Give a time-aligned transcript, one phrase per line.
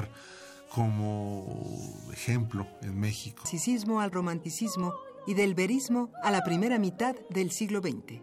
[0.00, 0.40] tomar
[0.74, 1.44] como
[2.12, 3.44] ejemplo en México.
[3.44, 4.94] Sisismo al romanticismo
[5.26, 8.20] y del verismo a la primera mitad del siglo XX.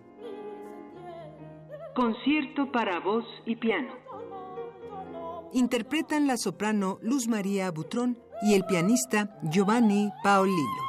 [1.93, 3.91] Concierto para voz y piano.
[5.53, 10.83] Interpretan la soprano Luz María Butrón y el pianista Giovanni Paolillo.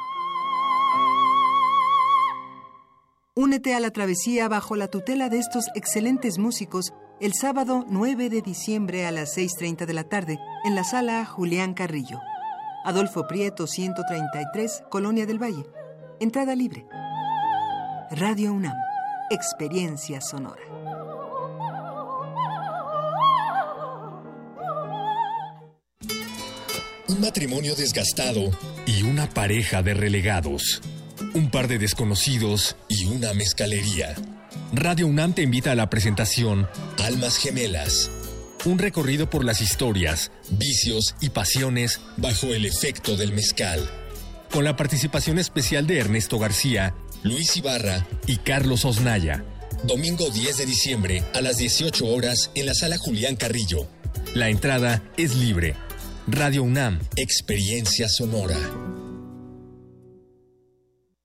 [3.35, 8.41] Únete a la travesía bajo la tutela de estos excelentes músicos el sábado 9 de
[8.41, 12.21] diciembre a las 6.30 de la tarde en la sala Julián Carrillo.
[12.85, 15.65] Adolfo Prieto 133, Colonia del Valle.
[16.19, 16.85] Entrada libre.
[18.11, 18.75] Radio UNAM.
[19.29, 20.61] Experiencia sonora.
[27.09, 28.49] Un matrimonio desgastado
[28.85, 30.81] y una pareja de relegados.
[31.33, 34.15] Un par de desconocidos y una mezcalería.
[34.71, 36.67] Radio UNAM te invita a la presentación
[37.03, 38.11] Almas Gemelas.
[38.65, 43.89] Un recorrido por las historias, vicios y pasiones bajo el efecto del mezcal.
[44.51, 49.43] Con la participación especial de Ernesto García, Luis Ibarra y Carlos Osnaya.
[49.83, 53.87] Domingo 10 de diciembre a las 18 horas en la sala Julián Carrillo.
[54.35, 55.75] La entrada es libre.
[56.27, 58.57] Radio UNAM, Experiencia Sonora.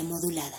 [0.00, 0.58] Modulada.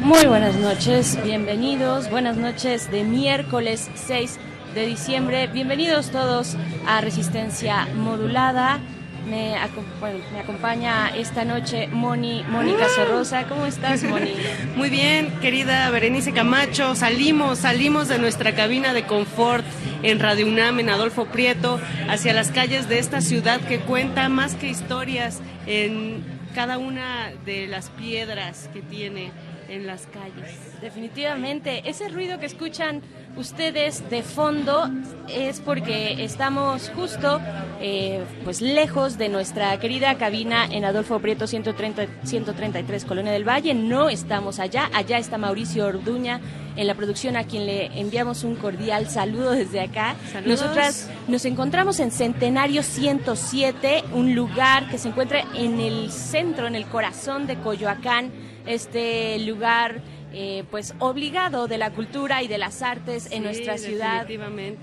[0.00, 4.38] Muy buenas noches, bienvenidos, buenas noches de miércoles 6
[4.74, 8.80] de diciembre, bienvenidos todos a Resistencia Modulada.
[9.28, 13.44] Me, aco- bueno, me acompaña esta noche Moni, Mónica Sorrosa.
[13.48, 14.32] ¿Cómo estás, Moni?
[14.76, 19.64] Muy bien, querida Berenice Camacho, salimos, salimos de nuestra cabina de confort
[20.02, 24.54] en Radio UNAM, en Adolfo Prieto, hacia las calles de esta ciudad que cuenta más
[24.54, 29.30] que historias en cada una de las piedras que tiene
[29.68, 30.80] en las calles.
[30.80, 33.02] Definitivamente, ese ruido que escuchan
[33.36, 34.90] ustedes de fondo
[35.28, 37.40] es porque estamos justo
[37.80, 43.74] eh, pues lejos de nuestra querida cabina en Adolfo Prieto 130, 133 Colonia del Valle.
[43.74, 46.40] No estamos allá, allá está Mauricio Orduña
[46.76, 50.16] en la producción a quien le enviamos un cordial saludo desde acá.
[50.32, 50.60] Saludos.
[50.60, 56.74] Nosotras nos encontramos en Centenario 107, un lugar que se encuentra en el centro, en
[56.74, 58.30] el corazón de Coyoacán,
[58.66, 60.00] este lugar
[60.32, 64.26] eh, pues obligado de la cultura y de las artes en nuestra ciudad.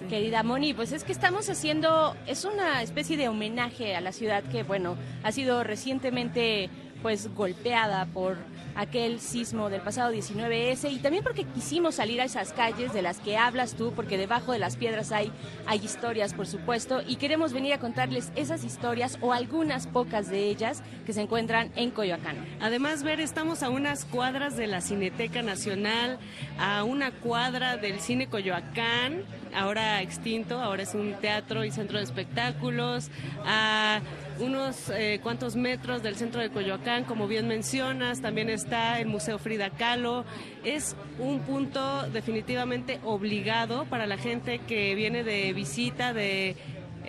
[0.09, 4.43] Querida Moni, pues es que estamos haciendo, es una especie de homenaje a la ciudad
[4.43, 6.69] que, bueno, ha sido recientemente
[7.01, 8.37] pues golpeada por
[8.77, 13.19] aquel sismo del pasado 19S y también porque quisimos salir a esas calles de las
[13.19, 15.31] que hablas tú, porque debajo de las piedras hay,
[15.65, 20.47] hay historias, por supuesto, y queremos venir a contarles esas historias o algunas pocas de
[20.49, 22.37] ellas que se encuentran en Coyoacán.
[22.61, 26.19] Además, ver, estamos a unas cuadras de la Cineteca Nacional,
[26.59, 29.23] a una cuadra del Cine Coyoacán,
[29.55, 33.09] ahora extinto, ahora es un teatro y centro de espectáculos,
[33.43, 34.01] a
[34.39, 39.39] unos eh, cuantos metros del centro de Coyoacán, como bien mencionas, también está el Museo
[39.39, 40.25] Frida Kahlo.
[40.63, 46.55] Es un punto definitivamente obligado para la gente que viene de visita, de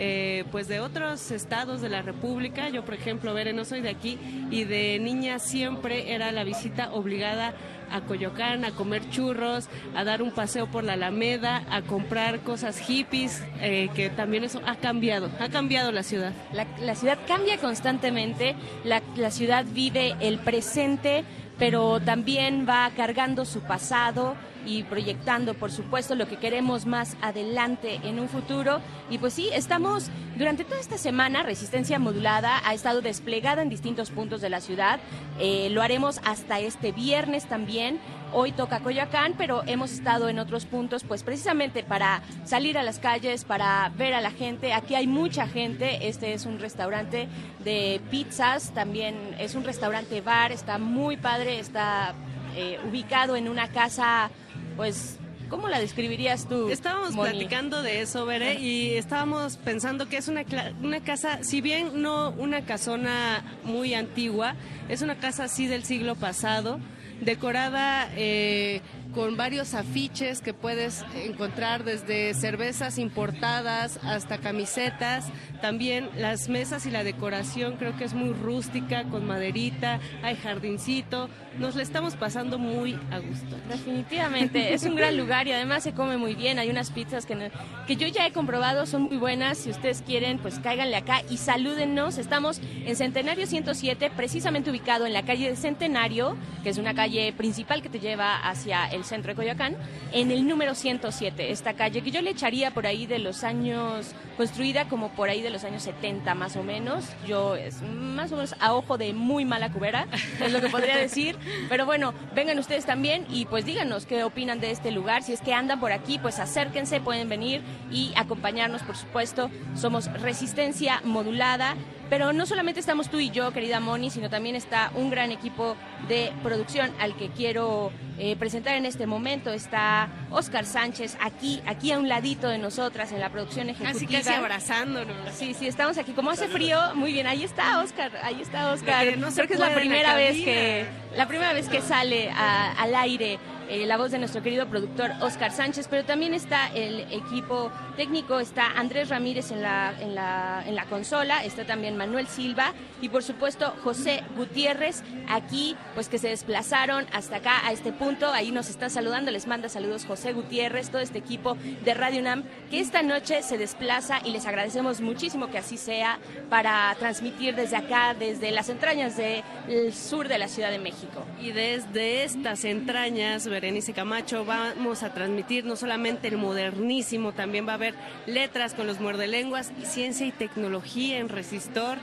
[0.00, 2.68] eh, pues de otros estados de la República.
[2.68, 4.16] Yo, por ejemplo, Bere, no soy de aquí
[4.50, 7.54] y de niña siempre era la visita obligada
[7.90, 12.78] a Coyoacán, a comer churros, a dar un paseo por la Alameda, a comprar cosas
[12.78, 16.32] hippies, eh, que también eso ha cambiado, ha cambiado la ciudad.
[16.52, 18.54] La, la ciudad cambia constantemente,
[18.84, 21.24] la, la ciudad vive el presente
[21.58, 28.00] pero también va cargando su pasado y proyectando, por supuesto, lo que queremos más adelante
[28.04, 28.80] en un futuro.
[29.10, 34.10] Y pues sí, estamos durante toda esta semana, Resistencia Modulada ha estado desplegada en distintos
[34.10, 35.00] puntos de la ciudad.
[35.40, 37.98] Eh, lo haremos hasta este viernes también.
[38.32, 43.00] Hoy toca Coyoacán, pero hemos estado en otros puntos, pues precisamente para salir a las
[43.00, 44.72] calles, para ver a la gente.
[44.74, 46.06] Aquí hay mucha gente.
[46.06, 47.26] Este es un restaurante
[47.64, 52.14] de pizzas, también es un restaurante bar, está muy padre, está
[52.54, 54.30] eh, ubicado en una casa
[54.78, 55.18] pues
[55.50, 56.68] ¿Cómo la describirías tú?
[56.68, 60.44] Estábamos platicando de eso, Bere, y estábamos pensando que es una,
[60.82, 64.56] una casa, si bien no una casona muy antigua,
[64.90, 66.80] es una casa así del siglo pasado,
[67.22, 68.82] decorada eh,
[69.18, 75.26] con varios afiches que puedes encontrar desde cervezas importadas hasta camisetas.
[75.60, 81.28] También las mesas y la decoración creo que es muy rústica, con maderita, hay jardincito.
[81.58, 83.56] Nos le estamos pasando muy a gusto.
[83.68, 86.60] Definitivamente, es un gran lugar y además se come muy bien.
[86.60, 87.50] Hay unas pizzas que,
[87.88, 89.58] que yo ya he comprobado, son muy buenas.
[89.58, 92.18] Si ustedes quieren, pues cáiganle acá y salúdennos.
[92.18, 97.32] Estamos en Centenario 107, precisamente ubicado en la calle de Centenario, que es una calle
[97.32, 99.76] principal que te lleva hacia el centro de Coyoacán,
[100.12, 104.14] en el número 107, esta calle que yo le echaría por ahí de los años,
[104.36, 108.36] construida como por ahí de los años 70 más o menos, yo es más o
[108.36, 110.06] menos a ojo de muy mala cubera,
[110.40, 111.36] es lo que podría decir,
[111.68, 115.40] pero bueno, vengan ustedes también y pues díganos qué opinan de este lugar, si es
[115.40, 121.76] que andan por aquí, pues acérquense, pueden venir y acompañarnos, por supuesto, somos Resistencia Modulada,
[122.08, 125.76] pero no solamente estamos tú y yo, querida Moni, sino también está un gran equipo
[126.08, 129.50] de producción al que quiero eh, presentar en este momento.
[129.50, 134.22] Está Oscar Sánchez aquí, aquí a un ladito de nosotras en la producción ejecutiva.
[134.22, 135.16] Casi, abrazándonos.
[135.34, 136.12] Sí, sí, estamos aquí.
[136.12, 137.26] Como hace frío, muy bien.
[137.26, 139.06] Ahí está Oscar, ahí está Oscar.
[139.06, 143.38] Creo que es la primera vez que la primera vez que sale al aire
[143.68, 148.40] eh, la voz de nuestro querido productor Oscar Sánchez, pero también está el equipo técnico,
[148.40, 153.08] está Andrés Ramírez en la, en la, en la consola, está también Manuel Silva y
[153.08, 158.50] por supuesto José Gutiérrez, aquí pues que se desplazaron hasta acá, a este punto, ahí
[158.50, 162.80] nos está saludando, les manda saludos José Gutiérrez, todo este equipo de Radio UNAM, que
[162.80, 166.18] esta noche se desplaza y les agradecemos muchísimo que así sea
[166.48, 171.24] para transmitir desde acá, desde las entrañas del sur de la Ciudad de México.
[171.40, 177.72] Y desde estas entrañas, Berenice Camacho, vamos a transmitir no solamente el modernísimo, también va
[177.72, 181.98] a haber letras con los muerdelenguas, ciencia y tecnología en resistor.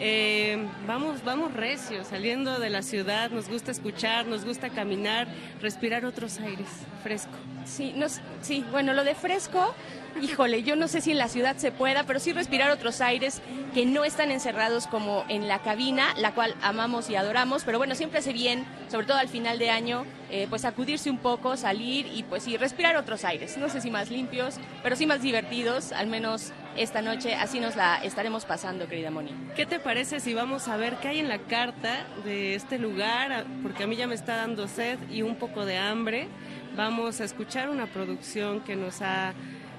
[0.00, 5.28] Eh, vamos, vamos recios, saliendo de la ciudad, nos gusta escuchar, nos gusta caminar,
[5.62, 6.66] respirar otros aires,
[7.04, 7.30] fresco.
[7.64, 7.94] Sí,
[8.42, 9.76] sí, bueno, lo de fresco,
[10.20, 13.40] híjole, yo no sé si en la ciudad se pueda, pero sí respirar otros aires
[13.74, 17.94] que no están encerrados como en la cabina, la cual amamos y adoramos, pero bueno,
[17.94, 22.06] siempre hace bien, sobre todo al final de año, eh, pues acudirse un poco, salir
[22.06, 25.92] y pues sí, respirar otros aires, no sé si más limpios, pero sí más divertidos,
[25.92, 27.34] al menos esta noche.
[27.34, 29.32] Así nos la estaremos pasando, querida Moni.
[29.54, 33.46] ¿Qué te parece si vamos a ver qué hay en la carta de este lugar?
[33.62, 36.28] Porque a mí ya me está dando sed y un poco de hambre.
[36.76, 39.32] Vamos a escuchar una producción que nos ha,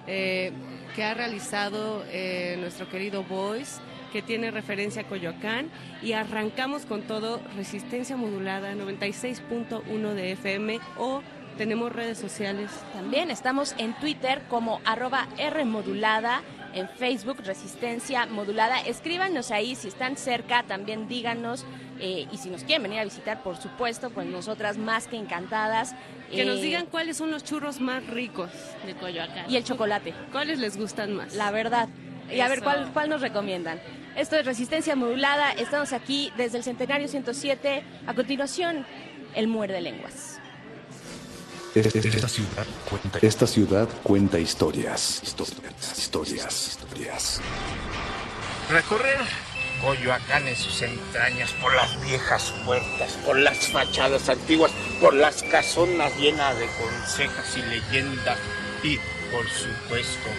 [0.08, 0.52] eh,
[0.96, 3.82] que ha realizado eh, nuestro querido Voice
[4.12, 5.70] que tiene referencia a Coyoacán.
[6.02, 11.22] Y arrancamos con todo Resistencia Modulada 96.1 de FM o
[11.58, 12.72] tenemos redes sociales.
[12.94, 16.42] También estamos en Twitter como arroba Rmodulada
[16.74, 18.80] en Facebook, Resistencia Modulada.
[18.82, 21.66] Escríbanos ahí si están cerca, también díganos.
[22.00, 25.96] Eh, y si nos quieren venir a visitar, por supuesto, pues nosotras más que encantadas.
[26.32, 28.52] Que nos eh, digan cuáles son los churros más ricos
[28.86, 29.50] de Coyoacán.
[29.50, 30.14] Y el chocolate.
[30.32, 31.36] ¿Cuáles les gustan más?
[31.36, 31.90] La verdad.
[32.32, 33.80] Y a ver, ¿cuál, ¿cuál nos recomiendan?
[34.16, 35.52] Esto es Resistencia Modulada.
[35.52, 37.84] Estamos aquí desde el Centenario 107.
[38.06, 38.86] A continuación,
[39.36, 40.40] el Muerde Lenguas.
[41.80, 45.22] Esta ciudad cuenta, esta ciudad cuenta historias.
[45.24, 45.98] Historias.
[45.98, 46.68] Historias.
[46.70, 47.42] Historias.
[48.70, 49.20] Recorrer
[49.82, 56.18] Coyoacán en sus entrañas, por las viejas puertas, por las fachadas antiguas, por las casonas
[56.18, 58.40] llenas de consejas y leyendas
[58.84, 58.98] y,
[59.32, 60.30] por supuesto,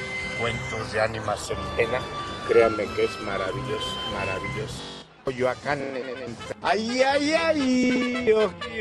[0.40, 2.00] cuentos de ánimas en pena.
[2.49, 4.88] Créanme que es maravilloso, maravilloso.
[5.28, 5.78] Coyoacán.
[6.62, 8.32] ¡Ay, ay, ay!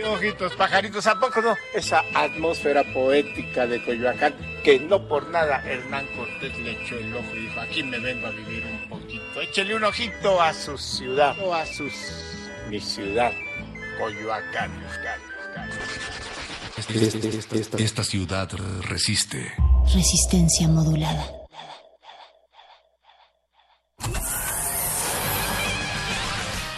[0.05, 1.57] Ojitos, pajaritos, ¿a poco no?
[1.73, 7.35] Esa atmósfera poética de Coyoacán, que no por nada Hernán Cortés le echó el ojo
[7.35, 9.41] y dijo, aquí me vengo a vivir un poquito.
[9.41, 11.91] Échele un ojito a su ciudad, o a sus...
[12.69, 13.33] mi ciudad,
[13.99, 14.71] Coyoacán.
[16.77, 18.49] Esta, esta ciudad
[18.83, 19.53] resiste.
[19.93, 21.25] Resistencia modulada.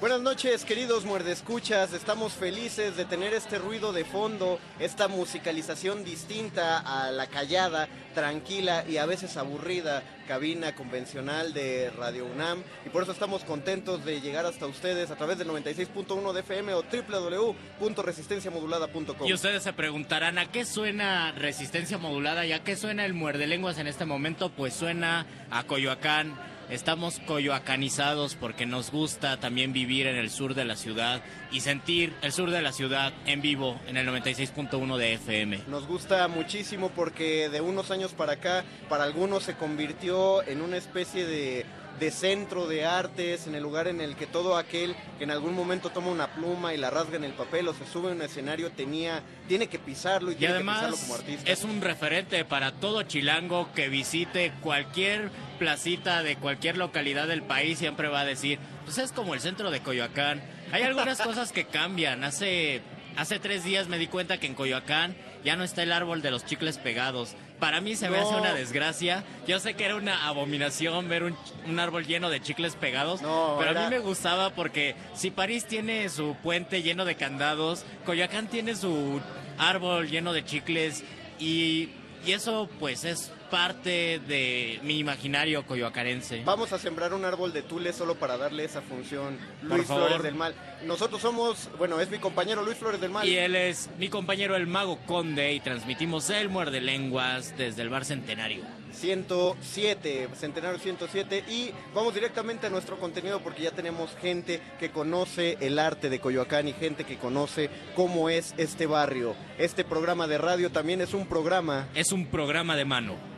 [0.00, 1.92] Buenas noches, queridos muerdescuchas.
[1.92, 8.84] Estamos felices de tener este ruido de fondo, esta musicalización distinta a la callada, tranquila
[8.88, 12.62] y a veces aburrida cabina convencional de Radio UNAM.
[12.86, 16.74] Y por eso estamos contentos de llegar hasta ustedes a través del 96.1 de FM
[16.74, 19.26] o www.resistenciamodulada.com.
[19.26, 23.48] Y ustedes se preguntarán, ¿a qué suena resistencia modulada y a qué suena el muerde
[23.48, 24.50] lenguas en este momento?
[24.50, 26.38] Pues suena a Coyoacán
[26.70, 32.14] Estamos coyoacanizados porque nos gusta también vivir en el sur de la ciudad y sentir
[32.20, 35.60] el sur de la ciudad en vivo en el 96.1 de FM.
[35.66, 40.76] Nos gusta muchísimo porque de unos años para acá, para algunos se convirtió en una
[40.76, 41.64] especie de
[41.98, 45.54] de centro de artes, en el lugar en el que todo aquel que en algún
[45.54, 48.22] momento toma una pluma y la rasga en el papel o se sube a un
[48.22, 51.50] escenario tenía, tiene que pisarlo y, tiene además que pisarlo como artista.
[51.50, 57.78] Es un referente para todo chilango que visite cualquier placita de cualquier localidad del país,
[57.78, 60.42] siempre va a decir, pues es como el centro de Coyoacán.
[60.72, 62.24] Hay algunas cosas que cambian.
[62.24, 62.82] Hace,
[63.16, 66.30] hace tres días me di cuenta que en Coyoacán ya no está el árbol de
[66.30, 67.34] los chicles pegados.
[67.58, 69.24] Para mí se me hace una desgracia.
[69.46, 73.84] Yo sé que era una abominación ver un, árbol lleno de chicles pegados, pero a
[73.84, 79.20] mí me gustaba porque si París tiene su puente lleno de candados, Coyoacán tiene su
[79.58, 81.02] árbol lleno de chicles
[81.38, 81.90] y,
[82.24, 86.42] y eso pues es parte de mi imaginario coyoacarense.
[86.44, 89.38] Vamos a sembrar un árbol de tule solo para darle esa función.
[89.62, 90.54] Luis Flores del Mal.
[90.84, 93.26] Nosotros somos, bueno, es mi compañero Luis Flores del Mal.
[93.26, 97.88] Y él es mi compañero el Mago Conde y transmitimos el Muerde Lenguas desde el
[97.88, 98.64] Bar Centenario.
[98.92, 105.56] 107, Centenario 107 y vamos directamente a nuestro contenido porque ya tenemos gente que conoce
[105.60, 109.34] el arte de Coyoacán y gente que conoce cómo es este barrio.
[109.58, 111.88] Este programa de radio también es un programa.
[111.94, 113.37] Es un programa de mano.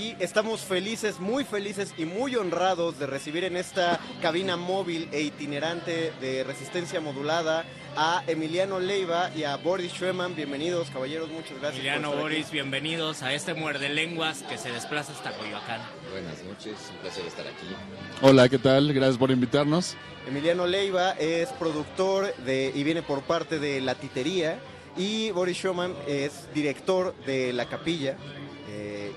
[0.00, 5.20] Y estamos felices, muy felices y muy honrados de recibir en esta cabina móvil e
[5.20, 7.66] itinerante de resistencia modulada
[7.96, 10.34] a Emiliano Leiva y a Boris Schweman.
[10.34, 11.74] Bienvenidos, caballeros, muchas gracias.
[11.74, 15.82] Emiliano, Boris, bienvenidos a este muerde lenguas que se desplaza hasta Coyoacán.
[16.10, 17.66] Buenas noches, un placer estar aquí.
[18.22, 18.94] Hola, ¿qué tal?
[18.94, 19.96] Gracias por invitarnos.
[20.26, 24.58] Emiliano Leiva es productor de y viene por parte de La Titería
[24.96, 28.16] y Boris Schweman es director de La Capilla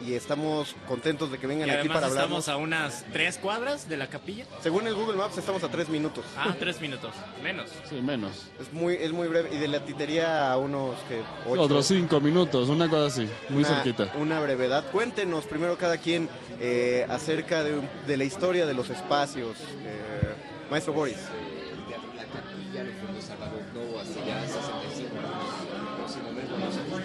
[0.06, 2.24] y estamos contentos de que vengan aquí para hablar.
[2.24, 4.46] Estamos a unas tres cuadras de la capilla.
[4.62, 6.26] Según el Google Maps estamos a tres minutos.
[6.38, 7.70] Ah, tres minutos, menos.
[7.90, 8.48] Sí, menos.
[8.60, 12.70] Es muy, es muy breve y de la titería a unos que Otros cinco minutos,
[12.70, 14.12] una cosa así, muy cerquita.
[14.20, 14.90] Una brevedad.
[14.92, 16.30] Cuéntenos primero cada quien
[16.60, 19.58] eh, acerca de, de, la historia de los espacios.
[19.86, 20.34] Eh,
[20.70, 21.18] Maestro Boris.
[21.18, 25.98] El Teatro La Capilla lo fundó Salvador Novo hace ya 65 años.
[25.98, 27.02] Próximamente nosotros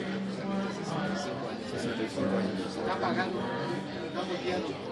[1.78, 2.48] 65 años.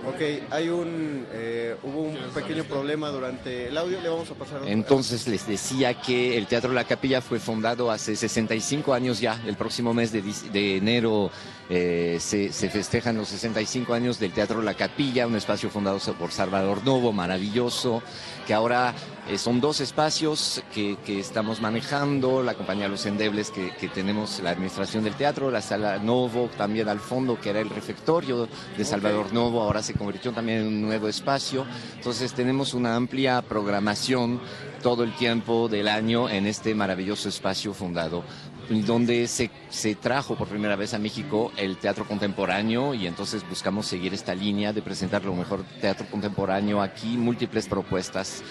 [0.06, 4.60] Ok, hay un, eh, hubo un pequeño problema durante el audio, le vamos a pasar.
[4.66, 9.56] Entonces les decía que el Teatro La Capilla fue fundado hace 65 años ya, el
[9.56, 10.22] próximo mes de,
[10.52, 11.30] de enero
[11.68, 16.30] eh, se, se, festejan los 65 años del Teatro La Capilla, un espacio fundado por
[16.30, 18.02] Salvador Novo, maravilloso,
[18.46, 18.94] que ahora
[19.28, 24.38] eh, son dos espacios que, que, estamos manejando, la compañía Los Endebles, que, que, tenemos
[24.40, 28.84] la administración del teatro, la sala Novo también al fondo, que era el refectorio de
[28.84, 31.66] Salvador Novo, ahora se convirtió también en un nuevo espacio.
[31.96, 34.40] Entonces tenemos una amplia programación
[34.82, 38.22] todo el tiempo del año en este maravilloso espacio fundado
[38.68, 43.86] donde se, se, trajo por primera vez a México el teatro contemporáneo y entonces buscamos
[43.86, 48.42] seguir esta línea de presentar lo mejor teatro contemporáneo aquí, múltiples propuestas.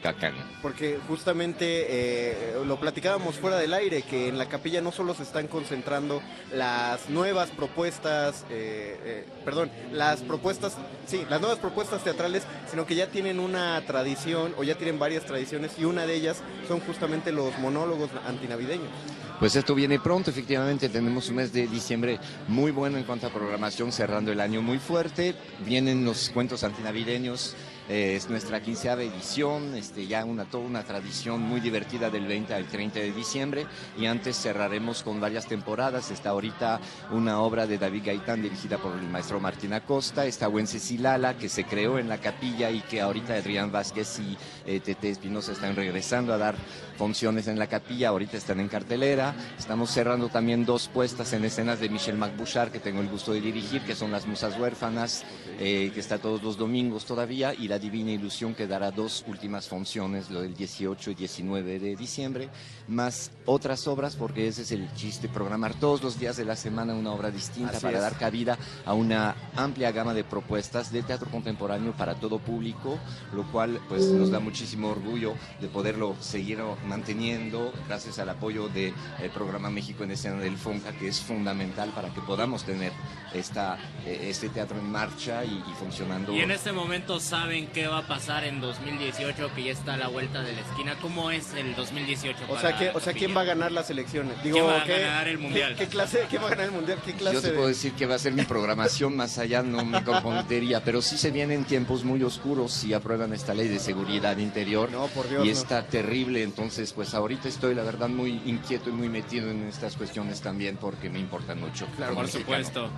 [0.00, 0.34] Coyoacán.
[0.62, 5.22] Porque justamente eh, lo platicábamos fuera del aire, que en la capilla no solo se
[5.22, 10.76] están concentrando las nuevas propuestas, eh, eh, perdón, las propuestas,
[11.06, 15.24] sí, las nuevas propuestas teatrales, sino que ya tienen una tradición o ya tienen varias
[15.24, 18.90] tradiciones y una de ellas son justamente los monólogos antinavideños.
[19.40, 23.30] Pues esto viene pronto, efectivamente, tenemos un mes de diciembre muy bueno en cuanto a
[23.30, 27.56] programación, cerrando el año muy fuerte, vienen los cuentos antinavideños,
[27.90, 32.54] eh, es nuestra quinceava edición, este, ya una, toda una tradición muy divertida del 20
[32.54, 33.66] al 30 de diciembre.
[33.98, 36.12] Y antes cerraremos con varias temporadas.
[36.12, 36.80] Está ahorita
[37.10, 41.64] una obra de David Gaitán dirigida por el maestro Martín Acosta, está Wencesilala que se
[41.64, 46.32] creó en la capilla y que ahorita Adrián Vázquez y eh, Tete Espinosa están regresando
[46.32, 46.54] a dar
[47.00, 49.34] funciones en la capilla, ahorita están en cartelera.
[49.58, 53.40] Estamos cerrando también dos puestas en escenas de Michel Macbouchard que tengo el gusto de
[53.40, 55.24] dirigir, que son Las Musas Huérfanas,
[55.58, 59.66] eh, que está todos los domingos todavía, y La Divina Ilusión que dará dos últimas
[59.66, 62.50] funciones, lo del 18 y 19 de diciembre,
[62.90, 66.92] más otras obras, porque ese es el chiste, programar todos los días de la semana
[66.94, 68.02] una obra distinta Así para es.
[68.02, 72.98] dar cabida a una amplia gama de propuestas de teatro contemporáneo para todo público,
[73.32, 78.92] lo cual pues nos da muchísimo orgullo de poderlo seguir manteniendo gracias al apoyo del
[79.32, 82.92] programa México en escena del FONCA, que es fundamental para que podamos tener
[83.32, 86.34] esta, eh, este teatro en marcha y, y funcionando.
[86.34, 89.96] Y en este momento saben qué va a pasar en 2018, que ya está a
[89.96, 90.96] la vuelta de la esquina.
[91.00, 92.44] ¿Cómo es el 2018?
[92.44, 93.12] O para sea, que, o sea?
[93.12, 94.34] ¿quién va a ganar las elecciones?
[94.42, 95.76] ¿Quién va a ¿qué- ganar el mundial?
[95.76, 96.98] ¿qué, qué clase, ¿Quién va a ganar el mundial?
[97.04, 99.62] ¿Qué clase Yo te de- puedo decir que va a ser mi programación, más allá
[99.62, 103.78] no me comprometería, pero sí se vienen tiempos muy oscuros si aprueban esta ley de
[103.78, 104.90] seguridad interior.
[104.90, 105.52] No, por Dios, y no.
[105.52, 109.96] está terrible, entonces pues ahorita estoy la verdad muy inquieto y muy metido en estas
[109.96, 111.86] cuestiones también porque me importan mucho.
[111.96, 112.44] Claro, por mexicano.
[112.64, 112.90] supuesto.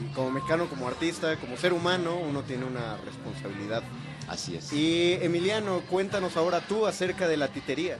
[0.00, 3.82] Y como mexicano, como artista, como ser humano, uno tiene una responsabilidad.
[4.28, 4.72] Así es.
[4.74, 7.96] Y Emiliano, cuéntanos ahora tú acerca de la titería.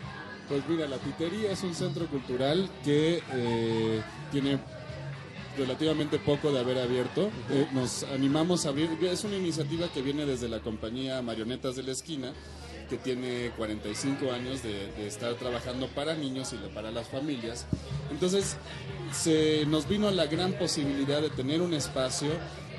[0.48, 4.02] Pues mira, la Titería es un centro cultural que eh,
[4.32, 4.58] tiene
[5.58, 7.30] relativamente poco de haber abierto.
[7.50, 11.82] Eh, nos animamos a abrir, es una iniciativa que viene desde la compañía Marionetas de
[11.82, 12.32] la Esquina,
[12.88, 17.66] que tiene 45 años de, de estar trabajando para niños y para las familias.
[18.10, 18.56] Entonces,
[19.12, 22.30] se nos vino la gran posibilidad de tener un espacio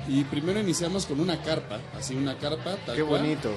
[0.08, 2.76] y primero iniciamos con una carpa, así una carpa.
[2.84, 3.22] Tal Qué cual.
[3.22, 3.50] bonito.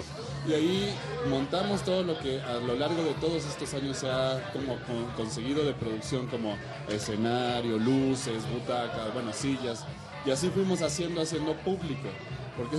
[0.47, 0.93] Y ahí
[1.29, 5.05] montamos todo lo que a lo largo de todos estos años se ha como con-
[5.15, 6.57] conseguido de producción como
[6.89, 9.85] escenario, luces, butacas, bueno, sillas.
[10.25, 12.09] Y así fuimos haciendo, haciendo público.
[12.57, 12.77] Porque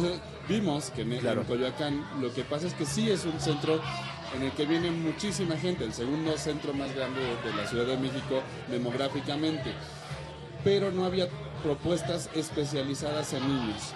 [0.48, 1.42] vimos que en, en Claro.
[1.44, 3.80] Coyoacán lo que pasa es que sí es un centro
[4.36, 7.86] en el que viene muchísima gente, el segundo centro más grande de, de la Ciudad
[7.86, 9.72] de México demográficamente.
[10.62, 11.28] Pero no había
[11.62, 13.92] propuestas especializadas en niños.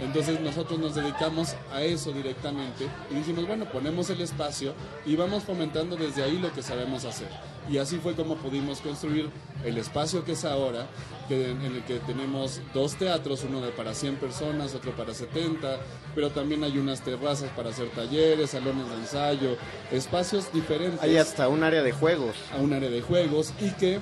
[0.00, 4.72] Entonces nosotros nos dedicamos a eso directamente y dijimos, bueno, ponemos el espacio
[5.04, 7.28] y vamos fomentando desde ahí lo que sabemos hacer.
[7.68, 9.30] Y así fue como pudimos construir
[9.64, 10.86] el espacio que es ahora,
[11.28, 15.78] que, en el que tenemos dos teatros, uno de para 100 personas, otro para 70,
[16.14, 19.56] pero también hay unas terrazas para hacer talleres, salones de ensayo,
[19.92, 21.00] espacios diferentes.
[21.02, 22.34] Hay hasta un área de juegos.
[22.52, 24.00] A un área de juegos y que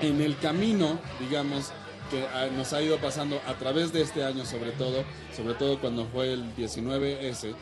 [0.00, 1.72] en el camino, digamos,
[2.10, 5.04] que ah, nos ha ido pasando a través de este año sobre todo,
[5.36, 7.54] sobre todo cuando fue el 19S,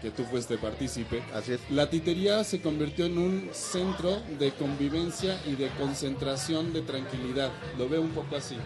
[0.00, 1.22] que tú fuiste partícipe,
[1.68, 7.88] la titería se convirtió en un centro de convivencia y de concentración de tranquilidad, lo
[7.88, 8.56] veo un poco así.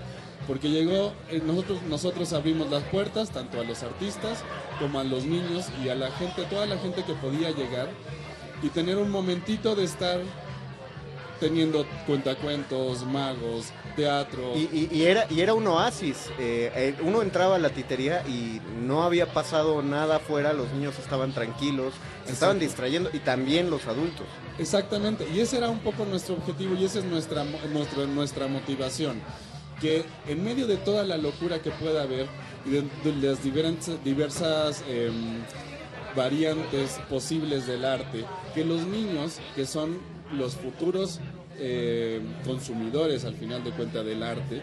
[0.46, 4.44] Porque llegó, eh, nosotros, nosotros abrimos las puertas tanto a los artistas
[4.78, 7.88] como a los niños y a la gente, toda la gente que podía llegar
[8.62, 10.20] y tener un momentito de estar
[11.40, 13.66] teniendo cuentacuentos, magos,
[13.96, 14.52] teatro.
[14.54, 16.30] Y, y- y era, y era un oasis.
[16.38, 20.98] eh, eh, uno entraba a la titería y no había pasado nada afuera, los niños
[20.98, 21.94] estaban tranquilos,
[22.26, 24.26] se estaban distrayendo y también los adultos.
[24.58, 27.58] Exactamente, y ese era un poco nuestro objetivo y esa es nuestra, mo-
[28.14, 29.20] nuestra, motivación.
[29.80, 32.26] Que en medio de toda la locura que pueda haber
[32.64, 35.42] y de, de las diversas, diversas em,
[36.16, 39.98] variantes posibles del arte, que los niños, que son
[40.32, 41.20] los futuros
[41.58, 44.62] eh, consumidores al final de cuenta del arte,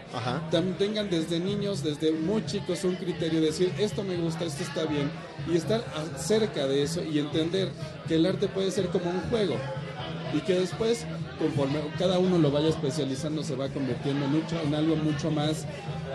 [0.50, 4.62] también tengan desde niños, desde muy chicos, un criterio de decir esto me gusta, esto
[4.62, 5.10] está bien,
[5.50, 5.82] y estar
[6.18, 7.68] cerca de eso y entender
[8.08, 9.56] que el arte puede ser como un juego
[10.34, 11.04] y que después,
[11.38, 15.66] conforme cada uno lo vaya especializando, se va convirtiendo en, mucho- en algo mucho más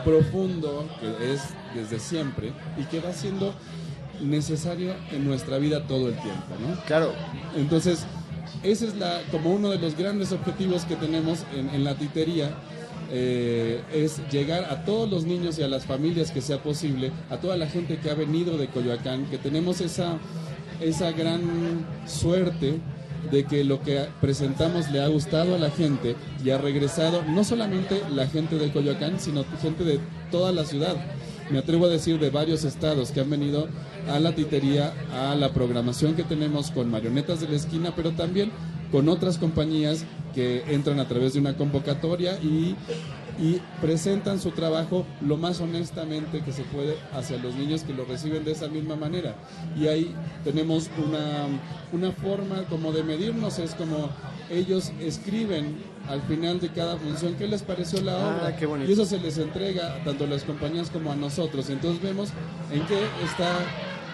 [0.04, 1.42] profundo, que es
[1.76, 3.54] desde siempre, y que va siendo
[4.22, 6.82] necesario en nuestra vida todo el tiempo, ¿no?
[6.86, 7.14] Claro.
[7.56, 8.06] Entonces,
[8.64, 12.52] ese es la, como uno de los grandes objetivos que tenemos en, la titería,
[13.12, 17.38] eh, es llegar a todos los niños y a las familias que sea posible, a
[17.38, 20.18] toda la gente que ha venido de Coyoacán, que tenemos esa
[20.82, 22.80] esa gran suerte
[23.32, 27.44] de que lo que presentamos le ha gustado a la gente y ha regresado no
[27.44, 30.00] solamente la gente de Coyoacán, sino gente de
[30.32, 30.96] toda la ciudad.
[31.50, 33.68] Me atrevo a decir de varios estados que han venido
[34.10, 38.52] a la titería, a la programación que tenemos con Marionetas de la Esquina, pero también
[38.92, 42.76] con otras compañías que entran a través de una convocatoria y,
[43.80, 48.44] presentan su trabajo lo más honestamente que se puede hacia los niños que lo reciben
[48.44, 49.36] de esa misma manera.
[49.80, 50.12] Y ahí
[50.44, 50.90] tenemos
[51.92, 54.10] una forma como de medirnos, es como
[54.50, 55.76] ellos escriben
[56.08, 58.90] al final de cada función qué les pareció la Ah, obra qué bonito.
[58.90, 61.70] y eso se les entrega tanto a las compañías como a nosotros.
[61.70, 62.30] Entonces vemos
[62.72, 63.52] en qué está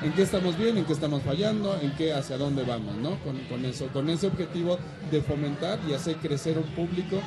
[0.03, 3.38] en qué estamos bien en qué estamos fallando en qué hacia dónde vamos no con,
[3.47, 4.77] con eso con ese objetivo
[5.10, 7.21] de fomentar y hacer crecer un público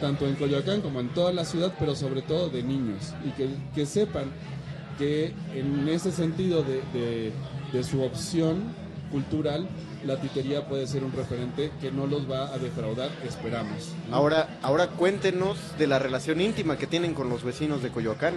[0.00, 3.14] tanto en Coyoacán como en toda la ciudad pero sobre todo de niños.
[3.24, 4.26] Y que, que sepan
[4.98, 7.32] que en ese sentido de, de-
[7.72, 8.62] de su opción
[9.10, 9.66] cultural
[10.04, 14.16] la titería puede ser un referente que no los va a defraudar esperamos ¿no?
[14.16, 18.34] Ahora, ahora cuéntenos de la relación íntima que tienen con los vecinos de Coyoacán.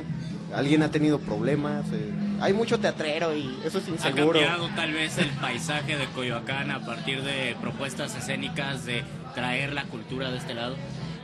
[0.54, 1.86] ¿Alguien ha tenido problemas?
[1.94, 4.40] Eh, hay mucho teatrero y eso es Ha inseguro.
[4.40, 9.86] cambiado tal vez el paisaje de Coyoacán a partir de propuestas escénicas de traer la
[9.86, 10.76] cultura de este lado.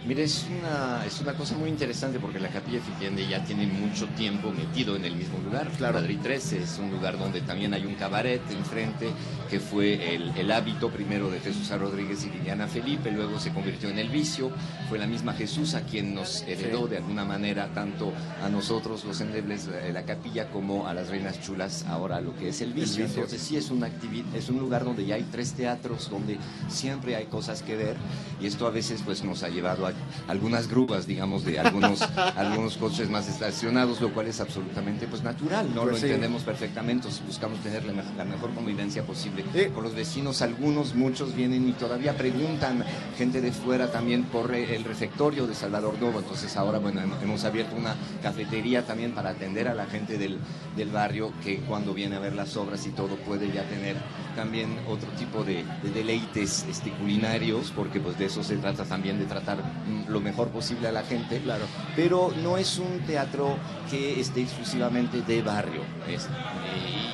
[0.06, 4.08] Mire, es una, es una cosa muy interesante porque la Capilla efectivamente ya tiene mucho
[4.10, 5.70] tiempo metido en el mismo lugar.
[5.80, 9.10] Madrid 13 es un lugar donde también hay un cabaret enfrente
[9.50, 11.78] que fue el, el hábito primero de Jesús A.
[11.78, 14.52] Rodríguez y Liliana Felipe, luego se convirtió en el vicio.
[14.88, 19.20] Fue la misma Jesús a quien nos heredó de alguna manera tanto a nosotros los
[19.20, 23.06] endebles de la capilla como a las reinas chulas ahora lo que es el vicio.
[23.06, 23.90] Entonces sí es, una
[24.34, 26.38] es un lugar donde ya hay tres teatros, donde
[26.70, 27.98] siempre hay cosas que ver
[28.40, 29.89] y esto a veces pues nos ha llevado a
[30.28, 32.02] algunas grúas, digamos, de algunos,
[32.36, 35.82] algunos coches más estacionados, lo cual es absolutamente pues natural, ¿no?
[35.82, 36.06] Pues lo sí.
[36.06, 41.36] entendemos perfectamente, buscamos tener la, me- la mejor convivencia posible con los vecinos, algunos, muchos
[41.36, 42.84] vienen y todavía preguntan,
[43.18, 47.44] gente de fuera también por el refectorio de Salvador Novo, entonces ahora bueno, hem- hemos
[47.46, 50.38] abierto una cafetería también para atender a la gente del,
[50.76, 53.96] del barrio que cuando viene a ver las obras y todo puede ya tener
[54.36, 59.20] también otro tipo de, de deleites este, culinarios, porque pues de eso se trata también,
[59.20, 59.58] de tratar
[60.08, 61.40] lo mejor posible a la gente.
[61.40, 61.66] Claro.
[61.96, 63.58] Pero no es un teatro
[63.90, 65.82] que esté exclusivamente de barrio.
[66.08, 66.28] es-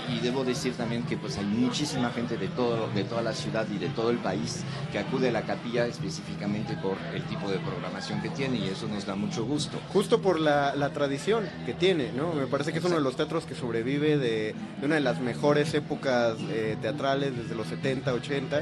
[0.10, 3.34] y, y debo decir también que pues hay muchísima gente de, todo, de toda la
[3.34, 7.49] ciudad y de todo el país que acude a la capilla específicamente por el tipo
[7.49, 9.80] de programación que tiene y eso nos da mucho gusto.
[9.93, 12.34] Justo por la, la tradición que tiene, ¿no?
[12.34, 15.19] Me parece que es uno de los teatros que sobrevive de, de una de las
[15.19, 18.62] mejores épocas eh, teatrales desde los 70, 80.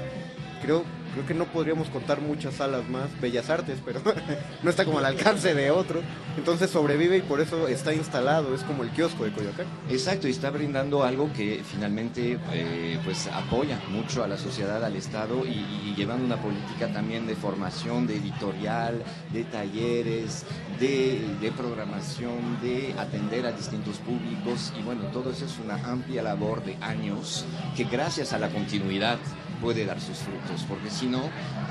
[0.63, 4.01] Creo, creo que no podríamos contar muchas salas más, Bellas Artes, pero
[4.63, 6.01] no está como al alcance de otro.
[6.37, 9.65] Entonces sobrevive y por eso está instalado, es como el kiosco de Coyoacán.
[9.89, 14.95] Exacto, y está brindando algo que finalmente eh, pues apoya mucho a la sociedad, al
[14.95, 20.45] Estado y, llevando una política también de formación, de editorial, de talleres,
[20.79, 26.23] de, de programación, de atender a distintos públicos y bueno, todo eso es una amplia
[26.23, 27.45] labor de años
[27.75, 29.19] que gracias a la continuidad
[29.63, 31.21] puede dar sus frutos, porque si no,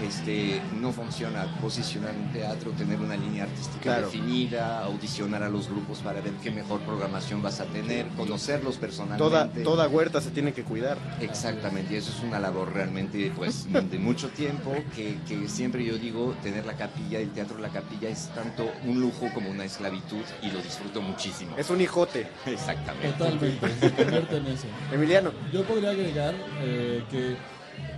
[0.02, 4.06] este, no funciona posicionar un teatro, tener una línea artística Claro.
[4.06, 9.22] definida, audicionar a los grupos para ver qué mejor programación vas a tener, conocerlos personalmente.
[9.22, 10.96] Toda, toda huerta se tiene que cuidar.
[11.20, 15.98] Exactamente, y eso es una labor realmente pues de mucho tiempo, que, que siempre yo
[15.98, 19.64] digo, tener la capilla, el teatro de la capilla es tanto un lujo como una
[19.64, 21.54] esclavitud y lo disfruto muchísimo.
[21.58, 22.26] Es un hijote.
[22.46, 23.08] Exactamente.
[23.18, 24.66] Totalmente, se convierte en eso.
[24.90, 25.30] Emiliano.
[25.52, 27.36] Yo podría agregar eh, que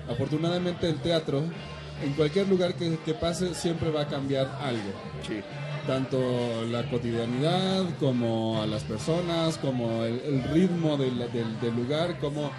[0.08, 1.42] afortunadamente el teatro,
[2.02, 4.90] en cualquier lugar que, que pase, siempre va a cambiar algo.
[5.86, 6.18] Tanto
[6.70, 12.50] la cotidianidad, como a las personas, como el, el ritmo del, del- del lugar, como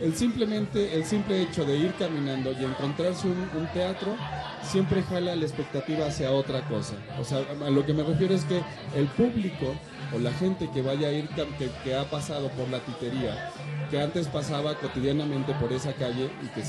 [0.00, 4.16] el simplemente el simple hecho de ir caminando y encontrarse un, un teatro
[4.62, 6.94] siempre jala la expectativa hacia otra cosa.
[7.20, 8.60] O sea, a lo que me refiero es que
[8.96, 9.74] el público
[10.12, 13.50] o la gente que vaya a ir, que, que ha pasado por la titería,
[13.90, 16.62] que antes pasaba cotidianamente por esa calle y que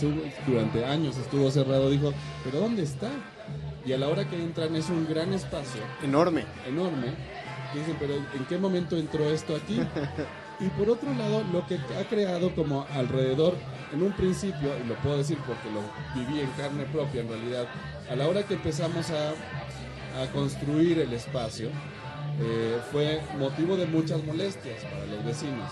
[0.48, 3.10] durante años estuvo cerrado, dijo, pero ¿dónde está?
[3.86, 5.82] Y a la hora que entran es un gran espacio.
[6.04, 6.46] Enorme.
[6.68, 7.14] Enorme.
[7.74, 9.80] Dicen, pero ¿en qué momento entró esto aquí?
[10.60, 13.56] Y por otro lado, lo que ha creado como alrededor,
[13.94, 15.82] en un principio, y lo puedo decir porque lo
[16.16, 17.68] viví en carne propia en realidad,
[18.10, 19.32] a la hora que empezamos a,
[20.22, 21.70] a construir el espacio,
[22.42, 25.70] eh, fue motivo de muchas molestias para los vecinos.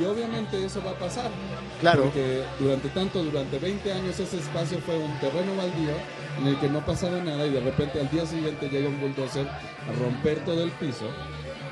[0.00, 1.30] Y obviamente eso va a pasar.
[1.80, 2.04] Claro.
[2.04, 5.94] Porque durante tanto, durante 20 años ese espacio fue un terreno baldío
[6.40, 9.46] en el que no pasaba nada y de repente al día siguiente llega un bulldozer
[9.46, 11.06] a romper todo el piso.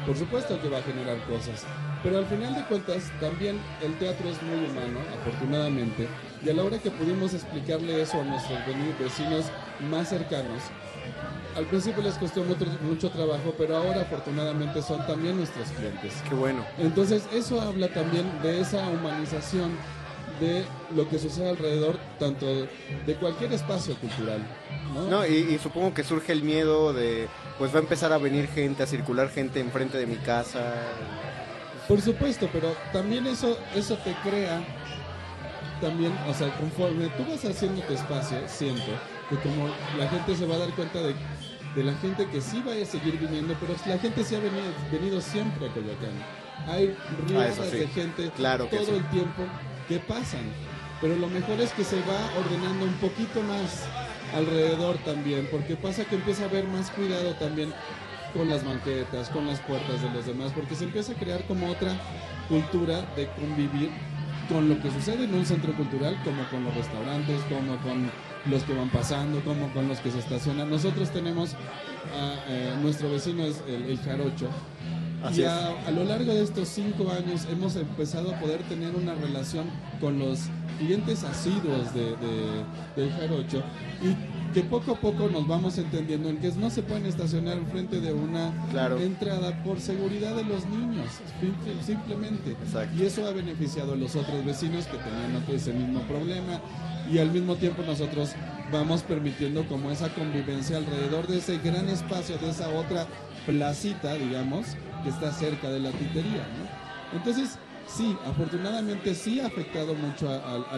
[0.07, 1.65] Por supuesto que va a generar cosas,
[2.03, 6.07] Pero al final de cuentas, también el teatro es muy humano, afortunadamente,
[6.45, 8.61] y a la hora que pudimos explicarle eso a nuestros
[9.01, 9.47] vecinos
[9.91, 10.63] más cercanos,
[11.57, 16.15] al principio les costó mucho, mucho trabajo, pero ahora afortunadamente son también nuestros clientes.
[16.29, 16.65] Qué bueno.
[16.79, 19.71] Entonces, eso habla también de esa humanización
[20.41, 20.65] de
[20.95, 24.47] lo que sucede alrededor, tanto de cualquier espacio cultural.
[24.93, 25.09] ¿no?
[25.09, 28.49] No, y, y supongo que surge el miedo de, pues va a empezar a venir
[28.49, 30.75] gente, a circular gente enfrente de mi casa.
[31.89, 34.61] Por supuesto, pero también eso, eso te crea,
[35.81, 38.93] también, o sea, conforme tú vas haciendo tu espacio, siento
[39.29, 41.15] que como la gente se va a dar cuenta de,
[41.77, 44.65] de la gente que sí va a seguir viniendo, pero la gente sí ha venido,
[44.91, 46.11] venido siempre a Coyoacán.
[46.67, 47.77] Hay Ah, riendas eso sí.
[47.77, 48.93] de gente Claro todo sí.
[48.93, 49.43] el tiempo
[49.87, 50.41] que pasan,
[51.01, 53.85] pero lo mejor es que se va ordenando un poquito más
[54.35, 57.73] alrededor también, porque pasa que empieza a haber más cuidado también
[58.35, 61.69] con las banquetas, con las puertas de los demás, porque se empieza a crear como
[61.71, 61.93] otra
[62.49, 63.91] cultura de convivir
[64.49, 68.11] con lo que sucede en un centro cultural, como con los restaurantes, como con
[68.51, 70.71] los que van pasando, como con los que se estacionan.
[70.71, 74.49] Nosotros tenemos, a, eh, nuestro vecino es el, el Jarocho,
[75.25, 78.95] Así y a, a lo largo de estos cinco años hemos empezado a poder tener
[78.95, 79.65] una relación
[80.01, 80.41] con los
[80.79, 82.65] clientes asiduos de, de-
[82.97, 83.63] del Jarocho
[84.03, 88.01] y que poco a poco nos vamos entendiendo en que no se pueden estacionar enfrente
[88.01, 88.53] de una
[89.01, 91.07] entrada por seguridad de los niños,
[91.41, 92.55] simple- simplemente.
[92.97, 96.61] Y eso ha beneficiado a los otros vecinos que tenían ese mismo problema
[97.11, 98.33] y al mismo tiempo nosotros
[98.73, 103.07] vamos permitiendo como esa convivencia alrededor de ese gran espacio, de esa otra
[103.47, 104.67] placita, digamos,
[105.05, 106.45] que está cerca de la titería.
[107.13, 110.75] Entonces, sí, afortunadamente sí ha afectado mucho a, a-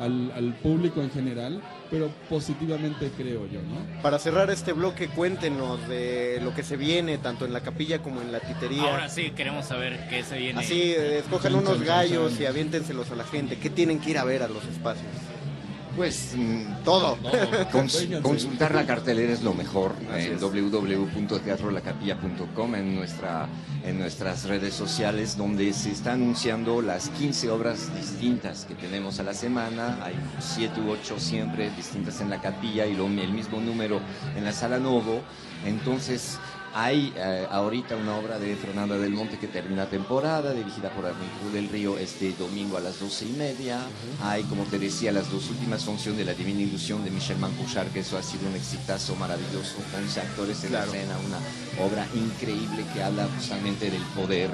[0.00, 1.60] al público en general,
[1.94, 4.02] pero positivamente creo yo, ¿no?
[4.02, 8.20] Para cerrar este bloque, cuéntenos de lo que se viene, tanto en la capilla como
[8.20, 8.82] en la titería.
[8.82, 10.58] Ahora sí, queremos saber qué se viene.
[10.58, 13.60] Así, eh, escojan unos gallos y aviéntenselos a la gente.
[13.60, 15.06] ¿Qué tienen que ir a ver a los espacios?
[15.96, 17.16] Pues mm, todo.
[17.72, 23.46] Cons- consultar la cartelera es lo mejor en www.teatrolacapilla.com en nuestra
[23.84, 29.24] en nuestras redes sociales donde se está anunciando las 15 obras distintas que tenemos a
[29.24, 29.98] la semana.
[30.02, 34.00] Hay 7 u 8 siempre distintas en la capilla y lo- el mismo número
[34.36, 35.20] en la sala Novo.
[35.66, 36.38] Entonces
[36.74, 41.50] hay eh, ahorita una obra de Fernanda del Monte que termina temporada, dirigida por Arnulfo
[41.52, 43.80] del Río este domingo a las doce y media.
[44.22, 47.86] Hay, como te decía, las dos últimas funciones de La Divina Ilusión de Michel Mancuchar,
[47.88, 50.90] que eso ha sido un exitazo maravilloso, 11 actores en Claro.
[50.90, 54.50] la escena, una obra increíble que habla justamente del poder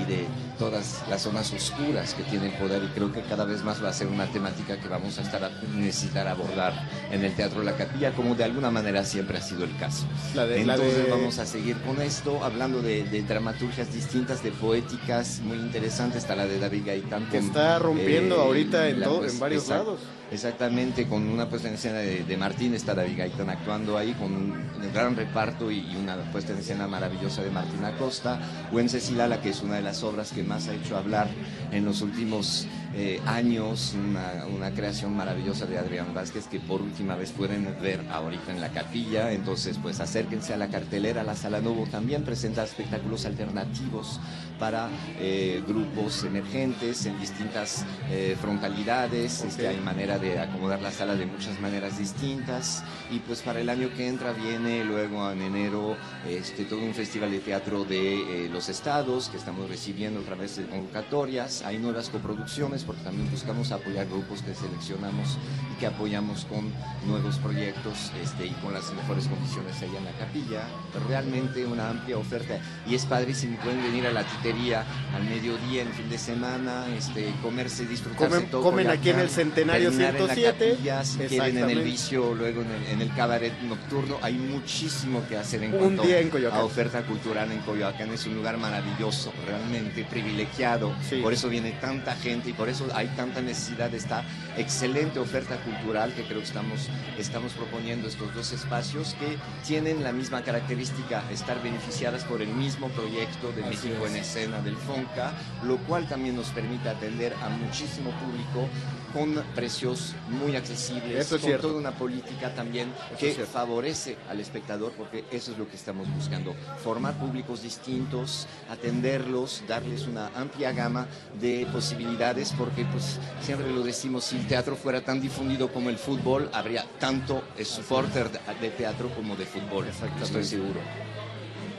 [0.00, 0.26] y de
[0.58, 3.88] todas las zonas oscuras que tiene el poder y creo que cada vez más va
[3.88, 6.72] a ser una temática que vamos a estar a necesitar abordar
[7.10, 10.04] en el Teatro de la Capilla como de alguna manera siempre ha sido el caso.
[10.34, 14.42] La de- la Entonces de- vamos a seguir con esto, hablando de, de dramaturgias distintas,
[14.42, 17.28] de poéticas muy interesantes, está la de David Gaitán.
[17.30, 20.00] Que está rompiendo ahorita en la todo- pues- en varios exact- lados.
[20.34, 24.34] Exactamente, con una puesta en escena de, de Martín, está David Gaitán actuando ahí con
[24.34, 24.52] un
[24.92, 28.40] gran reparto y, una puesta en escena maravillosa de Martín Acosta.
[28.72, 31.28] Wenceslas que es una de las obras que más ha hecho hablar
[31.70, 32.66] en los últimos
[32.96, 38.00] eh, años, una, una creación maravillosa de Adrián Vázquez que por última vez pueden ver
[38.10, 39.30] ahorita en la capilla.
[39.30, 44.18] Entonces, pues acérquense a la cartelera, la Sala Novo también presenta espectáculos alternativos
[44.58, 44.88] para
[45.18, 49.42] eh, grupos emergentes en distintas eh, frontalidades.
[49.42, 52.84] Este, hay manera de acomodar la sala de muchas maneras distintas.
[53.10, 55.96] Y pues para el año que entra viene luego en enero
[56.28, 60.56] este, todo un festival de teatro de eh, los estados que estamos recibiendo a través
[60.56, 61.62] de convocatorias.
[61.62, 65.38] Hay nuevas coproducciones porque también buscamos apoyar grupos que seleccionamos
[65.72, 66.72] y que apoyamos con
[67.06, 70.62] nuevos proyectos este, y con las mejores condiciones allá en la capilla.
[70.92, 73.58] Pero realmente una amplia oferta y es padrísimo.
[73.62, 78.62] Pueden venir a la al mediodía, en fin de semana, este, comerse, disfrutarse Comen- todo
[78.62, 80.70] comen aquí en el Centenario terminar en la 107.
[80.70, 84.18] capilla, si quieren en el vicio, luego en el, en el cabaret nocturno.
[84.20, 86.60] Hay muchísimo que hacer en Un cuanto día en Coyoacán.
[86.60, 88.10] a oferta cultural en Coyoacán.
[88.12, 90.94] Es un lugar maravilloso, realmente privilegiado.
[91.22, 94.24] Por eso viene tanta gente y por eso hay tanta necesidad de esta
[94.58, 100.12] excelente oferta cultural que creo que estamos, estamos proponiendo estos dos espacios que tienen la
[100.12, 104.10] misma característica, estar beneficiadas por el mismo proyecto de Así México es.
[104.12, 108.68] en escena del FONCA, lo cual también nos permite atender a muchísimo público
[109.12, 111.68] con precios muy accesibles, Eso es con cierto.
[111.68, 116.12] toda una política también Eso que favorece al espectador, porque eso es lo que estamos
[116.12, 121.06] buscando, formar públicos distintos, atenderlos, darles una amplia gama
[121.40, 125.96] de posibilidades, porque pues siempre lo decimos, si el teatro fuera tan difundido como el
[125.98, 129.86] fútbol, habría tanto supporter de, de teatro como de fútbol,
[130.20, 130.80] estoy seguro.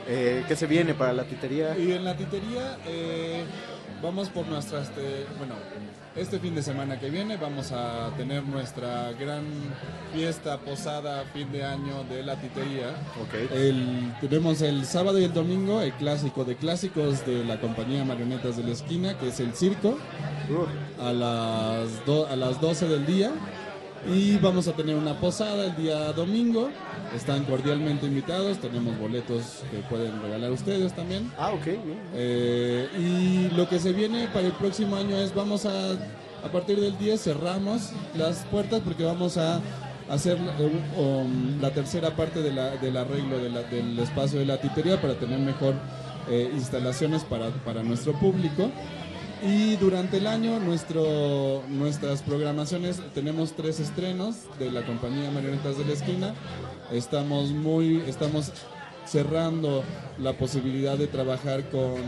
[0.08, 1.76] Eh, ¿Qué se viene para la titería?
[1.78, 3.44] Y en la titería eh,
[4.02, 5.54] vamos por nuestras, este, bueno,
[6.14, 9.42] este fin de semana que viene vamos a tener nuestra gran
[10.14, 12.90] fiesta posada fin de año de la titería.
[13.52, 18.56] El, tenemos el sábado y el domingo el clásico de clásicos de la compañía Marionetas
[18.56, 19.98] de la Esquina, que es el circo,
[21.00, 23.32] a las, do- a las 12 del día.
[24.08, 26.70] Y vamos a tener una posada el día domingo.
[27.14, 28.58] Están cordialmente invitados.
[28.58, 31.30] Tenemos boletos que pueden regalar ustedes también.
[31.38, 31.66] Ah, ok.
[32.14, 36.80] Eh, y lo que se viene para el próximo año es vamos a, a partir
[36.80, 39.60] del 10 cerramos las puertas porque vamos a
[40.08, 44.46] hacer eh, um, la tercera parte de la- del arreglo de la- del espacio de
[44.46, 45.74] la titería para tener mejor
[46.30, 48.70] eh, instalaciones para, para nuestro público.
[49.42, 55.84] Y durante el año nuestro, nuestras programaciones tenemos tres estrenos de la compañía Marionetas de
[55.84, 56.34] la Esquina.
[56.90, 58.50] Estamos muy, estamos
[59.04, 59.84] cerrando
[60.18, 62.00] la posibilidad de trabajar con,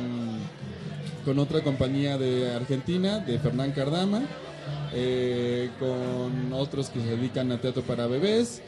[1.24, 4.22] con otra compañía de Argentina, de Fernán Cardama,
[4.94, 8.62] eh, con otros que se dedican a teatro para bebés.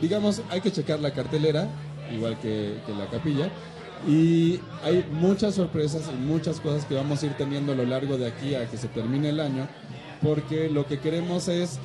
[0.00, 1.66] Digamos, hay que checar la cartelera,
[2.12, 3.50] igual que, que la capilla.
[4.06, 8.16] Y hay muchas sorpresas y muchas cosas que vamos a ir teniendo a lo largo
[8.18, 9.68] de aquí a que se termine el año,
[10.22, 11.78] porque lo que queremos es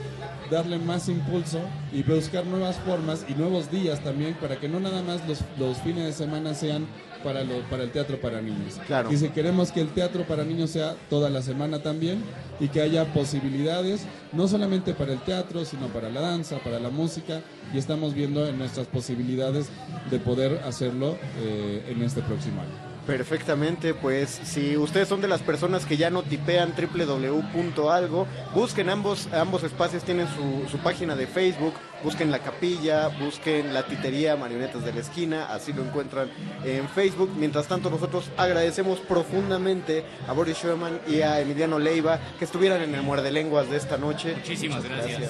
[0.50, 1.60] darle más impulso
[1.94, 5.78] y buscar nuevas formas y nuevos días también para que no nada más los, los
[5.80, 6.86] fines de semana sean
[7.24, 8.80] para, lo, para el teatro para niños.
[8.88, 9.12] Claro.
[9.12, 12.24] Y si queremos que el teatro para niños sea toda la semana también
[12.60, 16.90] y que haya posibilidades, no solamente para el teatro, sino para la danza, para la
[16.90, 17.42] música,
[17.74, 19.68] y estamos viendo en nuestras posibilidades
[20.10, 22.92] de poder hacerlo eh, en este próximo año.
[23.06, 29.28] Perfectamente, pues si ustedes son de las personas que ya no tipean www.algo, busquen ambos,
[29.34, 34.84] ambos espacios, tienen su, su página de Facebook, busquen la capilla, busquen la titería Marionetas
[34.84, 36.30] de la Esquina, así lo encuentran
[36.66, 37.32] en Facebook.
[37.38, 42.96] Mientras tanto, nosotros agradecemos profundamente a Boris Schumann y a Emiliano Leiva que estuvieran en
[42.96, 44.36] el Muerde Lenguas de esta noche.
[44.36, 45.30] Muchísimas gracias.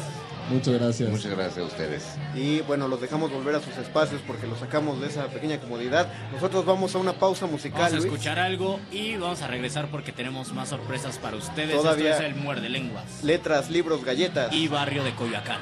[0.50, 1.10] Muchas gracias.
[1.10, 2.04] Muchas gracias a ustedes.
[2.36, 6.12] Y bueno, los dejamos volver a sus espacios porque los sacamos de esa pequeña comodidad.
[6.34, 7.80] Nosotros vamos a una pausa musical.
[7.84, 8.06] Vamos a Luis.
[8.12, 11.74] escuchar algo y vamos a regresar porque tenemos más sorpresas para ustedes.
[11.76, 13.24] Todavía- Esto es el Muerde Lenguas.
[13.24, 14.52] Letras, libros, galletas.
[14.52, 15.60] Y Barrio de Coyoacán.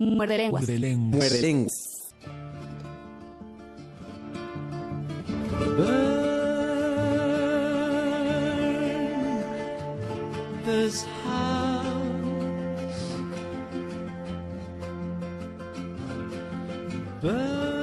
[0.00, 0.62] Muerde lenguas.
[0.62, 1.90] Muerde lenguas.
[10.66, 11.84] this house
[17.20, 17.79] burn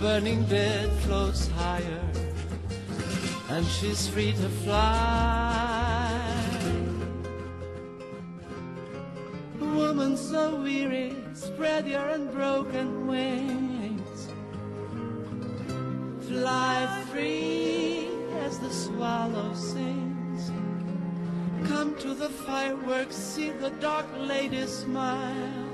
[0.00, 2.04] burning bed floats higher,
[3.50, 6.16] and she's free to fly.
[9.60, 14.28] Woman so weary, spread your unbroken wings.
[16.26, 18.08] Fly free
[18.46, 20.50] as the swallow sings.
[21.68, 25.68] Come to the fireworks, see the dark lady smile.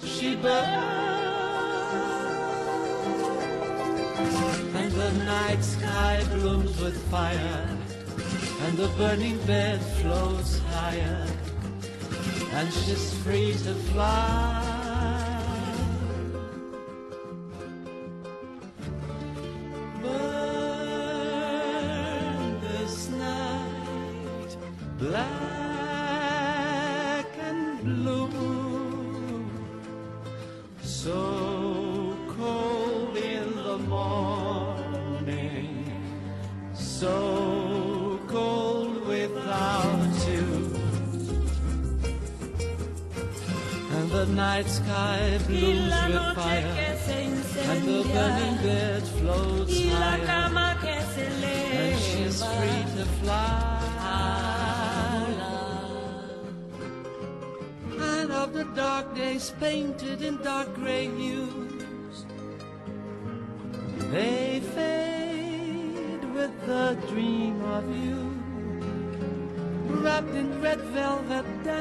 [0.00, 1.27] She burns,
[5.10, 7.78] the night sky blooms with fire,
[8.62, 11.26] and the burning bed flows higher,
[12.52, 14.67] and she's free to fly.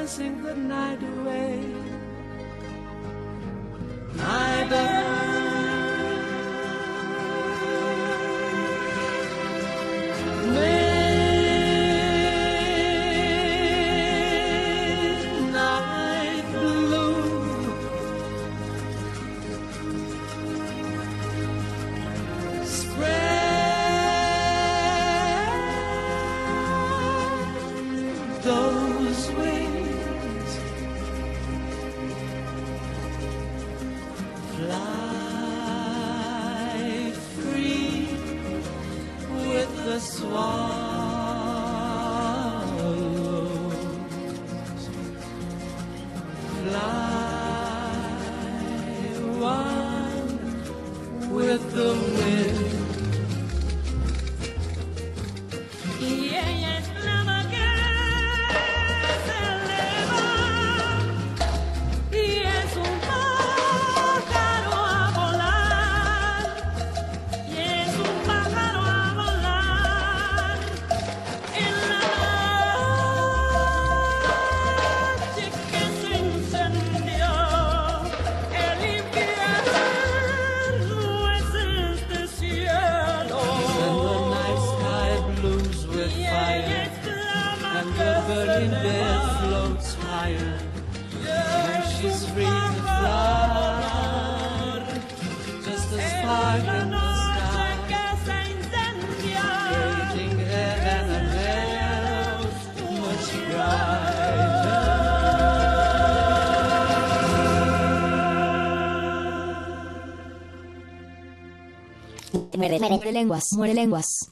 [0.08, 1.67] Dancing the night away.
[112.68, 114.30] Muere, muere lenguas, muere lenguas.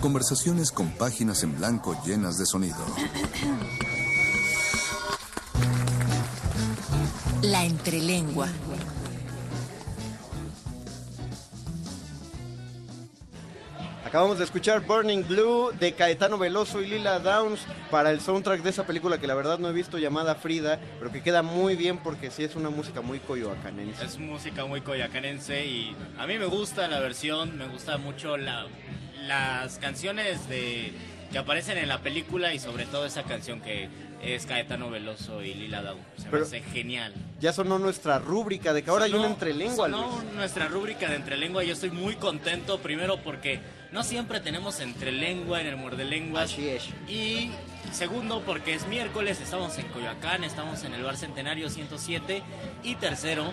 [0.00, 2.78] Conversaciones con páginas en blanco llenas de sonido.
[7.42, 8.48] La entrelengua.
[14.06, 17.60] Acabamos de escuchar Burning Blue de Caetano Veloso y Lila Downs
[17.90, 21.10] para el soundtrack de esa película que la verdad no he visto llamada Frida, pero
[21.10, 24.04] que queda muy bien porque sí es una música muy coyoacanense.
[24.04, 28.66] Es música muy coyacanense y a mí me gusta la versión, me gusta mucho la,
[29.26, 30.92] las canciones de
[31.32, 33.88] que aparecen en la película y sobre todo esa canción que
[34.22, 36.02] es Caetano Veloso y Lila Downs.
[36.16, 37.14] Se me Pero- hace genial.
[37.40, 39.86] Ya sonó nuestra rúbrica de que ahora hay una entrelengua.
[39.88, 40.32] sonó Luis.
[40.34, 41.64] nuestra rúbrica de entrelengua.
[41.64, 43.60] Yo estoy muy contento, primero porque
[43.92, 46.52] no siempre tenemos entrelengua en el Muerde Lenguas.
[46.52, 46.84] Así es.
[47.08, 47.50] Y
[47.92, 52.42] segundo porque es miércoles, estamos en Coyoacán, estamos en el Bar Centenario 107.
[52.84, 53.50] Y tercero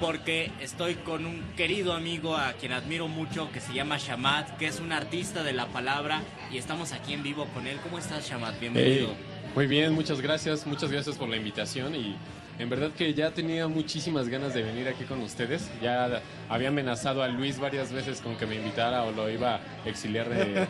[0.00, 4.66] porque estoy con un querido amigo a quien admiro mucho que se llama Shamat, que
[4.66, 7.78] es un artista de la palabra y estamos aquí en vivo con él.
[7.82, 8.58] ¿Cómo estás, Shamat?
[8.60, 9.08] Bienvenido.
[9.08, 12.14] Hey, muy bien, muchas gracias, muchas gracias por la invitación y
[12.58, 15.70] en verdad que ya tenía muchísimas ganas de venir aquí con ustedes.
[15.80, 19.88] Ya había amenazado a Luis varias veces con que me invitara o lo iba a
[19.88, 20.66] exiliar de,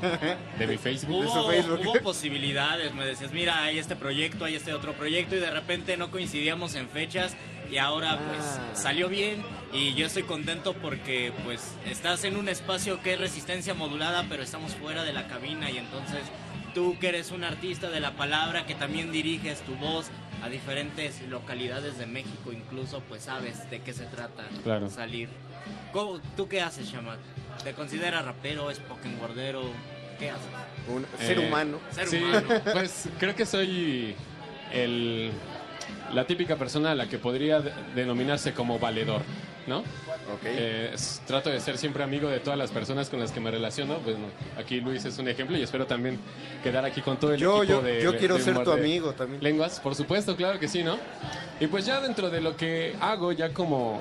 [0.56, 1.26] de mi Facebook.
[1.26, 5.50] Hubo, hubo posibilidades, me decías, mira, hay este proyecto, hay este otro proyecto y de
[5.50, 7.36] repente no coincidíamos en fechas
[7.68, 13.02] y ahora pues salió bien y yo estoy contento porque pues estás en un espacio
[13.02, 16.20] que es resistencia modulada pero estamos fuera de la cabina y entonces
[16.76, 20.08] tú que eres un artista de la palabra que también diriges tu voz
[20.44, 24.90] a diferentes localidades de México incluso pues sabes de qué se trata Claro.
[24.90, 25.30] salir.
[25.90, 27.18] ¿Cómo- ¿Tú qué haces, Shamat?
[27.64, 29.62] ¿Te consideras rapero, spoken wordero?
[30.18, 30.46] ¿Qué haces?
[30.86, 31.78] Un Eh, Ser sí, humano.
[32.74, 34.14] pues creo que soy
[34.70, 35.32] el,
[36.12, 39.22] la típica persona a la que podría de- denominarse como valedor,
[39.66, 39.82] ¿no?
[40.44, 43.50] Eh, es- trato de ser siempre amigo de todas las personas con las que me
[43.50, 43.98] relaciono.
[44.00, 44.26] Bueno,
[44.58, 46.18] aquí Luis es un ejemplo y espero también
[46.62, 49.12] quedar aquí con todo el Yo- equipo yo- de yo quiero de ser tu amigo
[49.12, 49.42] también.
[49.42, 50.96] Lenguas, por supuesto, claro que sí, ¿no?
[51.60, 54.00] Y pues ya dentro de lo que hago, ya como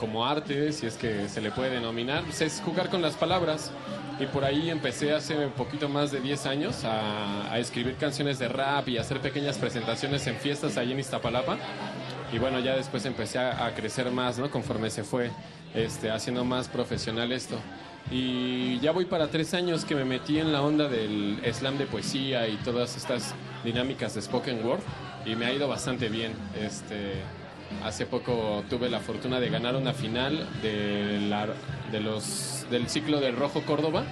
[0.00, 3.70] como arte, si es que se le puede denominar, pues es jugar con las palabras.
[4.18, 8.40] Y por ahí empecé hace un poquito más de 10 años a, a escribir canciones
[8.40, 11.56] de rap y a hacer pequeñas presentaciones en fiestas allí en Iztapalapa.
[12.32, 14.50] Y bueno, ya después empecé a, a crecer más, ¿no?
[14.50, 15.30] Conforme se fue
[15.74, 17.58] este, haciendo más profesional esto.
[18.10, 21.86] Y ya voy para tres años que me metí en la onda del slam de
[21.86, 24.80] poesía y todas estas dinámicas de spoken word.
[25.24, 26.32] Y me ha ido bastante bien.
[26.60, 27.14] Este,
[27.84, 31.48] Hace poco tuve la fortuna de ganar una final de, la-
[31.90, 34.04] de los, del ciclo del Rojo Córdoba.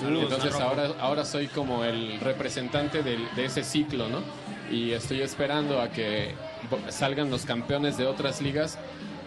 [0.00, 4.20] Entonces ahora, ahora soy como el representante del- de ese ciclo, ¿no?
[4.74, 6.34] Y estoy esperando a que
[6.88, 8.78] salgan los campeones de otras ligas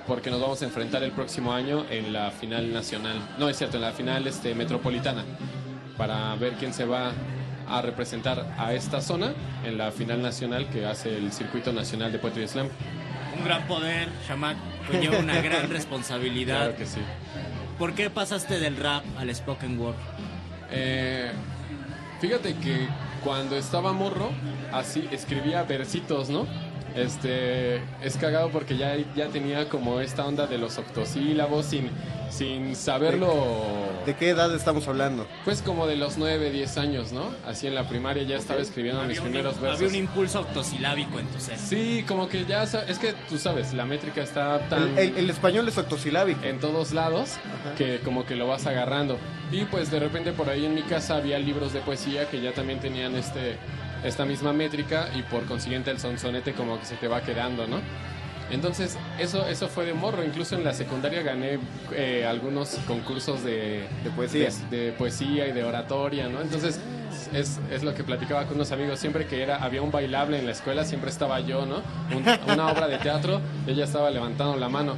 [0.07, 3.17] porque nos vamos a enfrentar el próximo año en la final nacional.
[3.38, 5.23] No, es cierto, en la final este, metropolitana,
[5.97, 7.11] para ver quién se va
[7.67, 9.33] a representar a esta zona
[9.63, 12.67] en la final nacional que hace el Circuito Nacional de Poetry Slam.
[13.38, 14.57] Un gran poder, Shamak,
[14.88, 16.57] conlleva una gran responsabilidad.
[16.57, 17.01] Claro que sí.
[17.79, 19.95] ¿Por qué pasaste del rap al spoken word?
[20.71, 21.31] Eh,
[22.21, 22.88] fíjate que
[23.23, 24.31] cuando estaba morro,
[24.71, 26.45] así escribía versitos, ¿no?
[26.95, 31.89] Este, es cagado porque ya, ya tenía como esta onda de los octosílabos sin,
[32.29, 33.33] sin saberlo.
[34.05, 35.27] ¿De qué edad estamos hablando?
[35.43, 37.31] Pues como de los 9, 10 años, ¿no?
[37.45, 39.79] Así en la primaria ya estaba escribiendo mis un- primeros versos.
[39.79, 41.57] Había un impulso octosilábico en tu ser.
[41.57, 45.29] Sí, como que ya es que tú sabes, la métrica está tan El, el- el
[45.29, 46.43] español es octosilábico.
[46.43, 47.31] en todos lados
[47.77, 49.17] que como que lo vas agarrando.
[49.51, 52.53] Y pues de repente por ahí en mi casa había libros de poesía que ya
[52.53, 53.57] también tenían este
[54.03, 57.79] esta misma métrica y por consiguiente el sonsonete como que se te va quedando, ¿no?
[58.51, 60.23] Entonces, eso, eso fue de morro.
[60.23, 61.57] Incluso en la secundaria gané
[61.93, 64.49] eh, algunos concursos de, De poesía.
[64.69, 66.41] de, de poesía y de oratoria, ¿no?
[66.41, 66.79] Entonces,
[67.33, 68.99] es, es lo que platicaba con unos amigos.
[68.99, 71.77] Siempre que era había un bailable en la escuela, siempre estaba yo, ¿no?
[72.15, 74.95] Un- una obra de teatro, ya estaba levantando la mano.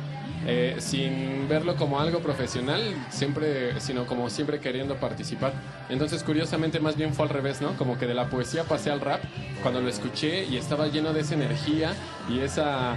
[0.49, 5.51] Eh, sin verlo como algo profesional, siempre, sino como siempre queriendo participar.
[5.89, 7.73] Entonces, curiosamente, más bien fue al revés, ¿no?
[7.73, 9.21] Como que de la poesía pasé al rap
[9.61, 11.93] cuando lo escuché y estaba lleno de esa energía
[12.29, 12.95] y esa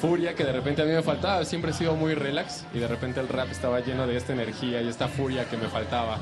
[0.00, 1.44] furia que de repente a mí me faltaba.
[1.44, 4.80] Siempre he sido muy relax y de repente el rap estaba lleno de esta energía
[4.80, 6.18] y esta furia que me faltaba.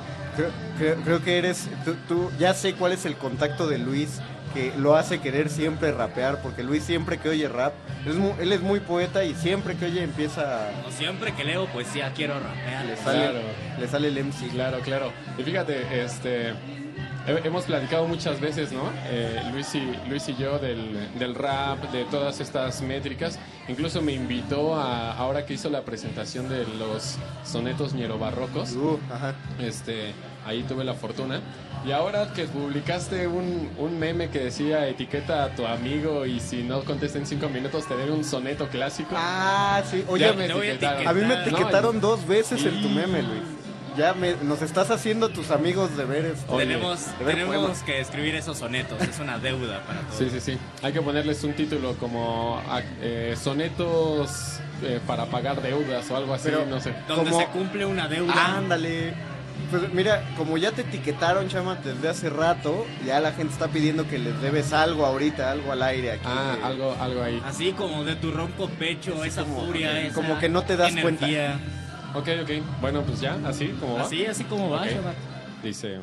[0.78, 1.68] Creo, creo- que eres.
[2.08, 4.20] Tú- ya sé cuál es el contacto de Luis
[4.54, 7.72] que lo hace querer siempre rapear, porque Luis siempre que oye rap,
[8.04, 10.70] él es muy, él es muy poeta y siempre que oye empieza.
[10.82, 12.84] Como siempre que leo poesía quiero rapear.
[12.86, 13.38] Le sale, Claro.
[13.78, 14.48] le sale el MC.
[14.50, 15.12] Claro, claro.
[15.38, 16.52] Y fíjate, este,
[17.26, 18.82] hemos platicado muchas veces, ¿no?
[19.06, 23.38] Eh, Luis, y, Luis y yo del, del rap, de todas estas métricas.
[23.68, 28.72] Incluso me invitó a, ahora que hizo la presentación de los sonetos ñerobarrocos.
[28.72, 29.34] Uh, ajá.
[29.60, 30.12] Este,
[30.46, 31.40] ahí tuve la fortuna.
[31.86, 36.62] Y ahora que publicaste un, un meme que decía etiqueta a tu amigo y si
[36.62, 39.14] no contesta en cinco minutos te doy un soneto clásico.
[39.16, 40.04] Ah, sí.
[40.08, 43.42] Oye, Ya me a mí me No, etiquetaron dos veces en tu meme, Luis.
[43.96, 46.52] Ya me, nos estás haciendo tus amigos de ver esto.
[46.52, 47.82] Oye, tenemos tenemos poemas.
[47.82, 50.16] que escribir esos sonetos, es una deuda para todos.
[50.16, 50.58] Sí, sí, sí.
[50.82, 52.62] Hay que ponerles un título como
[53.02, 56.94] eh, sonetos eh, para pagar deudas o algo así, Pero- no sé.
[57.08, 58.56] Donde Como- se cumple una deuda.
[58.56, 59.12] Ándale.
[59.70, 64.08] Pues mira, como ya te etiquetaron, chama, desde hace rato, ya la gente está pidiendo
[64.08, 66.24] que les debes algo ahorita, algo al aire aquí.
[66.26, 67.40] Ah, algo, algo ahí.
[67.44, 70.94] Así como de tu ronco pecho, esa como- furia, esa como que no te das
[70.96, 71.26] cuenta.
[72.14, 72.50] Ok, ok.
[72.80, 74.02] Bueno, pues ya, así como va.
[74.02, 74.86] Así, así como va.
[74.86, 75.14] Shabbat.
[75.62, 75.98] Dice.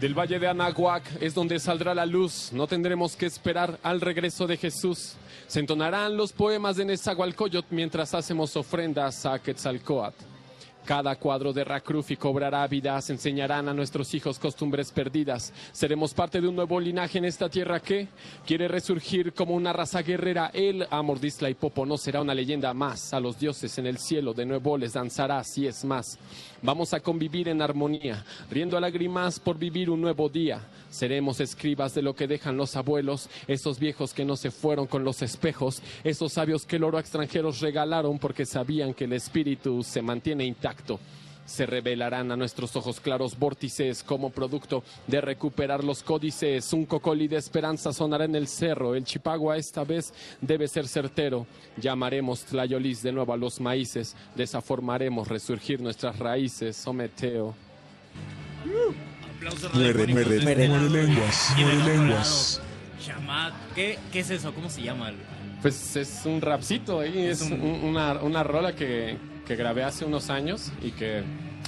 [0.00, 2.50] Del valle de Anahuac es donde saldrá la luz.
[2.54, 5.16] No tendremos que esperar al regreso de Jesús.
[5.46, 10.29] Se entonarán los poemas de Nezahualcóyotl mientras hacemos ofrendas a Quetzalcoatl.
[10.84, 15.52] Cada cuadro de Racrufi cobrará vidas, enseñarán a nuestros hijos costumbres perdidas.
[15.72, 18.08] Seremos parte de un nuevo linaje en esta tierra que
[18.46, 20.50] quiere resurgir como una raza guerrera.
[20.52, 23.14] El Amordisla y Popo no será una leyenda más.
[23.14, 26.18] A los dioses en el cielo de nuevo les danzará, si es más.
[26.62, 30.60] Vamos a convivir en armonía, riendo a lágrimas por vivir un nuevo día.
[30.90, 35.02] Seremos escribas de lo que dejan los abuelos, esos viejos que no se fueron con
[35.02, 39.82] los espejos, esos sabios que el oro a extranjeros regalaron porque sabían que el espíritu
[39.82, 41.00] se mantiene intacto.
[41.50, 46.72] Se revelarán a nuestros ojos claros vórtices como producto de recuperar los códices.
[46.72, 48.94] Un cocoli de esperanza sonará en el cerro.
[48.94, 51.48] El chipagua esta vez debe ser certero.
[51.76, 54.14] Llamaremos tlayolis de nuevo a los maíces.
[54.36, 56.76] Desaformaremos resurgir nuestras raíces.
[56.76, 57.52] Someteo.
[59.36, 60.88] Aplausos Muere, radiofónicos muere, de este muere lado.
[60.88, 62.62] lenguas, otro lenguas.
[63.74, 64.54] ¿qué, ¿qué es eso?
[64.54, 65.10] ¿Cómo se llama?
[65.62, 69.16] Pues es un rapcito ahí, es, Es un- un- una, una rola que,
[69.50, 71.24] que grabé hace unos años y que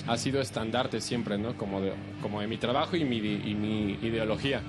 [0.07, 1.57] ha sido estandarte siempre, ¿no?
[1.57, 4.61] Como de, como de mi trabajo y mi, y mi ideología.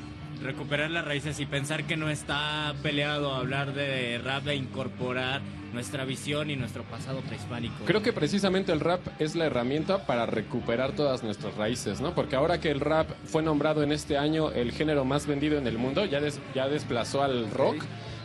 [0.41, 5.41] Recuperar las raíces y pensar que no está peleado hablar de rap e incorporar
[5.73, 7.85] nuestra visión y nuestro pasado prehispánico.
[7.85, 12.15] Creo que precisamente el rap es la herramienta para recuperar todas nuestras raíces, ¿no?
[12.15, 15.67] Porque ahora que el rap fue nombrado en este año el género más vendido en
[15.67, 17.75] el mundo, ya, des- ya desplazó al rock.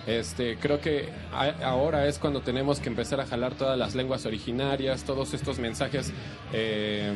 [0.08, 4.24] Este, creo que a- ahora es cuando tenemos que empezar a jalar todas las lenguas
[4.24, 6.12] originarias, todos estos mensajes
[6.54, 7.12] eh,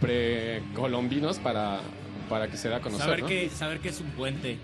[0.00, 1.80] precolombinos para,
[2.28, 3.06] para que se dé a conocer.
[3.06, 3.26] saber, ¿no?
[3.26, 4.58] que, saber que es un puente.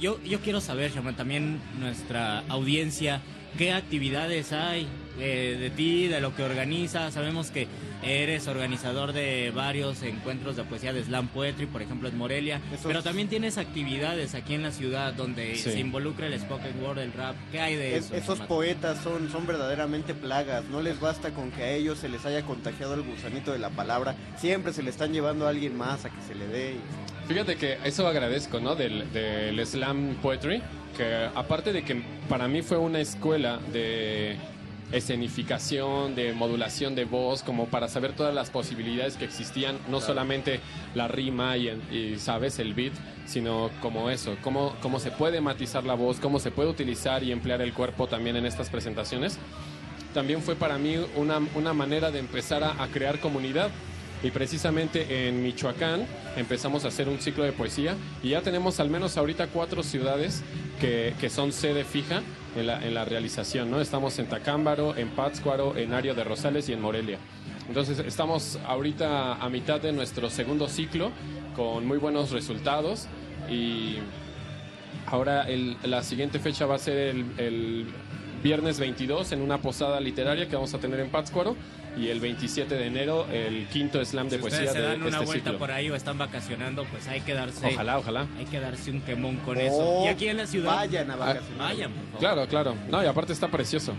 [0.00, 3.20] Yo, yo quiero saber, Shaman, también nuestra audiencia
[3.58, 4.86] qué actividades hay
[5.18, 7.14] eh, de ti, de lo que organizas.
[7.14, 7.66] Sabemos que
[8.02, 12.86] eres organizador de varios encuentros de poesía de slam poetry, por ejemplo en Morelia, Esos-
[12.86, 15.70] pero también tienes actividades aquí en la ciudad donde Sí.
[15.70, 17.34] se involucra el spoken word, el rap.
[17.50, 18.14] ¿Qué hay de Es- eso?
[18.16, 22.26] esos poetas son, son verdaderamente plagas, no les basta con que a ellos se les
[22.26, 26.04] haya contagiado el gusanito de la palabra, siempre se le están llevando a alguien más
[26.04, 26.72] a que se le dé.
[26.72, 28.74] y- Fíjate que eso agradezco, ¿no?
[28.74, 30.60] Del, del slam poetry,
[30.94, 34.36] que aparte de que para mí fue una escuela de
[34.92, 40.06] escenificación, de modulación de voz, como para saber todas las posibilidades que existían, no Claro.
[40.06, 40.60] solamente
[40.94, 42.92] la rima y, y, sabes, el beat,
[43.26, 47.32] sino como eso, cómo, cómo se puede matizar la voz, cómo se puede utilizar y
[47.32, 49.38] emplear el cuerpo también en estas presentaciones.
[50.12, 53.70] También fue para mí una, una manera de empezar a, a crear comunidad.
[54.22, 56.06] Y precisamente en Michoacán
[56.36, 60.42] empezamos a hacer un ciclo de poesía y ya tenemos al menos ahorita cuatro ciudades
[60.80, 62.22] que, que son sede fija
[62.56, 63.80] en la, en la realización, ¿no?
[63.80, 67.18] Estamos en Tacámbaro, en Pátzcuaro, en Ario de Rosales y en Morelia.
[67.68, 71.10] Entonces estamos ahorita a mitad de nuestro segundo ciclo
[71.56, 73.06] con muy buenos resultados
[73.50, 73.96] y
[75.06, 77.86] ahora el- la siguiente fecha va a ser el, el
[78.42, 81.56] viernes 22 en una posada literaria que vamos a tener en Pátzcuaro
[81.96, 85.10] y el 27 de enero el quinto slam de Si poesía se de dan una
[85.10, 85.58] este vuelta ciclo.
[85.58, 87.66] por ahí o están vacacionando, pues hay que darse.
[87.68, 88.26] Ojalá, ojalá.
[88.38, 90.02] Hay que darse un quemón con Oh, eso.
[90.04, 90.74] Y aquí en la ciudad.
[90.74, 91.58] vayan a vacacionar.
[91.58, 92.18] Vayan, por favor.
[92.20, 92.74] Claro, claro.
[92.90, 93.94] No, y aparte está precioso.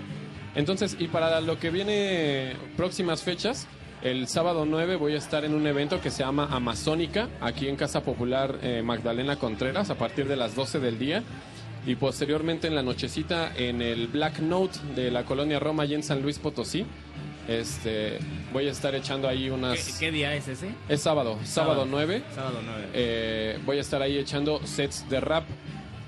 [0.56, 3.68] Entonces, y para lo que viene próximas fechas,
[4.02, 7.76] el sábado 9 voy a estar en un evento que se llama Amazónica, aquí en
[7.76, 11.24] Casa Popular eh, Magdalena Contreras, a partir de las 12 del día.
[11.88, 16.02] Y posteriormente en la nochecita en el Black Note de la colonia Roma, allí en
[16.04, 16.84] San Luis Potosí.
[17.48, 18.18] Este,
[18.52, 19.98] voy a estar echando ahí ¿Qué, unas...
[20.00, 20.70] qué día es ese?
[20.90, 21.88] Es sábado, sábado, Sábado.
[21.90, 22.24] 9.
[22.34, 22.88] Sábado 9.
[22.94, 25.46] Eh, voy a estar ahí echando sets de rap.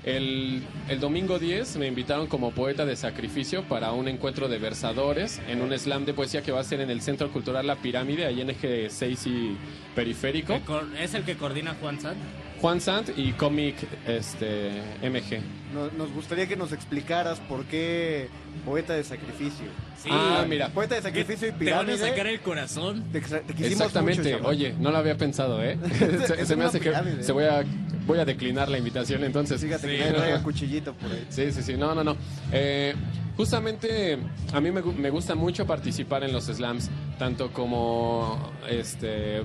[0.04, 5.40] El, el domingo 10 me invitaron como poeta de sacrificio para un encuentro de versadores
[5.48, 8.24] en un slam de poesía que va a ser en el Centro Cultural La Pirámide,
[8.24, 9.56] ahí en Eje 6 y
[9.94, 10.58] Periférico.
[10.98, 12.16] ¿Es el que coordina Juan Sant?
[12.60, 14.70] Juan Sant y Comic este,
[15.02, 15.40] MG.
[15.74, 18.28] No- Nos gustaría que nos explicaras por qué
[18.64, 19.66] poeta de sacrificio.
[20.02, 20.08] Sí.
[20.12, 20.68] Ah, mira.
[20.70, 22.08] Poeta de sacrificio y ¿Te van a pirámide.
[22.10, 23.04] sacar el corazón?
[23.12, 25.78] Te, te quisimos Exactamente, mucho, oye, no lo había pensado, ¿eh?
[26.26, 27.22] se, Es se me hace que pirámide.
[27.22, 27.64] se voy a,
[28.06, 29.60] voy a declinar la invitación entonces.
[29.60, 30.12] Fíjate que Sí.
[30.14, 31.26] traiga cuchillito por ahí.
[31.28, 32.16] Sí, sí, sí, no, no, no.
[32.52, 32.94] Eh,
[33.36, 34.18] justamente
[34.52, 39.42] a mí me, me gusta mucho participar en los slams, tanto como este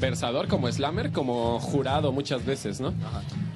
[0.00, 2.92] versador, como slammer, como jurado muchas veces, ¿no?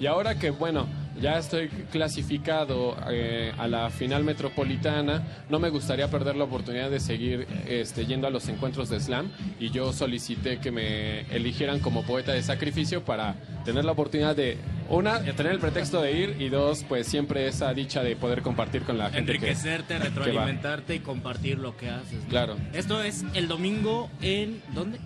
[0.00, 0.86] Y ahora que, bueno,
[1.20, 7.00] ya estoy clasificado eh, a la final metropolitana, no me gustaría perder la oportunidad de
[7.00, 12.04] seguir este, yendo a los encuentros de slam y yo solicité que me eligieran como
[12.04, 13.34] poeta de sacrificio para
[13.64, 14.58] tener la oportunidad de,
[14.88, 18.82] una, tener el pretexto de ir y dos, pues siempre esa dicha de poder compartir
[18.82, 22.22] con la gente que, Enriquecerte, que retroalimentarte y compartir lo que haces.
[22.24, 22.28] ¿no?
[22.28, 22.56] Claro.
[22.72, 24.62] Esto es el domingo en.
[24.72, 24.98] ¿Dónde?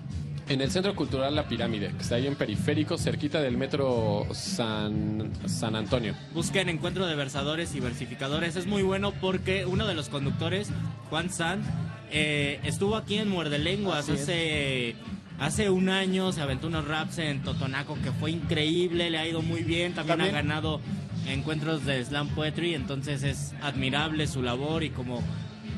[0.49, 5.30] En el Centro Cultural La Pirámide, que está ahí en periférico, cerquita del metro San,
[5.47, 6.14] San Antonio.
[6.34, 8.57] Busquen Encuentro de Versadores y Versificadores.
[8.57, 10.68] Es muy bueno porque uno de los conductores,
[11.09, 11.64] Juan Sant,
[12.11, 14.97] eh, estuvo aquí en Muerde Lenguas hace,
[15.38, 16.32] hace un año.
[16.32, 19.95] Se aventó unos raps en Totonaco que fue increíble, le ha ido muy bien.
[19.95, 20.80] También, También- ha ganado
[21.28, 25.22] encuentros de slam poetry, entonces es admirable su labor y como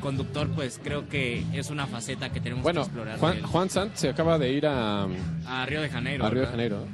[0.05, 3.17] conductor pues creo que es una faceta que tenemos Bueno, que explorar.
[3.19, 3.41] Juan.
[3.41, 5.07] Juan Sant se acaba de ir a,
[5.47, 6.23] a Río de Janeiro.
[6.25, 6.47] a Río de.
[6.47, 6.85] Janeiro.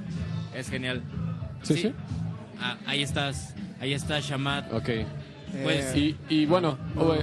[0.55, 1.01] Es genial.
[1.63, 1.93] Sí, sí.
[2.59, 4.71] Ah, ahí estás, ahí está Shamat.
[4.71, 4.89] Ok.
[5.63, 7.15] Pues Y, y bueno, o-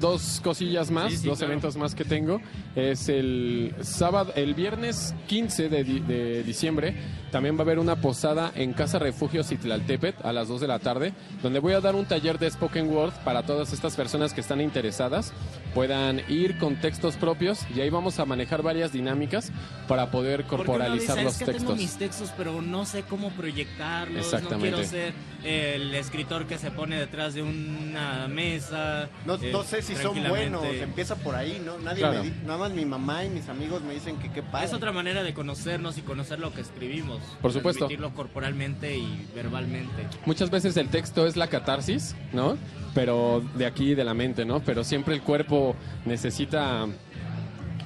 [0.00, 1.52] dos cosillas más, Sí, sí, dos claro.
[1.52, 2.40] eventos más que tengo.
[2.74, 6.94] Es el sábado, el viernes 15 de, di- de diciembre,
[7.30, 10.78] también va a haber una posada en Casa Refugio Citlaltepet a las 2 de la
[10.78, 11.12] tarde,
[11.42, 14.60] donde voy a dar un taller de Spoken Word para todas estas personas que están
[14.60, 15.32] interesadas,
[15.76, 19.52] puedan ir con textos propios y ahí vamos a manejar varias dinámicas
[19.86, 21.76] para poder corporalizar los es que tengo textos.
[21.76, 24.24] mis textos, pero no sé cómo proyectarlos.
[24.24, 24.70] Exactamente.
[24.70, 25.12] No quiero ser
[25.44, 29.10] el escritor que se pone detrás de una mesa.
[29.26, 31.76] No, eh, no sé si son buenos, empieza por ahí, ¿no?
[31.78, 32.24] Nadie Claro.
[32.24, 34.64] me di- nada más mi mamá y mis amigos me dicen que qué padre.
[34.68, 37.20] Es otra manera de conocernos y conocer lo que escribimos.
[37.42, 37.80] Por supuesto.
[37.80, 40.06] Transmitirlo corporalmente y verbalmente.
[40.24, 42.56] Muchas veces el texto es la catarsis, ¿no?
[42.96, 44.60] Pero de aquí, de la mente, ¿no?
[44.60, 45.76] Pero siempre el cuerpo
[46.06, 46.86] necesita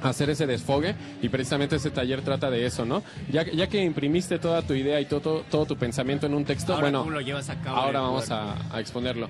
[0.02, 3.02] hacer ese desfogue y precisamente ese taller trata de eso, ¿no?
[3.30, 6.72] Ya, ya que imprimiste toda tu idea y todo, todo tu pensamiento en un texto,
[6.74, 9.28] Ahora bueno, tú lo llevas a cabo en ahora vamos a, a exponerlo.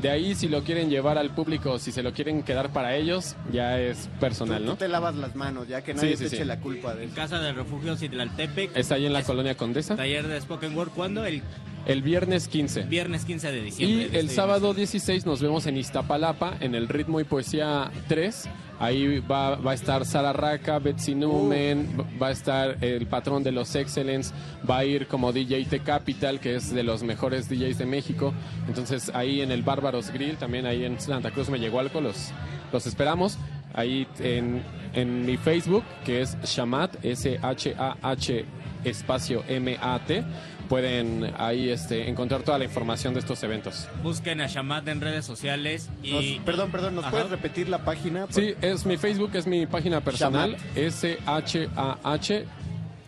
[0.00, 3.34] De ahí, si lo quieren llevar al público, si se lo quieren quedar para ellos,
[3.50, 4.76] ya es personal, Tú ¿no?
[4.76, 6.36] te lavas las manos, ya que nadie Sí, sí, te sí.
[6.36, 7.16] eche la culpa de En eso.
[7.16, 8.76] Casa del Refugio Citlaltepec.
[8.76, 9.96] Está ahí en la colonia Condesa.
[9.96, 10.90] Taller de Spoken Word.
[10.90, 11.24] ¿Cuándo?
[11.24, 11.42] El
[11.86, 12.82] El viernes 15.
[12.82, 14.08] Viernes 15 de Y diciembre.
[14.08, 18.48] de el este sábado 16 nos vemos en Iztapalapa, en el Ritmo y Poesía 3.
[18.78, 21.86] Ahí va, va a estar Sara Raca, Betsy Newman,
[22.20, 24.34] va a estar el patrón de los Excellence,
[24.68, 28.34] va a ir como DJ T Capital, que es de los mejores DJs de México.
[28.68, 32.32] Entonces ahí en el Bárbaros Grill, también ahí en Santa Cruz me llegó algo, los,
[32.72, 33.38] los esperamos.
[33.72, 34.62] Ahí en,
[34.92, 38.44] en mi Facebook, que es Shamat, S-H-A-H
[38.84, 40.24] espacio M-A-T,
[40.68, 43.88] pueden ahí este, encontrar toda la información de estos eventos.
[44.02, 46.12] Busquen a Shamat en redes sociales y...
[46.36, 47.10] Nos- perdón, perdón, ¿nos Ajá.
[47.12, 48.26] puedes repetir la página?
[48.30, 52.44] Sí, es mi Facebook, es mi página personal, S-H-A-H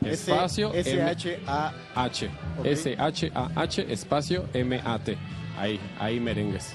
[0.04, 1.72] espacio M- S-H-A...
[1.94, 2.30] H.
[2.58, 2.66] Ok.
[2.66, 5.16] S-H-A-H espacio M-A-T.
[5.58, 6.72] Ahí, ahí merengues.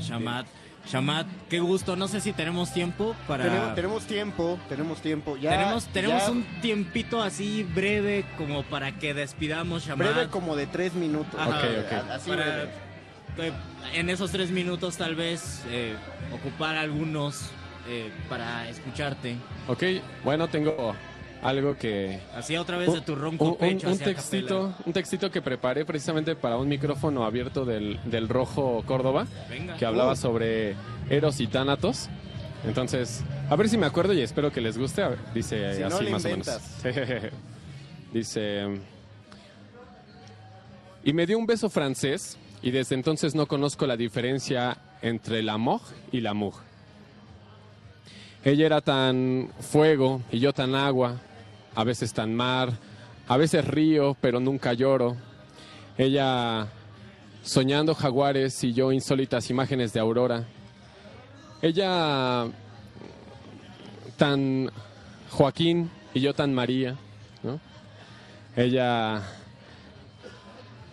[0.00, 0.46] Shamat.
[0.90, 1.96] Shamat, qué gusto.
[1.96, 3.44] No sé si tenemos tiempo para...
[3.44, 5.36] Tenemos, tenemos tiempo, tenemos tiempo.
[5.36, 9.98] Ya, tenemos tenemos ya un tiempito así breve como para que despidamos Shamat.
[10.14, 11.38] breve como de tres minutos.
[11.38, 11.92] Ajá, Ok, ok.
[12.10, 12.44] A- Así para
[13.36, 13.52] breve.
[13.92, 15.94] en esos tres minutos tal vez eh,
[16.34, 17.50] ocupar algunos
[17.88, 19.36] eh, para escucharte.
[19.68, 19.82] Ok,
[20.24, 20.94] bueno, tengo
[21.42, 22.20] algo que...
[22.34, 26.56] Así otra vez de tu ronco un, pecho textito, un textito que preparé precisamente para
[26.56, 29.76] un micrófono abierto del, del Rojo Córdoba, Venga.
[29.76, 30.16] que hablaba Uh.
[30.16, 30.74] sobre
[31.10, 32.08] Eros y Tánatos.
[32.66, 35.02] Entonces, a ver si me acuerdo y espero que les guste.
[35.02, 36.78] Ver, Dice Si así más inventas.
[36.84, 37.32] o menos.
[38.12, 38.80] Dice...
[41.04, 45.56] Y me dio un beso francés y desde entonces no conozco la diferencia entre la
[45.56, 46.56] moj y la muj.
[48.44, 51.20] Ella era tan fuego y yo tan agua,
[51.78, 52.72] a veces tan mar,
[53.28, 55.16] a veces río, pero nunca lloro.
[55.96, 56.66] Ella
[57.44, 60.44] soñando jaguares y yo insólitas imágenes de aurora.
[61.62, 62.46] Ella
[64.16, 64.72] tan
[65.30, 66.96] Joaquín y yo tan María,
[67.44, 67.60] ¿no?
[68.56, 69.22] Ella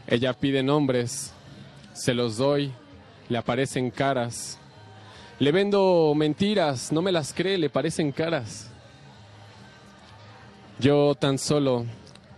[0.06, 1.34] ella pide nombres,
[1.94, 2.72] se los doy,
[3.28, 4.60] le aparecen caras.
[5.40, 8.70] Le vendo mentiras, no me las cree, le parecen caras.
[10.80, 11.86] Yo tan solo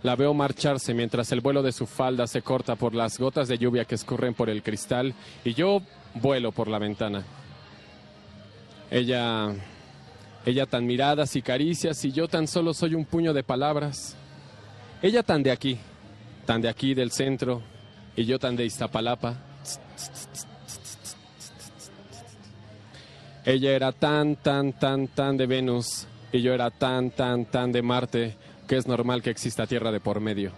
[0.02, 3.58] la veo marcharse mientras el vuelo de su falda se corta por las gotas de
[3.58, 5.12] lluvia que escurren por el cristal
[5.44, 5.82] y yo
[6.14, 7.24] vuelo por la ventana.
[8.90, 9.48] Ella,
[10.46, 14.16] ella tan miradas y caricias y yo tan solo soy un puño de palabras.
[15.02, 15.78] Ella tan de aquí,
[16.46, 17.60] tan de aquí del centro
[18.14, 19.34] y yo tan de Iztapalapa.
[23.44, 27.82] Ella era tan, tan, tan, tan de Venus y yo era tan, tan, tan de
[27.82, 30.52] Marte que es normal que exista Tierra de por medio.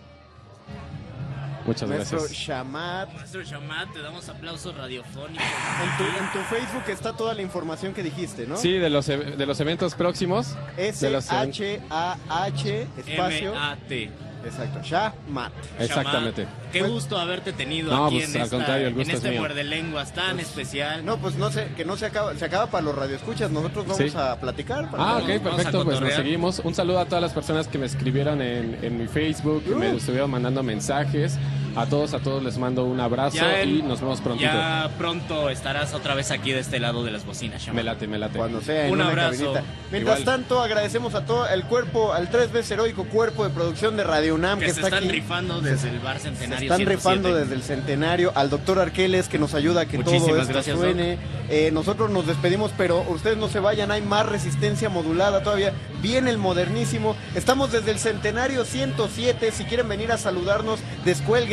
[1.66, 2.38] Muchas Maestro gracias.
[2.38, 3.12] Shamat.
[3.14, 5.44] Maestro Shamat, te damos aplausos radiofónicos.
[5.44, 8.56] En tu, en tu Facebook está toda la información que dijiste, ¿no?
[8.56, 10.56] Sí, de los, e- de los eventos próximos.
[10.76, 13.52] S-H-A-H espacio.
[13.52, 14.10] M-A-T.
[14.44, 15.52] Exacto, Shamat.
[15.78, 16.42] Exactamente.
[16.44, 19.12] Shamat, Qué gusto haberte tenido No, aquí pues, en, al esta- contrario, el en gusto
[19.16, 21.04] es este muerde lenguas tan especial.
[21.04, 24.10] No, pues no sé, que no se acaba, se acaba para los radioescuchas, nosotros vamos
[24.12, 24.16] Sí.
[24.16, 24.90] a platicar.
[24.90, 26.58] para- Ah, ok, vamos perfecto, pues nos seguimos.
[26.60, 29.90] Un saludo a todas las personas que me escribieron en, en mi Facebook, que me
[29.96, 31.38] estuvieron mandando mensajes.
[31.76, 34.50] A todos, a todos les mando un abrazo y nos vemos prontito.
[34.50, 37.74] Ya pronto estarás otra vez aquí de este lado de las bocinas, Shamat.
[37.76, 38.36] Me late, me late.
[38.38, 39.52] Cuando sea en Un una abrazo.
[39.52, 39.62] cabinita.
[39.92, 40.36] Mientras Igual.
[40.36, 44.34] tanto, agradecemos a todo el cuerpo, al tres veces heroico cuerpo de producción de Radio
[44.34, 45.12] UNAM que, que se está están aquí.
[45.12, 46.62] rifando desde el bar Se centenario.
[46.72, 46.94] están 107.
[46.96, 50.76] rifando desde el centenario, al doctor Arqueles que nos ayuda a que todo esto gracias,
[50.78, 51.18] suene.
[51.48, 55.72] Eh, nosotros nos despedimos, pero ustedes no se vayan, hay más resistencia modulada todavía.
[56.02, 57.16] Viene el modernísimo.
[57.34, 59.50] Estamos desde el centenario 107.
[59.52, 60.78] Si quieren venir a saludarnos,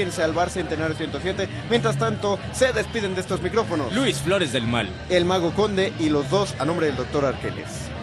[0.08, 1.48] descuélguense al bar centenario 107.
[1.70, 3.94] Mientras tanto, se despiden de estos micrófonos.
[3.94, 4.90] Luis Flores del Mal.
[5.10, 7.97] El mago conde y los dos a nombre del doctor Arqueles.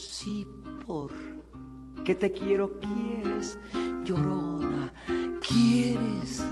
[0.00, 0.46] Sí,
[0.86, 1.12] por
[2.04, 3.58] que te quiero, quieres,
[4.02, 4.90] llorona,
[5.46, 6.42] quieres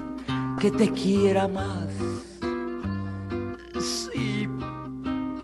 [0.61, 1.89] que te quiera más.
[3.81, 4.47] Sí,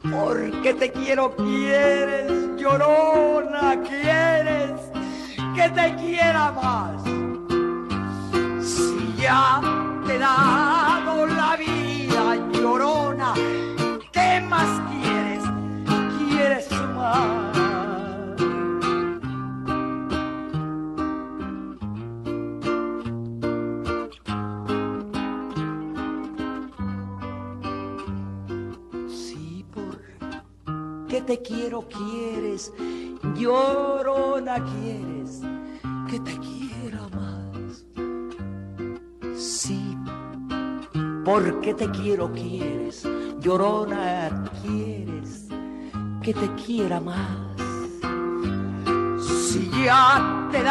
[0.03, 4.81] porque te quiero, quieres, llorona, quieres
[5.55, 7.03] que te quiera más.
[8.63, 9.63] Si ya
[10.07, 10.19] te he
[41.65, 43.09] porque te quiero, quieres,
[43.41, 45.47] llorona, quieres
[46.23, 47.57] que te quiera más.
[49.19, 50.63] Si ya te he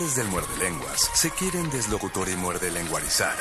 [0.00, 3.34] locutores del muerde lenguas se quieren deslocutor y muerde lenguarizar.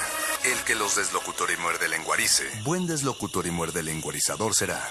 [0.43, 4.81] El que los deslocutor y muerde lenguarice, buen deslocutor y muerde lenguarizador será.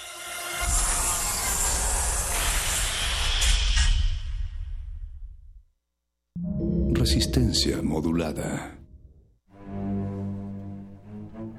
[6.93, 8.79] Resistencia modulada.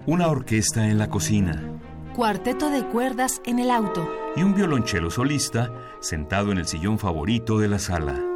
[0.08, 1.80] Una orquesta en la cocina
[2.16, 4.10] Cuarteto de cuerdas en el auto.
[4.36, 8.29] y un violonchelo solista sentado en el sillón favorito de la sala.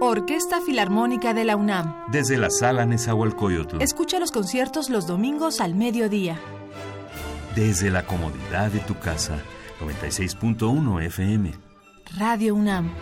[0.00, 2.04] Orquesta Filarmónica de la UNAM.
[2.12, 3.80] Desde la sala Nezahualcóyotl.
[3.80, 6.38] Escucha los conciertos los domingos al mediodía.
[7.54, 9.38] Desde la comodidad de tu casa.
[9.80, 11.54] 96.1 FM.
[12.18, 12.92] Radio UNAM.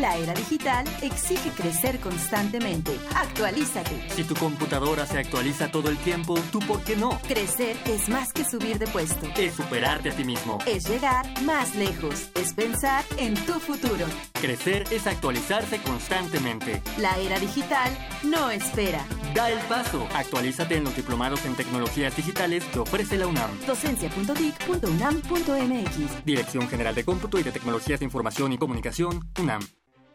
[0.00, 2.96] La era digital exige crecer constantemente.
[3.16, 4.08] Actualízate.
[4.10, 7.18] Si tu computadora se actualiza todo el tiempo, ¿tú por qué no?
[7.26, 9.26] Crecer es más que subir de puesto.
[9.36, 10.58] Es superarte a ti mismo.
[10.66, 12.30] Es llegar más lejos.
[12.36, 14.06] Es pensar en tu futuro.
[14.40, 16.80] Crecer es actualizarse constantemente.
[16.98, 17.90] La era digital
[18.22, 19.04] no espera.
[19.34, 20.06] Da el paso.
[20.14, 23.50] Actualízate en los diplomados en tecnologías digitales que ofrece la UNAM.
[23.66, 26.24] Docencia.dic.unam.mx.
[26.24, 29.62] Dirección General de Cómputo y de Tecnologías de Información y Comunicación, UNAM.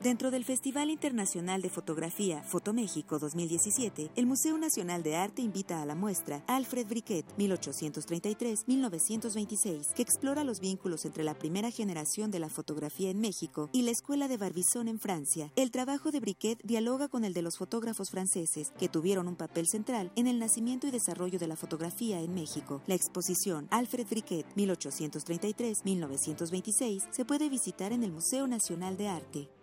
[0.04, 5.86] Dentro del Festival Internacional de Fotografía Fotoméxico 2017, el Museo Nacional de Arte invita a
[5.86, 12.50] la muestra Alfred Briquet 1833-1926, que explora los vínculos entre la primera generación de la
[12.50, 15.54] fotografía en México y la Escuela de Barbizon en Francia.
[15.56, 19.68] El trabajo de Briquet dialoga con el de los fotógrafos franceses, que tuvieron un papel
[19.68, 22.82] central en el nacimiento y desarrollo de la fotografía en México.
[22.88, 29.63] La exposición Alfred Briquet 1833-1926 se puede visitar en el Museo Nacional de Arte.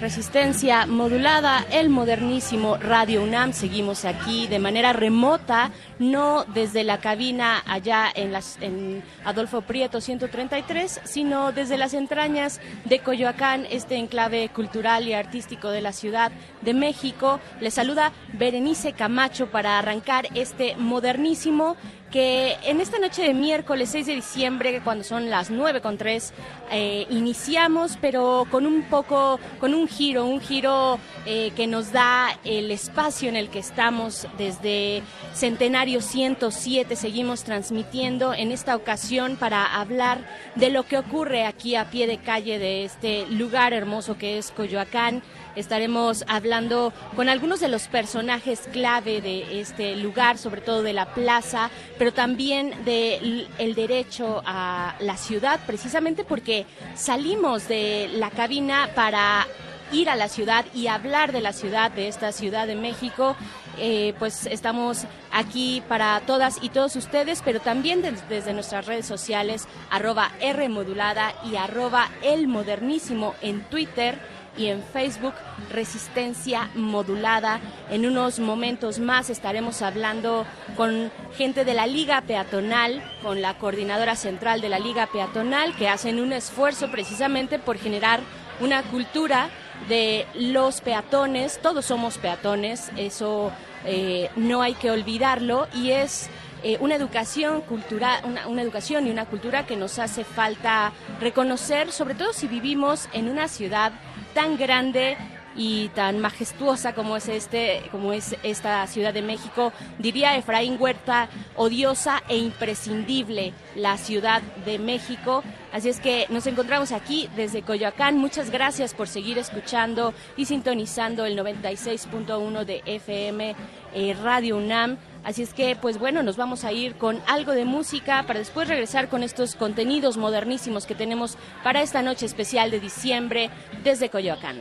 [0.00, 3.52] Resistencia modulada, el modernísimo Radio UNAM.
[3.52, 10.00] Seguimos aquí de manera remota, no desde la cabina allá en, las, en Adolfo Prieto
[10.00, 16.32] 133, sino desde las entrañas de Coyoacán, este enclave cultural y artístico de la Ciudad
[16.62, 17.40] de México.
[17.60, 21.76] Les saluda Berenice Camacho para arrancar este modernísimo
[22.10, 26.32] que en esta noche de miércoles 6 de diciembre, cuando son las 9 con 3,
[26.72, 32.36] eh, iniciamos, pero con un poco, con un giro, un giro eh, que nos da
[32.44, 35.02] el espacio en el que estamos desde
[35.34, 36.96] Centenario 107.
[36.96, 40.18] Seguimos transmitiendo en esta ocasión para hablar
[40.56, 44.50] de lo que ocurre aquí a pie de calle de este lugar hermoso que es
[44.50, 45.22] Coyoacán.
[45.56, 51.12] Estaremos hablando con algunos de los personajes clave de este lugar, sobre todo de la
[51.14, 58.90] plaza, pero también del el derecho a la ciudad, precisamente porque salimos de la cabina
[58.94, 59.46] para
[59.92, 63.34] ir a la ciudad y hablar de la ciudad, de esta Ciudad de México.
[63.78, 69.06] Eh, pues estamos aquí para todas y todos ustedes, pero también des- desde nuestras redes
[69.06, 74.18] sociales, arroba R modulada y arroba el modernísimo en Twitter
[74.56, 75.34] y en Facebook
[75.70, 77.60] Resistencia Modulada.
[77.90, 80.46] En unos momentos más estaremos hablando
[80.76, 85.88] con gente de la Liga Peatonal, con la coordinadora central de la Liga Peatonal, que
[85.88, 88.20] hacen un esfuerzo precisamente por generar
[88.60, 89.50] una cultura
[89.88, 91.58] de los peatones.
[91.60, 93.50] Todos somos peatones, eso
[93.84, 96.28] eh, no hay que olvidarlo y es
[96.62, 101.90] eh, una educación cultural, una, una educación y una cultura que nos hace falta reconocer,
[101.90, 103.92] sobre todo si vivimos en una ciudad
[104.34, 105.16] tan grande
[105.56, 111.28] y tan majestuosa como es este, como es esta Ciudad de México, diría Efraín Huerta,
[111.56, 115.42] odiosa e imprescindible la Ciudad de México.
[115.72, 118.16] Así es que nos encontramos aquí desde Coyoacán.
[118.18, 123.54] Muchas gracias por seguir escuchando y sintonizando el 96.1 de FM
[123.94, 124.98] eh, Radio UNAM.
[125.24, 128.68] Así es que, pues bueno, nos vamos a ir con algo de música para después
[128.68, 133.50] regresar con estos contenidos modernísimos que tenemos para esta noche especial de diciembre
[133.84, 134.60] desde Coyoacán.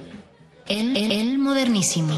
[0.67, 2.15] El, modernísimo.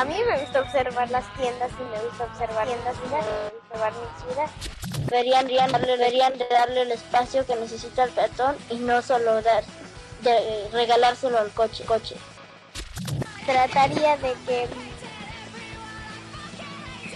[0.00, 3.52] A mí me gusta observar las tiendas y me gusta observar tiendas y me gusta
[3.68, 4.50] observar mi ciudad.
[5.10, 9.42] Deberían, deberían darle, deberían de darle el espacio que necesita el peatón y no solo
[9.42, 9.62] dar,
[10.22, 11.84] de, regalárselo al coche.
[11.84, 12.16] coche.
[13.44, 14.68] Trataría de que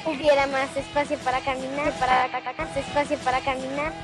[0.05, 2.29] hubiera más espacio para caminar, para
[2.59, 3.95] más espacio para caminar.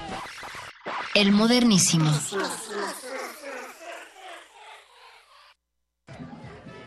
[1.12, 2.11] El modernísimo.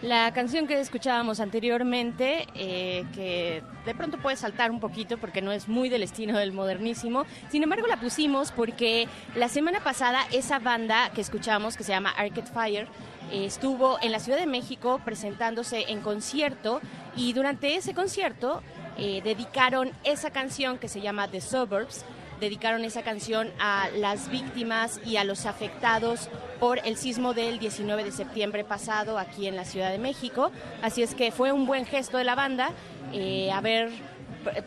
[0.04, 5.54] La canción que escuchábamos anteriormente, eh, que de pronto puede saltar un poquito porque no
[5.54, 10.60] es muy del estilo del modernísimo, sin embargo la pusimos porque la semana pasada esa
[10.60, 12.88] banda que escuchamos, que se llama Arcade Fire,
[13.32, 16.82] estuvo en la Ciudad de México presentándose en concierto
[17.16, 18.62] y durante ese concierto
[18.98, 22.04] eh, dedicaron esa canción que se llama The Suburbs
[22.44, 26.30] dedicaron esa canción a las víctimas y a los afectados
[26.60, 30.52] por el sismo del 19 de septiembre pasado aquí en la Ciudad de México.
[30.82, 32.72] Así es que fue un buen gesto de la banda
[33.14, 33.92] eh, haber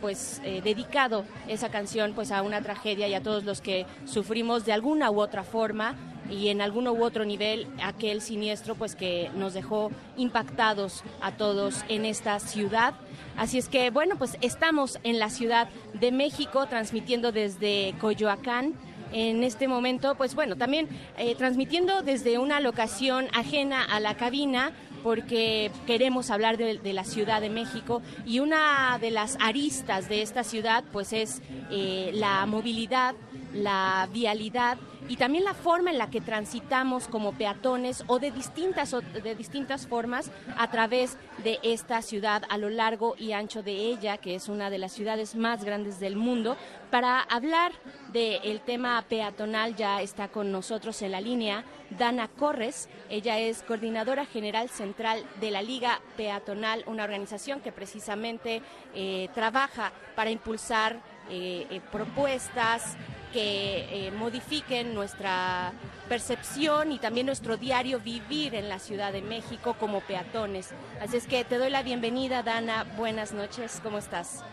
[0.01, 4.65] pues eh, dedicado esa canción pues a una tragedia y a todos los que sufrimos
[4.65, 5.95] de alguna u otra forma
[6.29, 11.83] y en algún u otro nivel aquel siniestro pues que nos dejó impactados a todos
[11.89, 12.93] en esta ciudad.
[13.35, 18.73] Así es que bueno, pues estamos en la Ciudad de México transmitiendo desde Coyoacán
[19.13, 20.87] en este momento, pues bueno, también
[21.17, 24.73] eh, transmitiendo desde una locación ajena a la cabina,
[25.03, 30.43] porque queremos hablar de, la Ciudad de México y una de las aristas de esta
[30.43, 31.41] ciudad pues es
[31.71, 33.15] eh, la movilidad,
[33.53, 34.77] la vialidad
[35.07, 39.87] y también la forma en la que transitamos como peatones o de distintas, de distintas
[39.87, 44.49] formas a través de esta ciudad a lo largo y ancho de ella, que es
[44.49, 46.57] una de las ciudades más grandes del mundo.
[46.91, 47.71] Para hablar
[48.11, 52.89] del tema peatonal ya está con nosotros en la línea Dana Corres.
[53.09, 58.61] Ella es coordinadora general central de la Liga Peatonal, una organización que precisamente
[58.93, 62.95] eh, trabaja para impulsar eh, eh, propuestas
[63.37, 65.71] que modifiquen nuestra
[66.09, 70.71] percepción y también nuestro diario vivir en la Ciudad de México como peatones.
[70.99, 72.83] Así es que te doy la bienvenida, Dana.
[72.97, 74.43] Buenas noches, ¿cómo estás?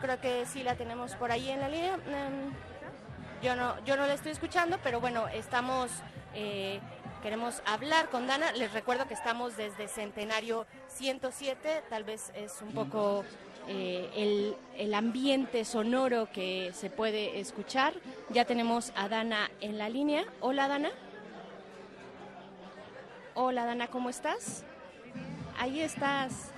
[0.00, 1.94] Creo que sí la tenemos por ahí en la línea.
[1.94, 2.52] Em,
[3.42, 5.90] yo no, yo no la estoy escuchando, pero bueno, estamos,
[6.32, 6.78] eh,
[7.24, 8.52] queremos hablar con Dana.
[8.52, 13.24] Les recuerdo que estamos desde Centenario 107, tal vez es un poco
[13.68, 17.94] eh, el, el, ambiente sonoro que se puede escuchar.
[18.30, 20.24] Ya tenemos a Dana en la línea.
[20.40, 20.90] Hola Dana.
[23.34, 24.64] Hola Dana, ¿cómo estás?
[25.58, 26.52] Ahí estás.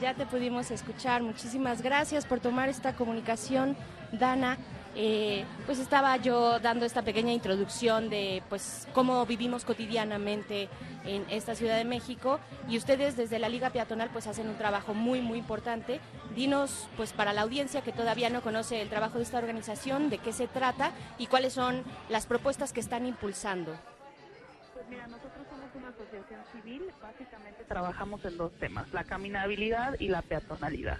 [0.00, 1.22] Ya te pudimos escuchar.
[1.22, 3.76] Muchísimas gracias por tomar esta comunicación,
[4.12, 4.56] Dana.
[4.94, 10.68] Eh, pues estaba yo dando esta pequeña introducción de pues cómo vivimos cotidianamente
[11.06, 14.92] en esta Ciudad de México y ustedes desde la Liga Peatonal pues hacen un trabajo
[14.92, 15.98] muy muy importante.
[16.34, 20.18] Dinos pues para la audiencia que todavía no conoce el trabajo de esta organización, de
[20.18, 23.74] qué se trata y cuáles son las propuestas que están impulsando.
[24.74, 30.08] Pues mira, nosotros somos una asociación civil, básicamente trabajamos en dos temas, la caminabilidad y
[30.08, 30.98] la peatonalidad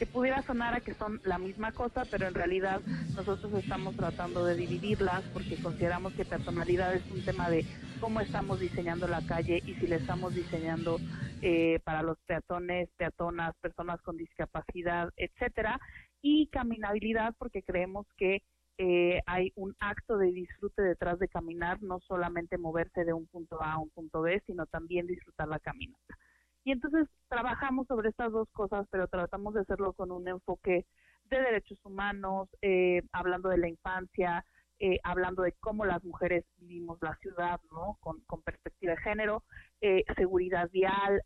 [0.00, 2.80] que pudiera sonar a que son la misma cosa, pero en realidad
[3.14, 7.66] nosotros estamos tratando de dividirlas porque consideramos que personalidad es un tema de
[8.00, 10.96] cómo estamos diseñando la calle y si le estamos diseñando
[11.42, 15.78] eh, para los peatones, peatonas, personas con discapacidad, etcétera,
[16.22, 18.42] y caminabilidad porque creemos que
[18.78, 23.62] eh, hay un acto de disfrute detrás de caminar, no solamente moverse de un punto
[23.62, 26.16] A a un punto B, sino también disfrutar la caminata.
[26.64, 30.86] Y entonces trabajamos sobre estas dos cosas, pero tratamos de hacerlo con un enfoque
[31.24, 34.44] de derechos humanos, eh, hablando de la infancia,
[34.78, 37.98] eh, hablando de cómo las mujeres vivimos la ciudad, ¿no?
[38.00, 39.44] Con, perspectiva de género,
[39.80, 41.22] eh, seguridad vial,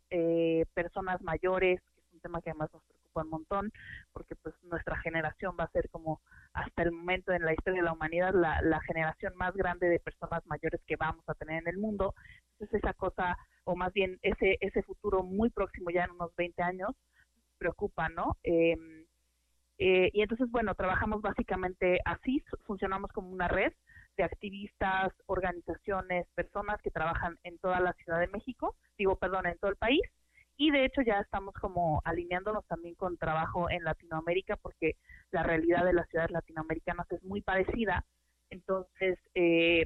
[0.73, 2.83] personas mayores, que es un tema que además nos
[3.23, 3.71] un montón,
[4.13, 6.21] porque pues nuestra generación va a ser como
[6.53, 9.99] hasta el momento en la historia de la humanidad la, la generación más grande de
[9.99, 12.13] personas mayores que vamos a tener en el mundo.
[12.53, 16.61] Entonces esa cosa o más bien ese, ese futuro muy próximo, ya en unos 20
[16.61, 16.91] años,
[17.57, 18.37] preocupa, ¿no?
[18.43, 19.05] Em,
[19.77, 23.73] eh, y entonces, bueno, trabajamos básicamente así, funcionamos como una red
[24.17, 29.57] de activistas, organizaciones, personas que trabajan en toda la Ciudad de México, digo, perdón, en
[29.57, 30.01] todo el país,
[30.57, 34.95] y de hecho ya estamos como alineándonos también con trabajo en Latinoamérica porque
[35.31, 38.05] la realidad de las ciudades latinoamericanas es muy parecida,
[38.49, 39.85] entonces, eh,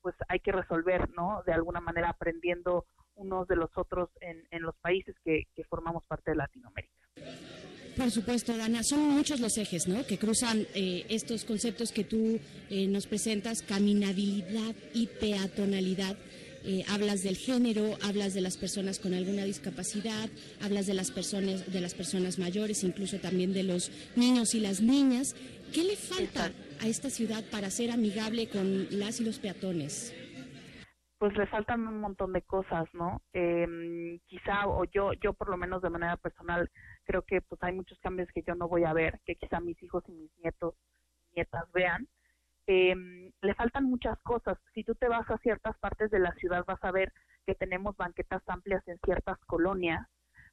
[0.00, 1.42] pues hay que resolver, ¿no?
[1.44, 6.04] De alguna manera aprendiendo unos de los otros en, en los países que, que formamos
[6.06, 6.94] parte de Latinoamérica.
[7.96, 10.06] Por supuesto, Dana, son muchos los ejes ¿no?
[10.06, 12.38] que cruzan eh, estos conceptos que tú
[12.68, 16.14] eh, nos presentas, caminabilidad y peatonalidad.
[16.66, 20.28] Eh, hablas del género, hablas de las personas con alguna discapacidad,
[20.60, 24.80] hablas de las personas, de las personas mayores, incluso también de los niños y las
[24.80, 25.34] niñas.
[25.72, 30.12] ¿Qué le falta a esta ciudad para ser amigable con las y los peatones?
[31.18, 33.22] pues le faltan un montón de cosas, ¿no?
[33.32, 36.70] Eh, quizá, o yo, yo por lo menos de manera personal,
[37.04, 39.82] creo que pues hay muchos cambios que yo no voy a ver, que quizá mis
[39.82, 40.74] hijos y mis nietos,
[41.34, 42.06] nietas vean.
[42.66, 42.94] Eh,
[43.42, 44.58] le faltan muchas cosas.
[44.74, 47.12] Si tú te vas a ciertas partes de la ciudad, vas a ver
[47.46, 50.06] que tenemos banquetas amplias en ciertas colonias,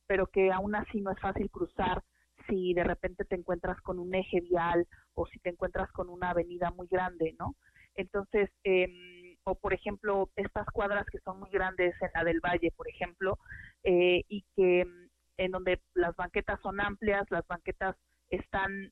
[0.05, 2.03] pero que aún así no es fácil cruzar
[2.47, 6.31] si de repente te encuentras con un eje vial o si te encuentras con una
[6.31, 7.55] avenida muy grande, ¿no?
[7.95, 12.71] Entonces, eh, o por ejemplo estas cuadras que son muy grandes en la del Valle,
[12.75, 13.37] por ejemplo,
[13.83, 17.95] eh, y que mm, en donde las banquetas son amplias, las banquetas
[18.29, 18.91] están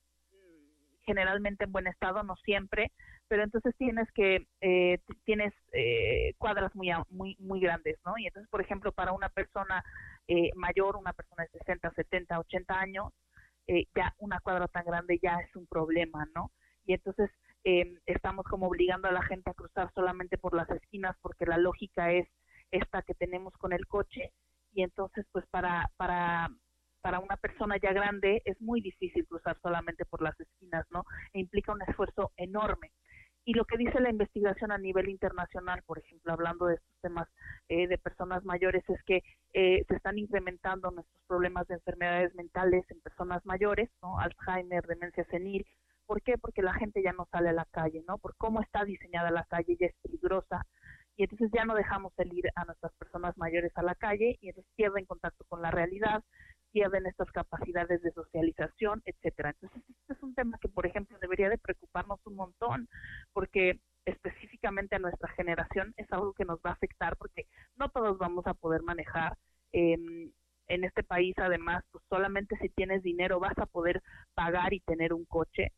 [1.05, 2.91] generalmente en buen estado, no siempre,
[3.27, 8.17] pero entonces tienes que eh, tienes eh, cuadras muy muy muy grandes, ¿no?
[8.17, 9.83] Y entonces, por ejemplo, para una persona
[10.55, 13.11] mayor, una persona de 60, 70, 80 años,
[13.67, 16.51] ya una cuadra tan grande ya es un problema, ¿no?
[16.85, 17.29] Y entonces
[17.63, 21.57] eh, estamos como obligando a la gente a cruzar solamente por las esquinas porque la
[21.57, 22.27] lógica es
[22.71, 24.31] esta que tenemos con el coche
[24.73, 26.49] y entonces pues para para
[27.01, 31.03] para una persona ya grande es muy difícil cruzar solamente por las esquinas, ¿no?
[31.33, 32.91] E implica un esfuerzo enorme.
[33.43, 37.27] Y lo que dice la investigación a nivel internacional, por ejemplo, hablando de estos temas
[37.69, 39.23] eh, de personas mayores, es que
[39.53, 44.19] eh, se están incrementando nuestros problemas de enfermedades mentales en personas mayores, ¿no?
[44.19, 45.65] Alzheimer, demencia senil,
[46.11, 46.37] ¿Por qué?
[46.37, 48.17] Porque la gente ya no sale a la calle, ¿no?
[48.17, 50.65] Por cómo está diseñada la calle, ya es peligrosa.
[51.15, 54.69] Y entonces ya no dejamos salir a nuestras personas mayores a la calle y entonces
[54.75, 56.21] pierden contacto con la realidad,
[56.71, 59.51] pierden estas capacidades de socialización, etcétera.
[59.51, 62.87] Entonces, este es un tema que, por ejemplo, debería de preocuparnos un montón,
[63.33, 68.17] porque específicamente a nuestra generación es algo que nos va a afectar, porque no todos
[68.17, 69.37] vamos a poder manejar.
[69.71, 70.31] Em,
[70.67, 74.01] en este país, además, pues solamente si tienes dinero vas a poder
[74.33, 75.73] pagar y tener un coche.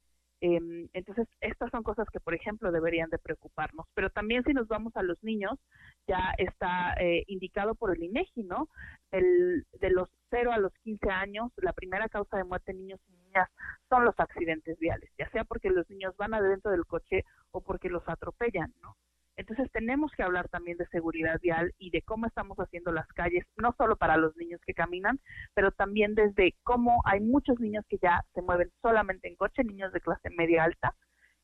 [0.45, 3.87] Em, entonces, estas son cosas que, por ejemplo, deberían de preocuparnos.
[3.93, 5.57] Pero también si nos vamos a los niños,
[6.05, 8.67] ya está eh, indicado por el INEGI, ¿no?
[9.11, 12.99] El, de los 0 a los 15 años, la primera causa de muerte en niños
[13.07, 13.49] y niñas
[13.87, 17.87] son los accidentes viales, ya sea porque los niños van adentro del coche o porque
[17.87, 18.97] los atropellan, ¿no?
[19.35, 23.45] Entonces tenemos que hablar también de seguridad vial y de cómo estamos haciendo las calles,
[23.57, 25.19] no solo para los niños que caminan,
[25.53, 29.91] pero también desde cómo hay muchos niños que ya se mueven solamente en coche, niños
[29.91, 30.95] de clase media alta,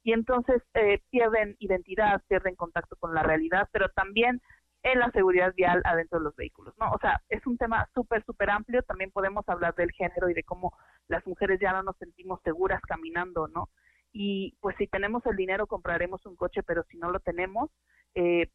[0.04, 4.42] y entonces eh, pierden identidad, pierden contacto con la realidad, pero también
[4.84, 6.90] en la seguridad vial adentro de los vehículos, ¿no?
[6.92, 10.44] O sea, es un tema súper, súper amplio, también podemos hablar del género y de
[10.44, 10.74] cómo
[11.08, 13.70] las mujeres ya no nos sentimos seguras caminando, ¿no?
[14.12, 17.70] Y pues si tenemos el dinero compraremos un coche, pero si no lo tenemos,
[18.16, 18.50] eh,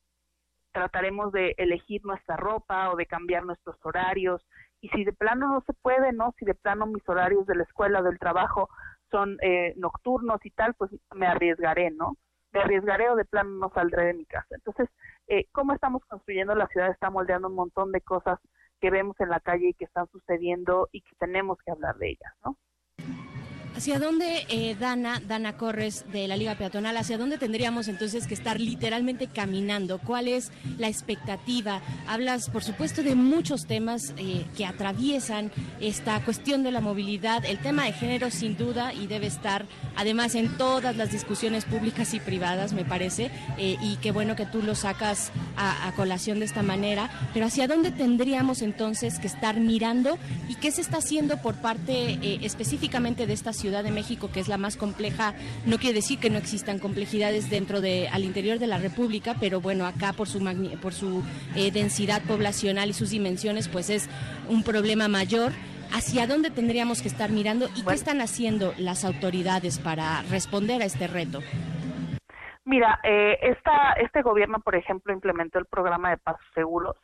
[0.72, 4.44] trataremos de elegir nuestra ropa o de cambiar nuestros horarios
[4.80, 6.34] y si de plano no se puede, ¿no?
[6.38, 8.68] Si de plano mis horarios de la escuela, del trabajo
[9.10, 12.16] son eh, nocturnos y tal, pues me arriesgaré, ¿no?
[12.52, 14.48] Me arriesgaré o de plano no saldré de mi casa.
[14.50, 14.88] Entonces,
[15.28, 16.90] eh, ¿cómo estamos construyendo la ciudad?
[16.90, 18.38] Está moldeando un montón de cosas
[18.80, 22.10] que vemos en la calle y que están sucediendo y que tenemos que hablar de
[22.10, 22.58] ellas, ¿no?
[23.76, 28.34] ¿Hacia dónde, eh, Dana, Dana Corres de la Liga Peatonal, hacia dónde tendríamos entonces que
[28.34, 29.98] estar literalmente caminando?
[29.98, 31.82] ¿Cuál es la expectativa?
[32.06, 37.44] Hablas, por supuesto, de muchos temas eh, que atraviesan esta cuestión de la movilidad.
[37.44, 42.14] El tema de género, sin duda, y debe estar además en todas las discusiones públicas
[42.14, 46.38] y privadas, me parece, eh, y qué bueno que tú lo sacas a, a colación
[46.38, 47.10] de esta manera.
[47.34, 50.16] Pero ¿hacia dónde tendríamos entonces que estar mirando
[50.48, 53.63] y qué se está haciendo por parte específicamente de esta ciudad?
[53.64, 55.32] Ciudad de México, que es la más compleja,
[55.64, 59.62] no quiere decir que no existan complejidades dentro de al interior de la República, pero
[59.62, 60.38] bueno, acá por su
[60.82, 61.22] por su
[61.56, 64.10] eh, densidad poblacional y sus dimensiones, pues es
[64.50, 65.52] un problema mayor.
[65.94, 70.84] ¿Hacia dónde tendríamos que estar mirando y qué están haciendo las autoridades para responder a
[70.84, 71.40] este reto?
[72.66, 76.96] Mira, eh, esta, este gobierno, por ejemplo, implementó el programa de pasos seguros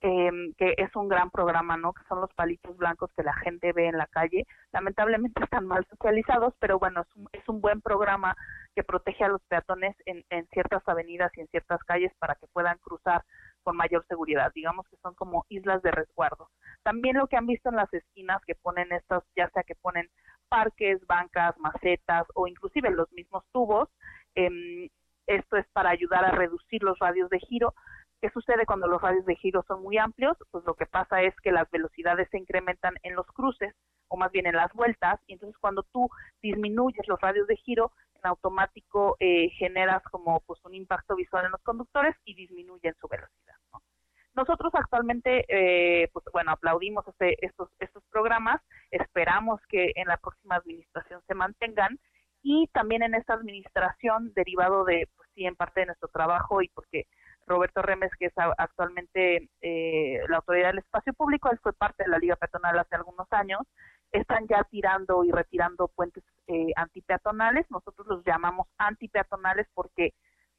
[0.00, 1.92] eh, que es un gran programa, ¿no?
[1.92, 4.46] Que son los palitos blancos que la gente ve en la calle.
[4.72, 8.36] Lamentablemente están mal socializados, pero bueno, es un, es un buen programa
[8.74, 12.46] que protege a los peatones en, en ciertas avenidas y en ciertas calles para que
[12.52, 13.24] puedan cruzar
[13.62, 14.52] con mayor seguridad.
[14.54, 16.48] Digamos que son como islas de resguardo.
[16.82, 20.08] También lo que han visto en las esquinas que ponen estos, ya sea que ponen
[20.48, 23.88] parques, bancas, macetas o inclusive los mismos tubos,
[24.34, 24.88] eh,
[25.28, 27.74] esto es para ayudar a reducir los radios de giro,
[28.20, 30.36] ¿Qué sucede cuando los radios de giro son muy amplios?
[30.50, 33.74] Pues lo que pasa es que las velocidades se incrementan en los cruces
[34.08, 36.08] o más bien en las vueltas y entonces cuando tú
[36.42, 41.52] disminuyes los radios de giro en automático eh, generas como pues un impacto visual en
[41.52, 43.54] los conductores y disminuyen su velocidad.
[43.72, 43.82] ¿no?
[44.34, 50.56] Nosotros actualmente, eh, pues bueno, aplaudimos este, estos, estos programas, esperamos que en la próxima
[50.56, 52.00] administración se mantengan
[52.42, 56.68] y también en esta administración, derivado de, pues sí, en parte de nuestro trabajo y
[56.68, 57.06] porque
[57.48, 62.10] Roberto Remes, que es actualmente eh, la autoridad del espacio público, él fue parte de
[62.10, 63.60] la Liga Peatonal hace algunos años,
[64.12, 70.12] están ya tirando y retirando puentes eh, antipeatonales, nosotros los llamamos antipeatonales porque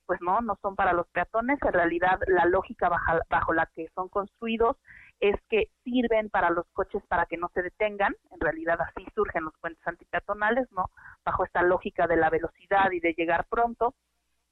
[0.05, 2.89] pues no, no son para los peatones, en realidad la lógica
[3.29, 4.75] bajo la que son construidos
[5.19, 9.43] es que sirven para los coches para que no se detengan, en realidad así surgen
[9.43, 10.85] los puentes antipeatonales, ¿no?
[11.23, 13.93] Bajo esta lógica de la velocidad y de llegar pronto.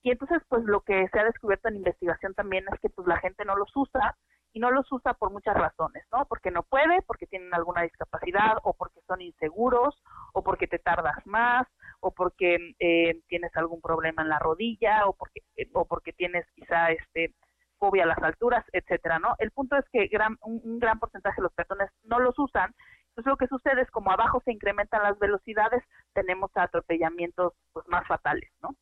[0.03, 3.17] Y entonces, pues lo que se ha descubierto en investigación también es que pues la
[3.17, 4.15] gente no los usa
[4.53, 6.25] y no los usa por muchas razones, ¿no?
[6.25, 10.01] Porque no puede, porque tienen alguna discapacidad o porque son inseguros
[10.33, 11.67] o porque te tardas más
[11.99, 15.41] o porque eh, tienes algún problema en la rodilla o porque
[15.73, 17.33] o porque tienes quizá este
[17.77, 19.35] fobia a las alturas, etcétera, ¿no?
[19.39, 22.73] El punto es que gran, un, gran porcentaje de los peatones no los usan.
[23.09, 25.83] Entonces lo que sucede es como abajo se incrementan las velocidades,
[26.13, 28.75] tenemos atropellamientos pues más fatales, ¿no?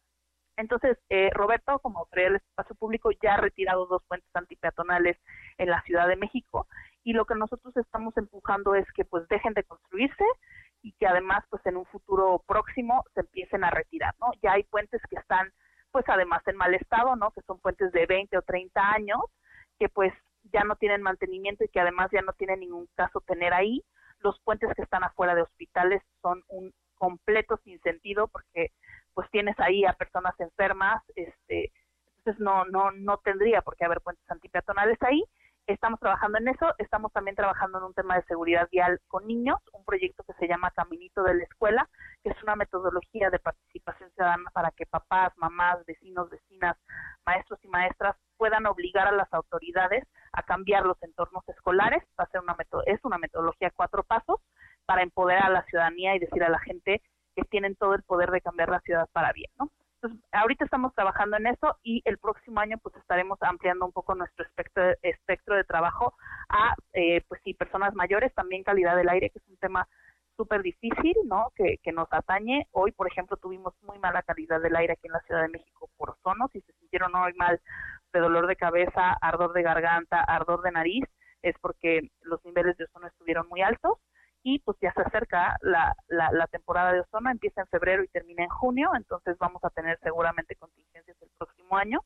[0.57, 5.18] Entonces, eh, Roberto, como autoridad del espacio público, ya ha retirado dos puentes antipeatonales
[5.57, 6.68] en la Ciudad de México
[7.03, 10.23] y lo que nosotros estamos empujando es que pues dejen de construirse
[10.82, 14.32] y que además pues en un futuro próximo se empiecen a retirar, ¿no?
[14.41, 15.52] Ya hay puentes que están
[15.91, 17.32] pues además en mal estado, ¿no?
[17.32, 19.22] Que son puentes de 20 o 30 años,
[19.80, 20.14] que pues
[20.52, 23.84] ya no tienen mantenimiento y que además ya no tienen ningún caso tener ahí.
[24.19, 28.72] Los puentes que están afuera de hospitales son un completo sinsentido porque
[29.16, 31.72] pues tienes ahí a personas enfermas, este,
[32.18, 35.24] entonces no, no, no tendría por qué haber puentes antipeatonales ahí
[35.68, 39.58] Estamos trabajando en eso, estamos también trabajando en un tema de seguridad vial con niños,
[39.74, 41.90] un proyecto que se llama Caminito de la Escuela,
[42.24, 46.78] que es una metodología de participación ciudadana para que papás, mamás, vecinos, vecinas,
[47.26, 52.04] maestros y maestras puedan obligar a las autoridades a cambiar los entornos escolares.
[52.20, 52.56] Va a ser una
[52.86, 54.40] es una metodología cuatro pasos
[54.86, 57.02] para empoderar a la ciudadanía y decir a la gente
[57.36, 59.70] que tienen todo el poder de cambiar la ciudad para bien, ¿no?
[60.32, 64.45] ahorita estamos trabajando en eso y el próximo año pues estaremos ampliando un poco nuestro
[64.45, 66.14] espectro, espectro de trabajo
[66.49, 69.88] a, eh, pues sí, personas mayores, también calidad del aire, que es un tema
[70.38, 71.52] súper difícil, ¿no?
[71.56, 72.68] Que, nos atañe.
[72.72, 75.90] Hoy, por ejemplo, tuvimos muy mala calidad del aire aquí en la Ciudad de México
[75.98, 76.49] por ozono.
[76.52, 77.62] Si se sintieron hoy mal
[78.12, 81.06] de dolor de cabeza, ardor de garganta, ardor de nariz,
[81.41, 83.98] es porque los niveles de ozono estuvieron muy altos
[84.46, 88.44] y pues ya se acerca la, la, temporada de ozono, empieza en febrero y termina
[88.44, 92.02] en junio, entonces vamos a tener seguramente contingencias el próximo año.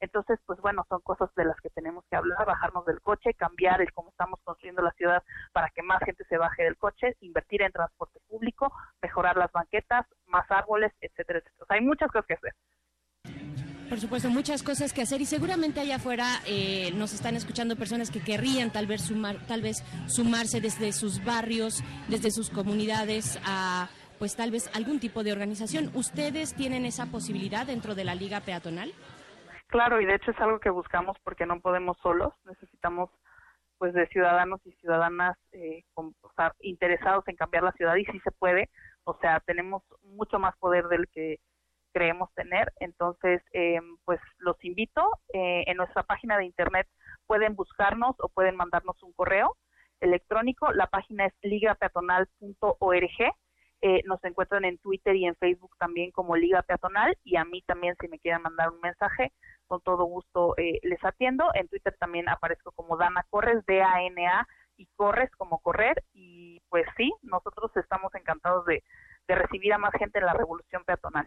[0.00, 3.80] Entonces, pues bueno, son cosas de las que tenemos que hablar, bajarnos del coche, cambiar
[3.80, 5.22] el cómo estamos construyendo la ciudad
[5.52, 10.06] para que más gente se baje del coche, invertir en transporte público, mejorar las banquetas,
[10.26, 11.66] más árboles, etcétera, etcétera.
[11.68, 12.52] hay muchas cosas que hacer.
[13.88, 18.10] Por supuesto, muchas cosas que hacer y seguramente allá afuera eh, nos están escuchando personas
[18.10, 23.88] que querrían tal vez sumar, tal vez sumarse desde sus barrios, desde sus comunidades a
[24.18, 25.90] pues tal vez algún tipo de organización.
[25.94, 28.92] ¿Ustedes tienen esa posibilidad dentro de la liga peatonal?
[29.68, 33.10] Claro, y de hecho es algo que buscamos porque no podemos solos, necesitamos
[33.78, 35.84] pues de ciudadanos y ciudadanas eh,
[36.60, 38.70] interesados en cambiar la ciudad y sí se puede,
[39.04, 41.38] o sea, tenemos mucho más poder del que
[41.96, 42.70] creemos tener.
[42.78, 45.02] Entonces, eh, pues los invito.
[45.32, 46.86] Eh, en nuestra página de internet
[47.26, 49.56] pueden buscarnos o pueden mandarnos un correo
[50.00, 50.70] electrónico.
[50.72, 53.34] La página es ligapeatonal.org.
[53.80, 57.62] Eh, nos encuentran en Twitter y en Facebook también como Liga Peatonal y a mí
[57.62, 59.32] también si me quieren mandar un mensaje,
[59.66, 61.46] con todo gusto les atiendo.
[61.54, 64.46] En Twitter también aparezco como Dana Corres, D-A-N-A
[64.76, 68.82] y Corres como correr y pues sí, nosotros estamos encantados de
[69.28, 71.26] recibir a más gente en la revolución peatonal.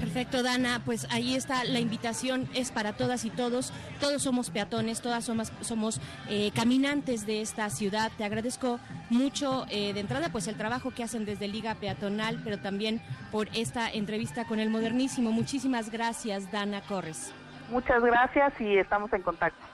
[0.00, 0.82] Perfecto, Dana.
[0.84, 3.72] Pues ahí está la invitación, es para todas y todos.
[4.00, 8.12] Todos somos peatones, todas somos, somos eh, caminantes de esta ciudad.
[8.18, 8.78] Te agradezco
[9.08, 13.00] mucho eh, de entrada, pues el trabajo que hacen desde Liga Peatonal, pero también
[13.32, 15.32] por esta entrevista con el Modernísimo.
[15.32, 17.32] Muchísimas gracias, Dana Corres.
[17.70, 19.64] Muchas gracias y estamos en contacto.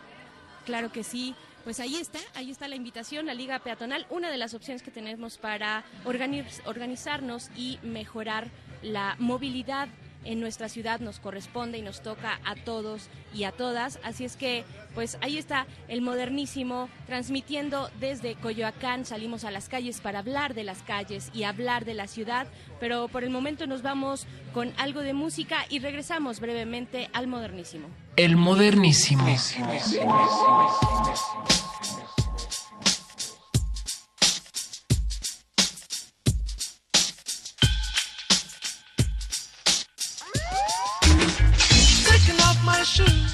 [0.64, 1.34] Claro que sí.
[1.64, 4.90] Pues ahí está, ahí está la invitación, la Liga Peatonal, una de las opciones que
[4.90, 8.48] tenemos para organizarnos y mejorar
[8.82, 9.88] la movilidad
[10.24, 13.98] en nuestra ciudad nos corresponde y nos toca a todos y a todas.
[14.02, 19.04] Así es que, pues ahí está el modernísimo transmitiendo desde Coyoacán.
[19.04, 22.46] Salimos a las calles para hablar de las calles y hablar de la ciudad,
[22.80, 27.88] pero por el momento nos vamos con algo de música y regresamos brevemente al modernísimo.
[28.16, 29.26] El modernísimo.
[29.26, 30.02] shoes.
[42.82, 43.31] precious.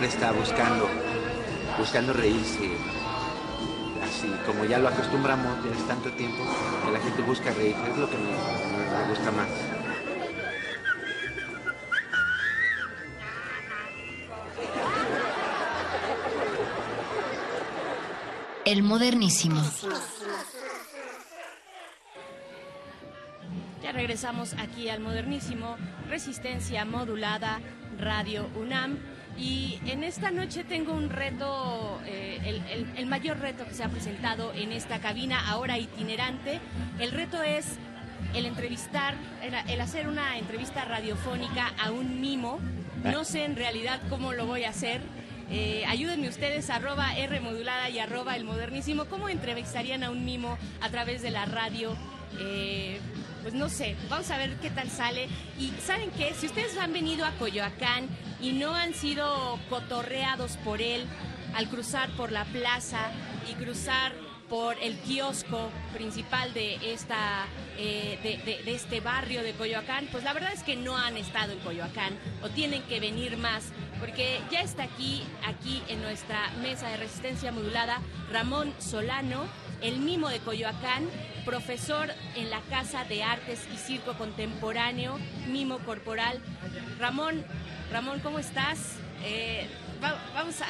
[0.00, 0.88] Siempre está buscando,
[1.78, 2.70] buscando reírse.
[4.02, 6.42] Así como ya lo acostumbramos desde tanto tiempo,
[6.84, 9.48] que la gente busca reír, es lo que me, me- me gusta más.
[18.64, 19.60] El modernísimo.
[23.82, 25.76] Ya regresamos aquí al modernísimo,
[26.08, 27.60] resistencia modulada,
[27.98, 28.98] Radio UNAM.
[29.40, 33.82] Y en esta noche tengo un reto, eh, el, el- el mayor reto que se
[33.82, 36.60] ha presentado en esta cabina, ahora itinerante.
[36.98, 37.64] El reto es
[38.34, 42.60] el entrevistar, el, el hacer una entrevista radiofónica a un mimo.
[43.02, 45.00] No sé en realidad cómo lo voy a hacer.
[45.50, 49.06] Eh, ayúdenme ustedes, arroba R modulada y arroba el modernísimo.
[49.06, 51.96] ¿Cómo entrevistarían a un mimo a través de la radio?
[52.38, 53.00] Eh,
[53.42, 55.28] pues no sé, vamos a ver qué tal sale.
[55.58, 58.06] Y saben qué, si ustedes han venido a Coyoacán
[58.40, 61.06] y no han sido cotorreados por él
[61.54, 63.10] al cruzar por la plaza
[63.50, 64.12] y cruzar
[64.48, 67.46] por el kiosco principal de esta
[67.78, 71.60] eh, de, este barrio de Coyoacán, pues la verdad es que no han estado en
[71.60, 76.96] Coyoacán o tienen que venir más, porque ya está aquí, aquí en nuestra mesa de
[76.96, 78.00] resistencia modulada,
[78.30, 79.44] Ramón Solano,
[79.80, 81.08] el mimo de Coyoacán,
[81.44, 85.18] profesor en la Casa de Artes y Circo Contemporáneo,
[85.48, 86.40] mimo corporal.
[86.98, 87.44] Ramón,
[87.92, 88.96] Ramón, ¿cómo estás?
[89.24, 89.66] Eh,
[90.02, 90.66] va- vamos a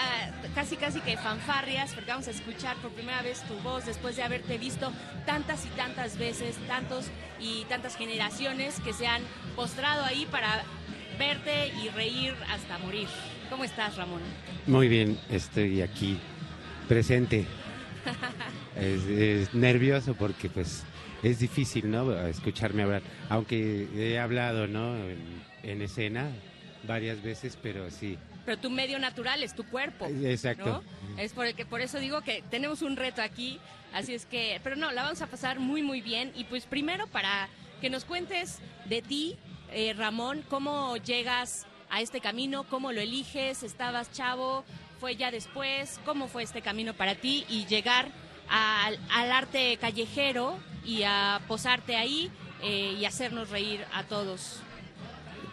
[0.55, 4.23] casi casi que fanfarrias, porque vamos a escuchar por primera vez tu voz después de
[4.23, 4.93] haberte visto
[5.27, 7.07] tantas y tantas veces, tantos
[7.39, 9.23] y tantas generaciones que se han
[9.55, 10.63] postrado ahí para
[11.19, 13.09] verte y reír hasta morir.
[13.51, 14.23] ¿Cómo estás, Ramón?
[14.67, 16.19] Muy bien, estoy aquí
[16.89, 17.47] presente.
[18.77, 20.85] Es, es nervioso porque pues
[21.25, 22.15] es difícil, ¿no?
[22.27, 23.03] Escucharme hablar.
[23.29, 24.97] Aunque he hablado, ¿no?
[24.97, 25.19] En,
[25.65, 26.31] en escena
[26.85, 28.19] varias veces, pero sí.
[28.45, 30.07] Pero tu medio natural es tu cuerpo.
[30.07, 30.83] Exacto.
[31.09, 31.19] ¿no?
[31.19, 33.59] Es por, el que, por eso digo que tenemos un reto aquí.
[33.93, 36.33] Así es que, pero no, la vamos a pasar muy, muy bien.
[36.35, 37.49] Y pues primero para
[37.81, 39.37] que nos cuentes de ti,
[39.73, 44.65] eh, Ramón, cómo llegas a este camino, cómo lo eliges, estabas chavo,
[45.01, 48.09] fue ya después, cómo fue este camino para ti y llegar
[48.49, 52.31] al, al arte callejero y a posarte ahí
[52.63, 54.61] eh, y hacernos reír a todos.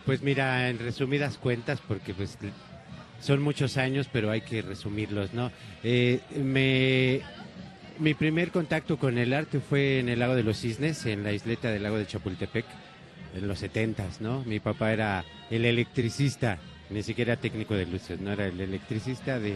[0.07, 2.37] Pues mira, en resumidas cuentas, porque pues
[3.19, 5.51] son muchos años, pero hay que resumirlos, ¿no?
[5.83, 7.19] Eh, me,
[7.99, 11.33] mi primer contacto con el arte fue en el Lago de los Cisnes, en la
[11.33, 12.65] isleta del Lago de Chapultepec,
[13.35, 14.45] en los setentas, ¿no?
[14.45, 16.57] Mi papá era el electricista,
[16.89, 19.55] ni siquiera técnico de luces, no era el electricista de,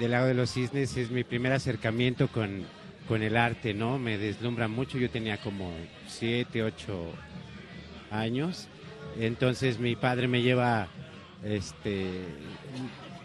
[0.00, 0.96] del Lago de los Cisnes.
[0.96, 2.64] Es mi primer acercamiento con,
[3.06, 4.00] con el arte, ¿no?
[4.00, 4.98] Me deslumbra mucho.
[4.98, 5.72] Yo tenía como
[6.08, 7.12] siete, ocho
[8.10, 8.66] años.
[9.18, 10.88] Entonces mi padre me lleva
[11.44, 12.24] este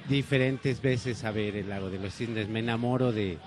[0.07, 2.49] diferentes veces a ver el lago de los cisnes.
[2.49, 3.37] Me enamoro de,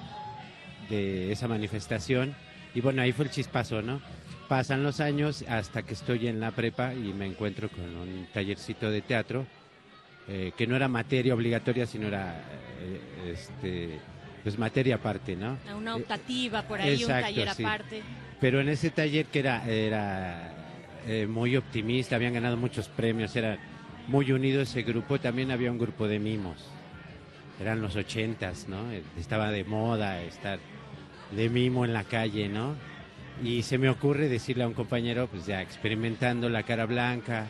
[0.89, 2.35] de esa manifestación.
[2.75, 4.01] Y bueno, ahí fue el chispazo, ¿no?
[4.49, 8.91] Pasan los años hasta que estoy en la prepa y me encuentro con un tallercito
[8.91, 9.47] de teatro,
[10.29, 12.41] eh, que no era materia obligatoria, sino era
[12.81, 13.99] eh, este,
[14.43, 15.59] pues materia aparte, ¿no?
[15.77, 17.65] Una optativa por ahí, Exacto, un taller sí.
[17.65, 18.03] aparte.
[18.41, 20.62] Pero en ese taller que era, era
[21.07, 23.59] eh, muy optimista, habían ganado muchos premios, era
[24.09, 26.71] muy unido ese grupo, también había un grupo de mimos.
[27.61, 28.91] Eran los ochentas, ¿no?
[28.93, 30.59] Eh, Estaba de moda estar
[31.31, 32.75] de mimo en la calle, ¿no?
[33.43, 37.47] Y se me ocurre decirle a un compañero, pues ya experimentando la cara blanca,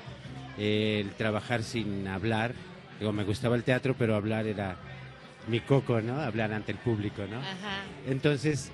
[0.59, 2.55] eh, el trabajar sin hablar.
[2.99, 4.77] Digo, me gustaba el teatro, pero hablar era
[5.49, 6.21] mi coco, ¿no?
[6.21, 7.39] Hablar ante el público, ¿no?
[7.39, 7.83] Ajá.
[8.07, 8.71] Entonces,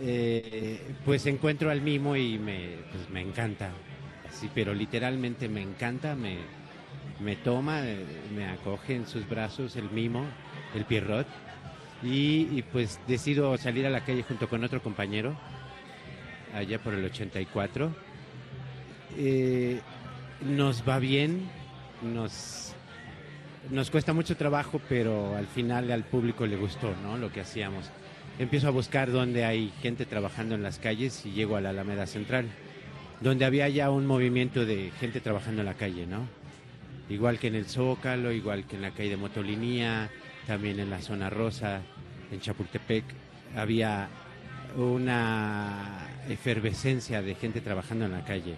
[0.00, 3.70] eh, pues encuentro al mimo y me, pues me encanta.
[4.54, 6.38] Pero literalmente me encanta, me,
[7.20, 8.04] me toma, eh,
[8.34, 10.24] me acoge en sus brazos el mimo,
[10.74, 11.26] el Pierrot.
[12.02, 15.36] Y, y, pues decido salir a la calle junto con otro compañero,
[16.52, 17.94] allá por el 84.
[19.18, 19.80] Eh,
[20.40, 21.48] nos va bien,
[22.02, 22.74] nos,
[23.70, 27.16] nos cuesta mucho trabajo, pero al final al público le gustó ¿no?
[27.16, 27.90] lo que hacíamos.
[28.38, 32.06] Empiezo a buscar dónde hay gente trabajando en las calles y llego a la Alameda
[32.06, 32.46] Central,
[33.22, 36.26] donde había ya un movimiento de gente trabajando en la calle, ¿no?
[37.08, 40.10] Igual que en el Zócalo, igual que en la calle de Motolinía,
[40.46, 41.82] también en la zona rosa,
[42.30, 43.04] en Chapultepec,
[43.56, 44.08] había
[44.76, 48.54] una efervescencia de gente trabajando en la calle.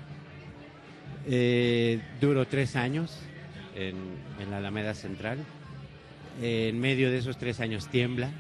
[1.27, 3.19] Eh, duró tres años
[3.75, 3.97] en,
[4.41, 5.39] en la Alameda Central.
[6.43, 8.31] en medio de esos tres años tiembla.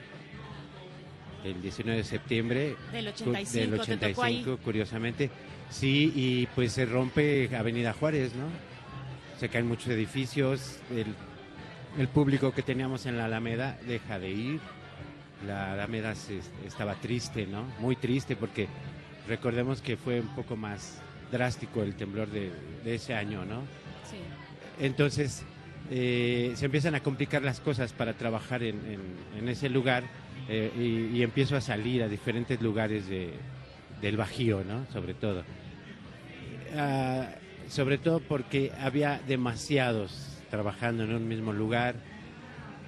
[1.44, 4.34] El 19 de septiembre Del cu- 85, del te tocó ahí.
[4.40, 5.30] 85, curiosamente.
[5.70, 8.46] Sí, y pues se rompe Avenida Juárez, ¿no?
[9.40, 11.06] Se caen muchos edificios, el,
[11.98, 14.60] el público que teníamos en la Alameda deja de ir.
[15.46, 17.64] La Alameda se- estaba triste, ¿no?
[17.80, 18.68] Muy triste porque
[19.28, 21.00] recordemos que fue un poco más
[21.32, 22.52] drástico el temblor de,
[22.84, 23.60] de ese año, ¿no?
[24.08, 24.16] Sí.
[24.80, 25.42] Entonces
[25.90, 30.04] eh, se empiezan a complicar las cosas para trabajar en, en- en ese lugar
[30.48, 33.34] eh, y, y empiezo a salir a diferentes lugares de-
[34.04, 34.86] del Bajío, ¿no?
[34.92, 35.42] Sobre todo.
[36.76, 37.26] Ah,
[37.68, 41.94] sobre todo porque había demasiados trabajando en un mismo lugar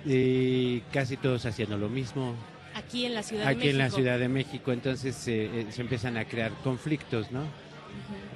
[0.05, 2.35] y casi todos haciendo lo mismo.
[2.75, 3.97] Aquí en la Ciudad Aquí de en la México.
[3.97, 7.45] Ciudad de México, entonces eh, eh, se empiezan a crear conflictos, ¿no?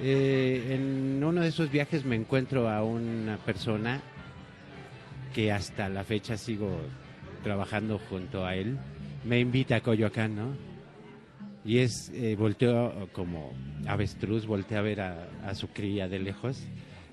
[0.01, 4.01] Eh, en uno de esos viajes me encuentro a una persona
[5.35, 6.79] que hasta la fecha sigo
[7.43, 8.79] trabajando junto a él.
[9.23, 10.70] Me invita a Coyoacán, ¿no?
[11.63, 13.53] Y es, eh, volteo como
[13.87, 16.63] avestruz, volteé a ver a, a su cría de lejos.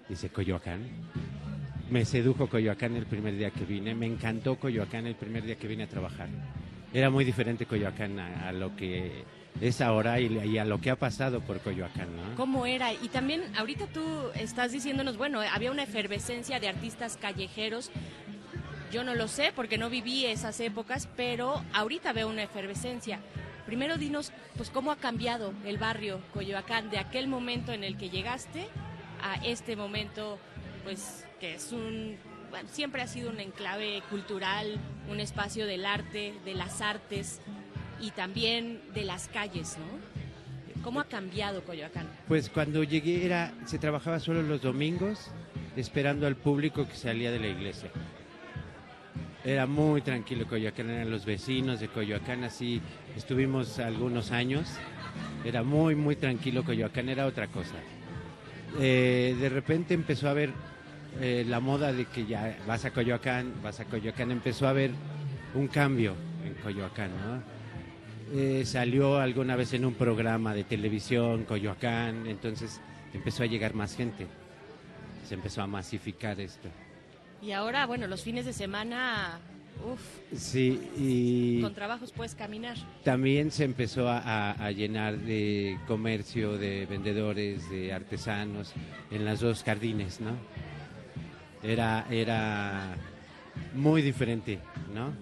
[0.08, 0.80] Dice Coyoacán.
[1.90, 3.94] Me sedujo Coyoacán el primer día que vine.
[3.94, 6.28] Me encantó Coyoacán el primer día que vine a trabajar.
[6.92, 9.24] Era muy diferente Coyoacán a, a lo que
[9.60, 12.34] es ahora y, y a lo que ha pasado por Coyoacán, ¿no?
[12.36, 12.92] ¿Cómo era?
[12.92, 14.02] Y también ahorita tú
[14.34, 17.90] estás diciéndonos, bueno, había una efervescencia de artistas callejeros.
[18.92, 23.20] Yo no lo sé porque no viví esas épocas, pero ahorita veo una efervescencia.
[23.68, 28.08] Primero dinos, pues, cómo ha cambiado el barrio Coyoacán de aquel momento en el que
[28.08, 28.66] llegaste
[29.20, 30.38] a este momento,
[30.84, 32.16] pues, que es un
[32.70, 34.78] siempre ha sido un enclave cultural,
[35.10, 37.42] un espacio del arte, de las artes
[38.00, 40.82] y también de las calles, ¿no?
[40.82, 42.08] ¿Cómo ha cambiado Coyoacán?
[42.26, 45.30] Pues cuando llegué era, se trabajaba solo los domingos,
[45.76, 47.90] esperando al público que salía de la iglesia.
[49.44, 52.80] Era muy tranquilo Coyoacán, eran los vecinos de Coyoacán, así
[53.16, 54.68] estuvimos algunos años.
[55.44, 57.76] Era muy, muy tranquilo Coyoacán, era otra cosa.
[58.80, 60.50] Eh, de repente empezó a haber
[61.20, 64.90] eh, la moda de que ya vas a Coyoacán, vas a Coyoacán, empezó a haber
[65.54, 67.58] un cambio en Coyoacán, ¿no?
[68.30, 72.80] Eh, salió alguna vez en un programa de televisión, Coyoacán, entonces
[73.14, 74.26] empezó a llegar más gente,
[75.26, 76.68] se empezó a masificar esto.
[77.40, 79.38] Y ahora, bueno, los fines de semana,
[79.92, 80.00] uff,
[80.36, 82.76] Sí, y con trabajos puedes caminar.
[83.04, 88.72] también se empezó a, a- a llenar de comercio, de vendedores, de artesanos
[89.10, 90.32] en las dos jardines, ¿no?
[91.62, 92.94] Era, era
[93.74, 94.58] muy diferente,
[94.94, 95.12] ¿no?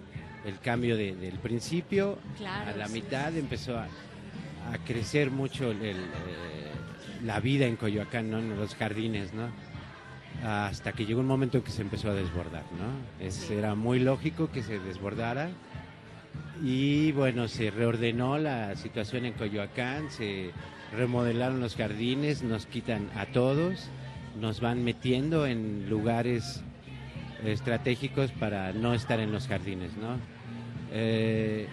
[0.45, 2.93] El cambio de- del principio Claro, a la sí.
[2.93, 6.71] mitad empezó a, a crecer mucho el- el, eh,
[7.25, 8.39] la vida en Coyoacán, ¿no?
[8.39, 9.49] En los jardines, ¿no?
[10.43, 13.25] Hasta que llegó un momento en que se empezó a desbordar, ¿no?
[13.25, 13.53] Es- Sí.
[13.53, 15.49] Era muy lógico que se desbordara
[16.63, 20.51] y bueno, se reordenó la situación en Coyoacán, se
[20.95, 23.89] remodelaron los jardines, nos quitan a todos,
[24.39, 26.63] nos van metiendo en lugares
[27.43, 30.17] estratégicos para no estar en los jardines, ¿no?
[30.91, 31.67] Eh,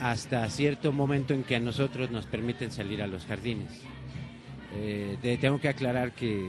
[0.00, 3.70] hasta cierto momento en que a nosotros nos permiten salir a los jardines.
[4.78, 6.48] Eh, te- tengo que aclarar que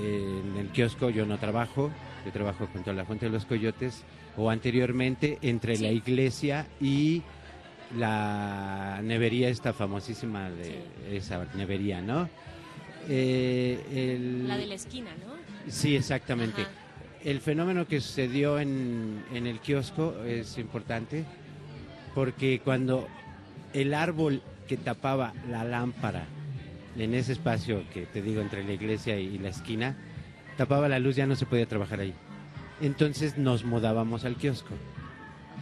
[0.00, 1.90] eh, en el kiosco yo no trabajo,
[2.24, 4.02] yo trabajo junto a la Fuente de los Coyotes,
[4.36, 7.22] o anteriormente entre la iglesia y
[7.96, 10.82] la nevería esta famosísima de
[11.16, 12.28] esa nevería, ¿no?
[13.08, 15.32] Eh, el- La de la esquina, ¿no?
[15.72, 16.62] Sí, exactamente.
[16.62, 16.70] Ajá.
[17.24, 21.24] El fenómeno que sucedió en, en el kiosco es importante
[22.14, 23.08] porque cuando
[23.72, 26.26] el árbol que tapaba la lámpara
[26.98, 29.96] en ese espacio que te digo entre la iglesia y la esquina,
[30.56, 32.12] tapaba la luz, ya no se podía trabajar ahí.
[32.80, 34.74] Entonces nos mudábamos al kiosco.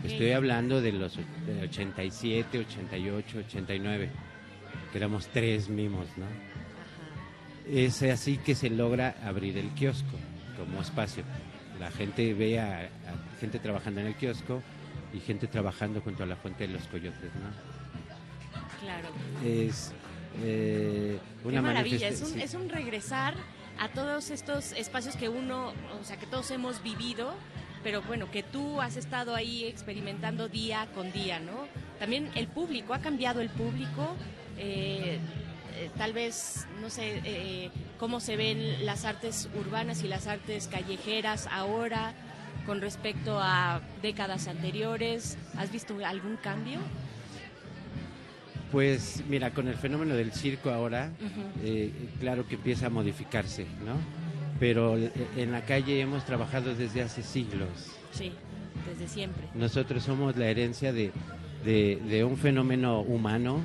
[0.05, 4.11] Estoy hablando de los och- de 87, 88, 89,
[4.93, 6.27] que éramos tres mimos, ¿no?
[7.71, 10.17] Es así que se logra abrir el kiosco
[10.57, 11.25] como espacio.
[11.81, 14.63] La gente ve a, a gente trabajando en el kiosco
[15.13, 17.51] y gente trabajando junto a la fuente de los coyotes, ¿no?
[18.81, 19.09] Claro.
[19.45, 19.93] Es
[20.43, 22.43] eh, una Qué maravilla, es un, sí.
[22.43, 23.35] es un regresar
[23.79, 27.35] a todos estos espacios que uno, o sea, que todos hemos vivido,
[27.83, 31.67] pero bueno, que tú has estado ahí experimentando día con día, ¿no?
[31.99, 34.17] También el público, ha cambiado el público,
[34.59, 35.19] eh,
[35.77, 40.69] eh, tal vez, no sé, eh, cómo se ven las artes urbanas y las artes
[40.69, 42.15] callejeras ahora
[42.65, 45.37] con respecto a décadas anteriores.
[45.57, 46.81] ¿Has visto algún cambio?
[48.73, 51.11] Pues mira, con el fenómeno del circo ahora,
[51.63, 51.91] eh,
[52.21, 53.95] claro que empieza a modificarse, ¿no?
[54.59, 57.69] Pero eh, en la calle hemos trabajado desde hace siglos.
[58.13, 58.33] Sí,
[58.91, 59.45] desde siempre.
[59.55, 61.13] Nosotros somos la herencia de,
[61.65, 63.61] de- de un fenómeno humano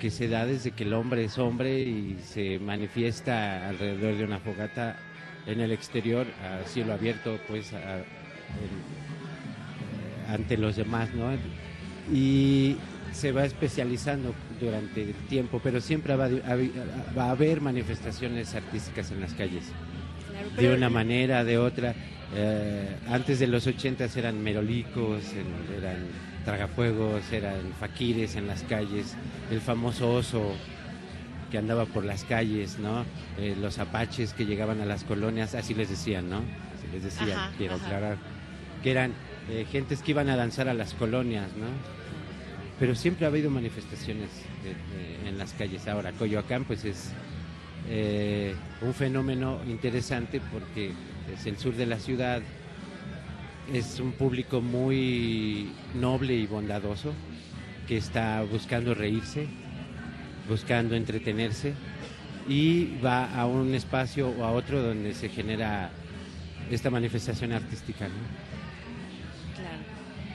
[0.00, 4.38] que se da desde que el hombre es hombre y se manifiesta alrededor de una
[4.38, 4.96] fogata
[5.46, 8.04] en el exterior, a cielo abierto, pues a- en-
[10.32, 11.30] ante los demás, ¿no?
[12.14, 12.76] Y
[13.16, 19.10] se va especializando durante el tiempo, pero siempre va, a- va a haber manifestaciones artísticas
[19.10, 19.64] en las calles
[20.30, 21.94] Claro, de una manera, de otra.
[22.34, 25.22] Eh, antes de los ochentas eran merolicos,
[25.78, 25.96] eran
[26.44, 29.14] tragafuegos, eran faquires en las calles,
[29.50, 30.52] el famoso oso
[31.50, 33.04] que andaba por las calles, ¿no?
[33.38, 36.38] Eh, los apaches que llegaban a las colonias, así les decían, ¿no?
[36.38, 37.84] Así les decían, Ajá, quiero ajá.
[37.86, 38.16] aclarar,
[38.82, 39.12] que eran
[39.48, 41.66] eh, gentes que iban a danzar a las colonias, ¿no?
[42.78, 44.28] Pero siempre ha habido manifestaciones
[44.62, 44.70] de-
[45.24, 45.86] de- en las calles.
[45.88, 47.12] Ahora, Coyoacán, pues es
[47.88, 50.90] eh, un fenómeno interesante porque
[51.32, 52.42] es el sur de la ciudad,
[53.72, 57.12] es un público muy noble y bondadoso
[57.86, 59.46] que está buscando reírse,
[60.48, 61.74] buscando entretenerse
[62.48, 65.90] y va a un espacio o a otro donde se genera
[66.70, 68.08] esta manifestación artística.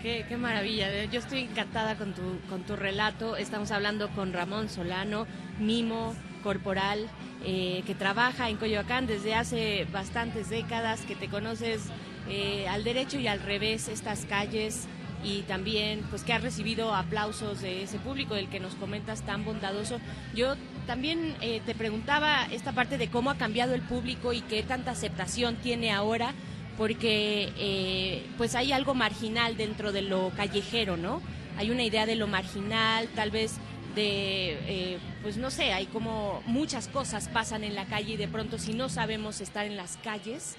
[0.02, 1.06] Qué maravilla.
[1.06, 3.38] Yo estoy encantada con tu, con tu relato.
[3.38, 5.28] Estamos hablando con Ramón Solano,
[5.60, 7.08] mimo corporal,
[7.46, 11.84] eh, que trabaja en Coyoacán desde hace bastantes décadas, que te conoces
[12.28, 14.88] eh, al derecho y al revés estas calles
[15.24, 19.46] y también pues que has recibido aplausos de ese público del que nos comentas tan
[19.46, 20.00] bondadoso.
[20.34, 20.56] Yo
[20.88, 24.92] también eh, te preguntaba esta parte de cómo ha cambiado el público y qué tanta
[24.92, 26.34] aceptación tiene ahora
[26.82, 31.22] porque eh, pues hay algo marginal dentro de lo callejero, ¿no?
[31.60, 33.58] Hay una idea de lo marginal, tal vez
[33.94, 38.28] de, eh, pues no sé, hay como muchas cosas pasan en la calle y de
[38.28, 40.56] pronto si no sabemos estar en las calles,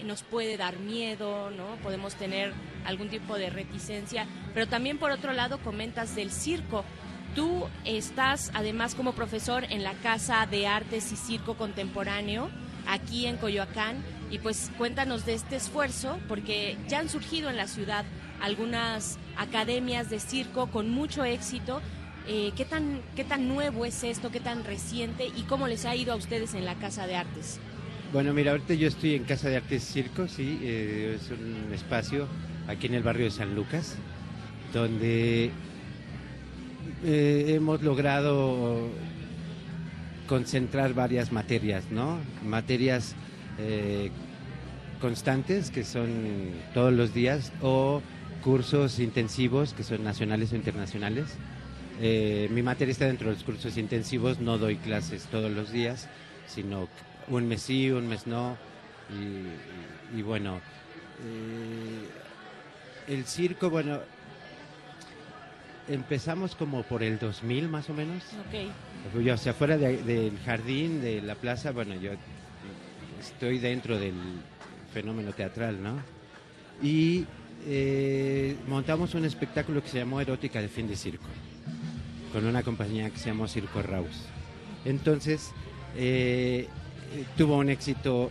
[0.00, 1.76] eh, nos puede dar miedo, ¿no?
[1.84, 2.52] Podemos tener
[2.84, 6.84] algún tipo de reticencia, pero también por otro lado comentas del circo.
[7.36, 12.50] Tú estás además como profesor en la Casa de Artes y Circo Contemporáneo
[12.88, 17.66] aquí en Coyoacán y pues cuéntanos de este esfuerzo porque ya han surgido en la
[17.66, 18.04] ciudad
[18.40, 21.80] algunas academias de circo con mucho éxito.
[22.26, 24.30] Eh, ¿qué, tan, ¿Qué tan nuevo es esto?
[24.30, 25.26] ¿Qué tan reciente?
[25.26, 27.58] ¿Y cómo les ha ido a ustedes en la Casa de Artes?
[28.12, 32.26] Bueno, mira, ahorita yo estoy en Casa de Artes Circo, sí, eh, es un espacio
[32.66, 33.96] aquí en el barrio de San Lucas,
[34.72, 35.50] donde
[37.04, 38.88] eh, hemos logrado
[40.26, 42.18] concentrar varias materias, ¿no?
[42.44, 43.14] Materias
[43.58, 44.10] eh,
[45.00, 48.02] constantes, que son todos los días, o
[48.44, 51.26] cursos intensivos, que son nacionales o internacionales.
[52.00, 56.08] Eh, mi materia está dentro de los cursos intensivos, no doy clases todos los días,
[56.46, 56.88] sino
[57.28, 58.56] un mes sí, un mes no.
[59.10, 60.56] Y, y bueno,
[61.22, 62.08] eh,
[63.12, 64.00] el circo, bueno,
[65.88, 68.22] empezamos como por el 2000 más o menos.
[68.48, 69.20] Ok.
[69.22, 72.12] Yo, o sea, fuera de- del jardín, de la plaza, bueno, yo
[73.20, 74.14] estoy dentro del
[74.92, 76.02] fenómeno teatral, ¿no?
[76.82, 77.26] Y
[77.66, 81.28] eh, montamos un espectáculo que se llamó Erótica de Fin de Circo,
[82.32, 84.24] con una compañía que se llamó Circo Raus.
[84.84, 85.52] Entonces,
[85.96, 86.66] eh,
[87.36, 88.30] tuvo un éxito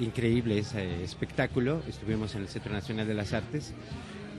[0.00, 3.72] increíble ese espectáculo, estuvimos en el Centro Nacional de las Artes,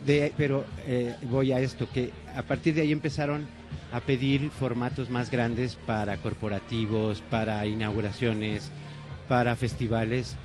[0.06, 3.48] de, pero eh, voy a esto, que a partir de ahí empezaron
[3.94, 8.72] a pedir formatos más grandes para corporativos, para inauguraciones,
[9.28, 10.36] para festivales.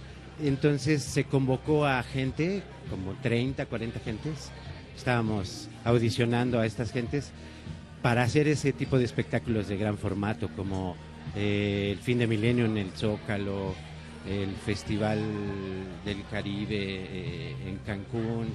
[0.43, 4.51] Entonces se convocó a gente, como 30, 40 gentes,
[4.97, 7.33] estábamos audicionando a estas gentes
[8.03, 10.97] para hacer ese tipo de espectáculos de gran formato, como
[11.37, 13.75] eh, el fin de milenio en el Zócalo,
[14.29, 15.21] el Festival
[16.05, 18.49] del Caribe eh, en Cancún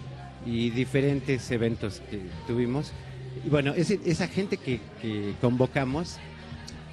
[0.46, 2.92] y diferentes eventos que tuvimos.
[3.46, 4.80] Y bueno, esa gente que
[5.42, 6.18] convocamos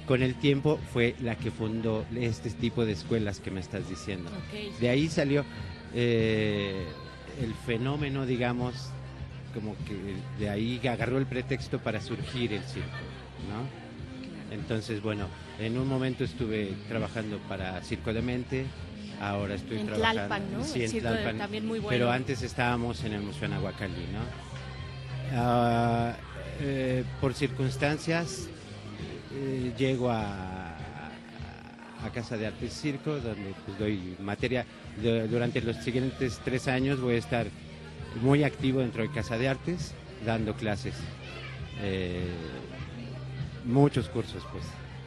[0.07, 4.29] con el tiempo fue la que fundó este tipo de escuelas que me estás diciendo.
[4.79, 5.45] De ahí salió
[5.93, 6.83] eh,
[7.41, 8.73] el fenómeno, digamos,
[9.53, 9.95] como que
[10.39, 12.87] de ahí agarró el pretexto para surgir el circo,
[13.49, 13.83] ¿no?
[14.53, 15.27] Entonces, bueno,
[15.59, 18.65] en un momento estuve trabajando para Circo de Mente,
[19.21, 20.63] ahora estoy En trabajando Tlalpan, ¿no?
[20.63, 21.89] Sí, El en circo de- Tlalpan, también muy bueno.
[21.97, 24.19] Pero antes estábamos en el Museo Nahuacalli, ¿no?
[25.35, 26.13] Ah,
[26.61, 28.47] eh, por circunstancias
[29.33, 30.73] eh, llego a,
[32.03, 34.65] a Casa de Artes Circo, donde pues, doy materia.
[35.01, 37.47] Durante los siguientes tres años voy a estar
[38.21, 39.93] muy activo dentro de Casa de Artes,
[40.25, 40.93] dando clases.
[41.81, 42.27] Eh,
[43.65, 44.63] muchos cursos, pues.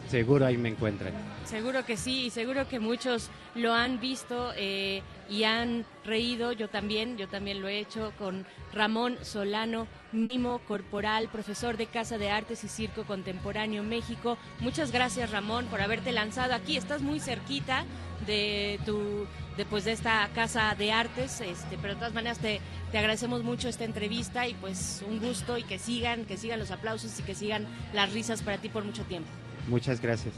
[0.08, 1.12] seguro ahí me encuentran.
[1.44, 6.52] Seguro que sí, y seguro que muchos lo han visto eh, y han reído.
[6.52, 12.18] Yo también, yo también lo he hecho con Ramón Solano, mimo corporal, profesor de Casa
[12.18, 14.38] de Artes y Circo Contemporáneo México.
[14.60, 16.76] Muchas gracias, Ramón, por haberte lanzado aquí.
[16.76, 17.84] Estás muy cerquita
[18.26, 19.26] de tu
[19.56, 22.60] después de esta casa de artes, este, pero de todas maneras te,
[22.90, 26.70] te agradecemos mucho esta entrevista y pues un gusto y que sigan, que sigan los
[26.70, 29.28] aplausos y que sigan las risas para ti por mucho tiempo.
[29.68, 30.34] Muchas gracias.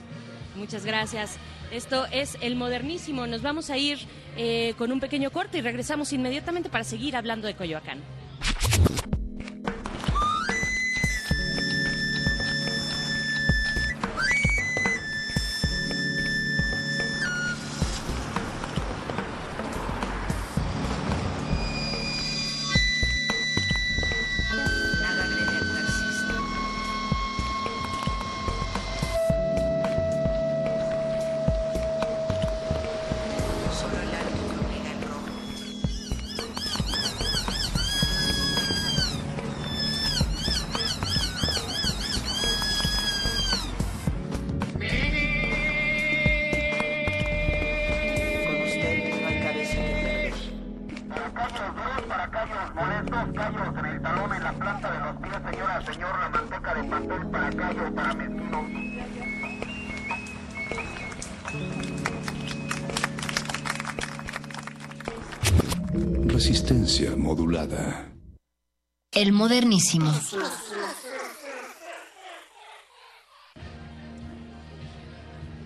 [0.55, 1.37] Muchas gracias.
[1.73, 3.27] Esto es El Modernísimo.
[3.27, 3.99] Nos vamos a ir
[4.37, 8.01] eh, con un pequeño corte y regresamos inmediatamente para seguir hablando de Coyoacán.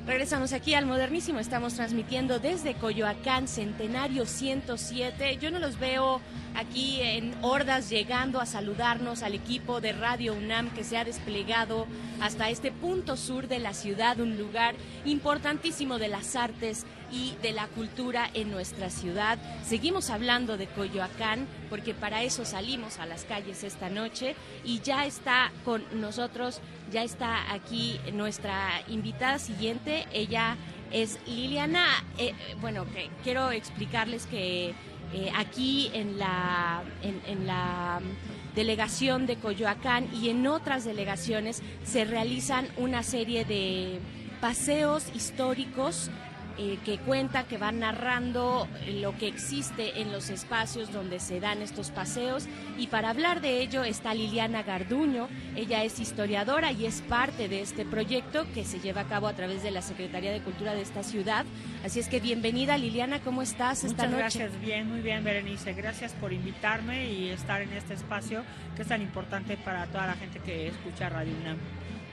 [0.06, 5.36] Regresamos aquí al Modernísimo, estamos transmitiendo desde Coyoacán, Centenario 107.
[5.36, 6.22] Yo no los veo
[6.54, 11.86] aquí en hordas llegando a saludarnos al equipo de Radio UNAM que se ha desplegado
[12.22, 14.74] hasta este punto sur de la ciudad, un lugar
[15.04, 19.38] importantísimo de las artes y de la cultura en nuestra ciudad.
[19.64, 25.06] Seguimos hablando de Coyoacán porque para eso salimos a las calles esta noche y ya
[25.06, 26.60] está con nosotros,
[26.90, 30.06] ya está aquí nuestra invitada siguiente.
[30.12, 30.56] Ella
[30.90, 31.86] es Liliana.
[32.18, 32.86] Eh, bueno,
[33.22, 34.74] quiero explicarles que
[35.12, 38.00] eh, aquí en la, en la
[38.54, 44.00] delegación de Coyoacán y en otras delegaciones se realizan una serie de
[44.40, 46.10] paseos históricos
[46.58, 51.62] eh, que cuenta, que va narrando lo que existe en los espacios donde se dan
[51.62, 52.48] estos paseos.
[52.76, 55.28] Y para hablar de ello está Liliana Garduño.
[55.54, 59.34] Ella es historiadora y es parte de este proyecto que se lleva a cabo a
[59.34, 61.46] través de la Secretaría de Cultura de esta ciudad.
[61.84, 64.38] Así es que bienvenida Liliana, ¿cómo estás esta Muchas noche?
[64.40, 65.72] Gracias, bien, muy bien Berenice.
[65.74, 68.42] Gracias por invitarme y estar en este espacio
[68.74, 71.58] que es tan importante para toda la gente que escucha Radio UNAM.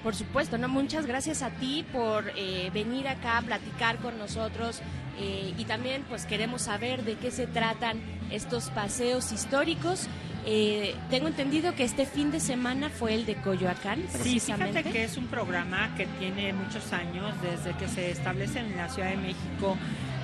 [0.06, 0.68] Por supuesto, no.
[0.68, 4.84] Muchas gracias a ti por eh, venir acá a platicar con nosotros
[5.19, 7.99] eh, y también, pues, queremos saber de qué se tratan
[8.30, 10.07] estos paseos históricos.
[10.45, 14.03] Eh, tengo entendido que este fin de semana fue el de Coyoacán.
[14.22, 18.77] Sí, fíjate que es un programa que tiene muchos años desde que se establece en
[18.77, 19.76] la Ciudad de México,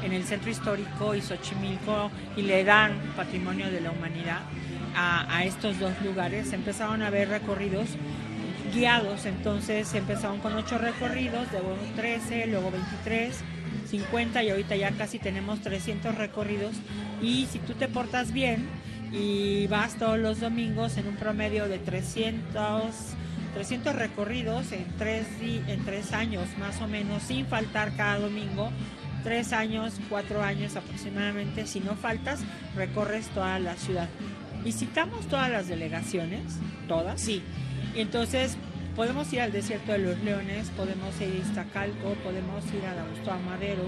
[0.03, 4.41] en el Centro Histórico y Xochimilco y le dan Patrimonio de la Humanidad
[4.95, 6.53] a, a estos dos lugares.
[6.53, 7.87] Empezaron a haber recorridos
[8.73, 13.35] guiados, entonces empezaron con ocho recorridos, luego 13, luego 23,
[13.89, 16.75] 50 y ahorita ya casi tenemos 300 recorridos
[17.21, 18.67] y si tú te portas bien
[19.11, 22.93] y vas todos los domingos en un promedio de 300
[23.53, 28.71] 300 recorridos en tres, en tres años más o menos sin faltar cada domingo
[29.23, 32.41] tres años, cuatro años aproximadamente, si no faltas,
[32.75, 34.09] recorres toda la ciudad.
[34.63, 36.41] Visitamos todas las delegaciones,
[36.87, 37.21] todas.
[37.21, 37.41] Sí.
[37.95, 38.57] Y entonces
[38.95, 43.31] podemos ir al desierto de los leones, podemos ir a Iztacalco, podemos ir a Augusto
[43.31, 43.83] Amadero,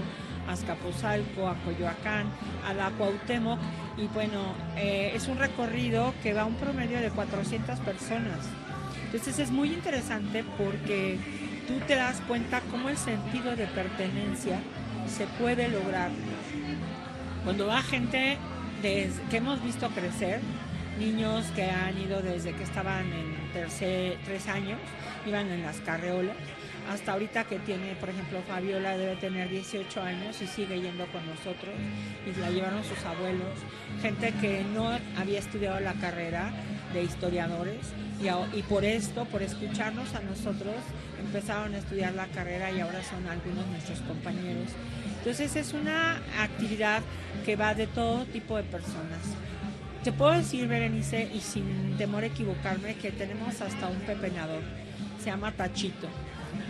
[0.48, 2.26] a Azcapotzalco, a Coyoacán,
[2.66, 3.58] a la Cuauhtémoc.
[3.96, 8.40] Y bueno, eh, es un recorrido que va a un promedio de 400 personas.
[9.06, 11.18] Entonces es muy interesante porque
[11.66, 14.58] tú te das cuenta cómo el sentido de pertenencia
[15.06, 16.10] se puede lograr.
[17.44, 18.38] Cuando va gente
[18.82, 20.40] que hemos visto crecer,
[20.98, 24.78] niños que han ido desde que estaban en tercer, tres años,
[25.26, 26.36] iban en las carreolas,
[26.90, 31.26] hasta ahorita que tiene, por ejemplo, Fabiola debe tener 18 años y sigue yendo con
[31.26, 31.74] nosotros
[32.26, 33.54] y la llevaron sus abuelos,
[34.02, 36.52] gente que no había estudiado la carrera
[36.92, 37.78] de historiadores
[38.52, 40.74] y, por esto, por escucharnos a nosotros,
[41.18, 44.68] empezaron a estudiar la carrera y ahora son algunos nuestros compañeros.
[45.18, 47.02] Entonces es una actividad
[47.46, 49.20] que va de todo tipo de personas.
[50.04, 54.60] Te puedo decir, Berenice, y sin temor a equivocarme, que tenemos hasta un pepenador.
[55.18, 56.08] Se llama Tachito.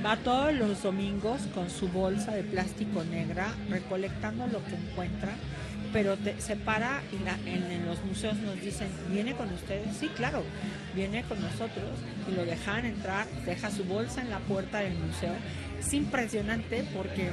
[0.07, 5.33] Va todos los domingos con su bolsa de plástico negra, recolectando lo que encuentra,
[5.93, 9.97] pero se para y en, los museos nos dicen, ¿viene con ustedes?
[9.97, 10.45] Sí, claro,
[10.95, 11.91] viene con nosotros
[12.31, 15.35] y lo dejan entrar, deja su bolsa en la puerta del museo.
[15.81, 17.31] Es impresionante porque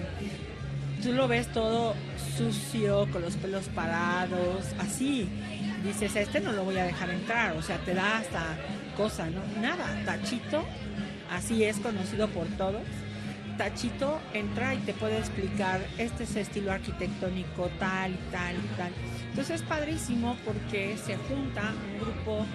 [1.02, 1.96] tú lo ves todo
[2.38, 5.28] sucio, con los pelos parados, así.
[5.84, 8.56] Dices, este no lo voy a dejar entrar, o sea, te da hasta
[8.96, 9.42] cosa, ¿no?
[9.60, 10.64] Nada, Tachito,
[11.32, 12.84] así es conocido por todos.
[13.58, 18.92] Tachito entra y te puede explicar, este es estilo arquitectónico tal y tal y tal.
[19.30, 22.46] Entonces es padrísimo porque se junta un grupo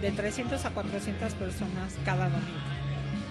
[0.00, 2.73] de 300 a 400 personas cada domingo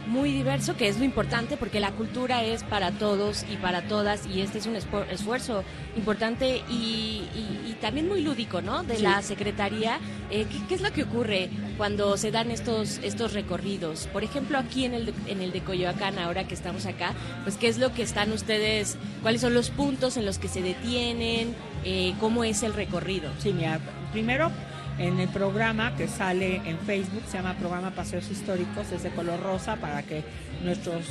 [0.08, 4.26] muy diverso, que es lo importante porque la cultura es para todos y para todas
[4.28, 5.64] y este es un esfuerzo
[5.96, 8.84] importante y, y, y también muy lúdico, ¿no?
[8.84, 9.04] De sí.
[9.04, 10.00] la Secretaría.
[10.30, 14.08] Eh, ¿qué, ¿qué, es lo que ocurre cuando se dan estos, estos recorridos?
[14.12, 17.14] Por ejemplo, aquí en el, de, en el de Coyoacán, ahora que estamos acá,
[17.44, 20.62] pues ¿qué es lo que están ustedes, cuáles son los puntos en los que se
[20.62, 21.56] detienen?
[21.86, 23.30] Eh, ¿Cómo es el recorrido?
[23.40, 23.80] Sí, mira,
[24.12, 24.52] primero
[24.98, 29.42] en el programa que sale en Facebook, se llama Programa Paseos Históricos, es de color
[29.42, 30.24] rosa para que
[30.64, 31.06] nuestros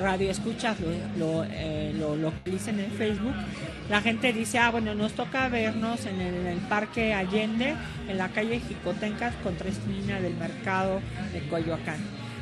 [0.00, 3.34] radioescuchas lo, lo, eh, lo localicen en Facebook.
[3.88, 7.74] La gente dice, ah, bueno, nos toca vernos en el, Parque Allende,
[8.08, 11.00] en la calle Jicotencas, contra esquina del mercado
[11.32, 11.98] de Coyoacán.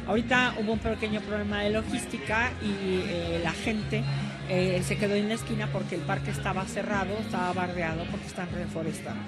[0.07, 4.03] Ahorita hubo un pequeño problema de logística y eh, la gente
[4.49, 8.49] eh, se quedó en la esquina porque el parque estaba cerrado, estaba bardeado porque están
[8.53, 9.23] reforestando.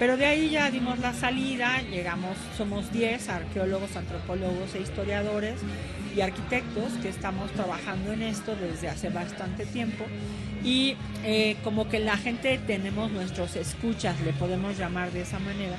[0.00, 5.56] Pero de ahí ya dimos la salida, llegamos, somos 10 arqueólogos, antropólogos e historiadores
[6.16, 10.06] y arquitectos que estamos trabajando en esto desde hace bastante tiempo
[10.64, 15.76] y eh, como que la gente tenemos nuestros escuchas, le podemos llamar de esa manera,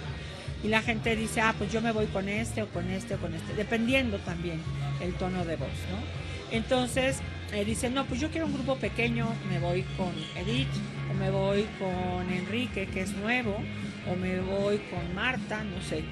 [0.64, 3.18] y la gente dice, ah, pues yo me voy con este o con este o
[3.18, 4.62] con este, dependiendo también
[5.02, 6.56] el tono de voz, ¿no?
[6.56, 7.20] Entonces
[7.54, 10.70] eh, dicen, no, pues yo quiero un grupo pequeño, me voy con Edith,
[11.10, 13.58] o me voy con Enrique, que es nuevo,
[14.10, 16.04] o me voy con Marta, no sé.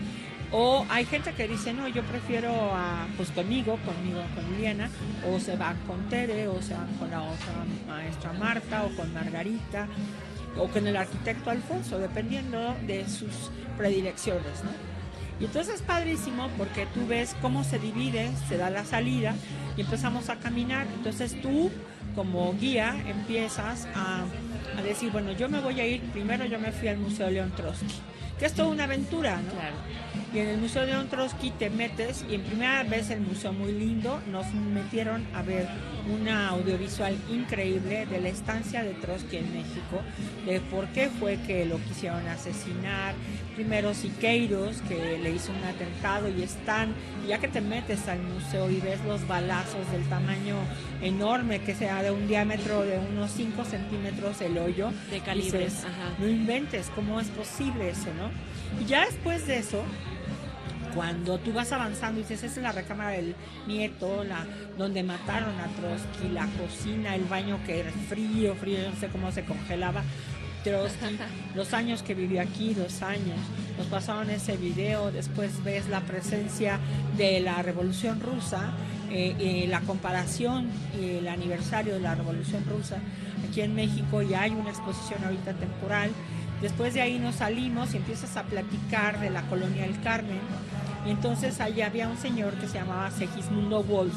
[0.51, 4.89] O hay gente que dice, no, yo prefiero a, pues conmigo, conmigo, con Liliana,
[5.27, 9.13] o se van con Tere, o se van con la otra maestra Marta, o con
[9.13, 9.87] Margarita,
[10.57, 14.71] o con el arquitecto Alfonso, dependiendo de sus predilecciones, ¿no?
[15.39, 19.35] Y entonces es padrísimo porque tú ves cómo se divide, se da la salida
[19.77, 20.85] y empezamos a caminar.
[20.95, 21.71] Entonces tú,
[22.13, 24.25] como guía, empiezas a,
[24.79, 27.51] a decir, bueno, yo me voy a ir, primero yo me fui al Museo León
[27.55, 28.01] Trotsky
[28.39, 29.51] que es toda una aventura, ¿no?
[29.51, 29.75] Claro.
[30.33, 33.71] Y en el Museo de Trotsky te metes y en primera vez el museo muy
[33.73, 35.67] lindo, nos metieron a ver
[36.09, 40.01] una audiovisual increíble de la estancia de Trotsky en México,
[40.45, 43.13] de por qué fue que lo quisieron asesinar,
[43.59, 46.93] primero Siqueiros, que le hizo un atentado y están,
[47.27, 50.55] ya que te metes al museo y ves los balazos del tamaño
[51.01, 55.67] enorme, que sea de un diámetro de unos 5 centímetros el hoyo, de calibre,
[56.19, 58.31] no inventes, ¿cómo es posible eso, no?
[58.81, 59.83] Y ya después de eso,
[60.95, 63.35] cuando tú vas avanzando y dices, esa es la recámara del
[63.67, 64.45] nieto, la,
[64.77, 69.33] donde mataron a Trotsky, la cocina, el baño que era frío, frío, no sé cómo
[69.33, 70.01] se congelaba.
[71.55, 73.37] Los años que vivió aquí, dos años,
[73.77, 76.79] nos pasaron ese video, después ves la presencia
[77.17, 78.71] de la Revolución Rusa,
[79.11, 80.67] eh, eh, la comparación
[80.99, 82.97] y el aniversario de la Revolución Rusa
[83.47, 86.11] aquí en México, y hay una exposición ahorita temporal
[86.61, 90.39] Después de ahí nos salimos y empiezas a platicar de la colonia del Carmen.
[91.05, 94.13] Y entonces allá había un señor que se llamaba Segismundo Wolf,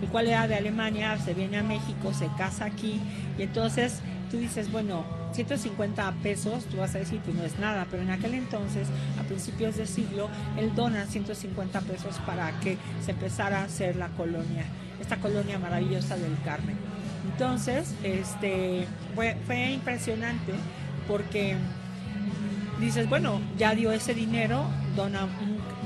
[0.00, 2.98] el cual era de Alemania, se viene a México, se casa aquí.
[3.38, 4.00] Y entonces
[4.32, 8.10] tú dices, bueno, 150 pesos, tú vas a decir que no es nada, pero en
[8.10, 8.88] aquel entonces,
[9.20, 14.08] a principios del siglo, él dona 150 pesos para que se empezara a hacer la
[14.08, 14.64] colonia,
[14.98, 16.76] esta colonia maravillosa del Carmen.
[17.30, 20.54] Entonces, este, fue, fue impresionante
[21.06, 21.56] porque
[22.80, 24.64] dices, bueno, ya dio ese dinero,
[24.96, 25.28] dona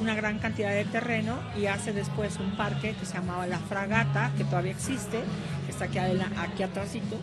[0.01, 4.31] una gran cantidad de terreno y hace después un parque que se llamaba La Fragata,
[4.39, 5.19] que todavía existe,
[5.65, 7.19] que está aquí, aquí atrásito,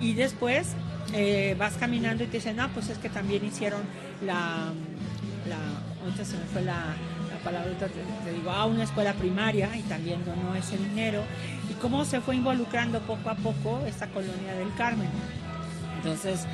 [0.00, 0.74] y después
[1.12, 3.80] eh, vas caminando y te dicen, ah, pues es que también hicieron
[4.24, 4.72] la,
[5.48, 6.94] la se me fue la,
[7.30, 7.70] la palabra,
[8.24, 11.22] te, digo, ah, una escuela primaria y también donó ese dinero,
[11.70, 15.08] y cómo se fue involucrando poco a poco esta colonia del Carmen.
[15.96, 16.46] Entonces,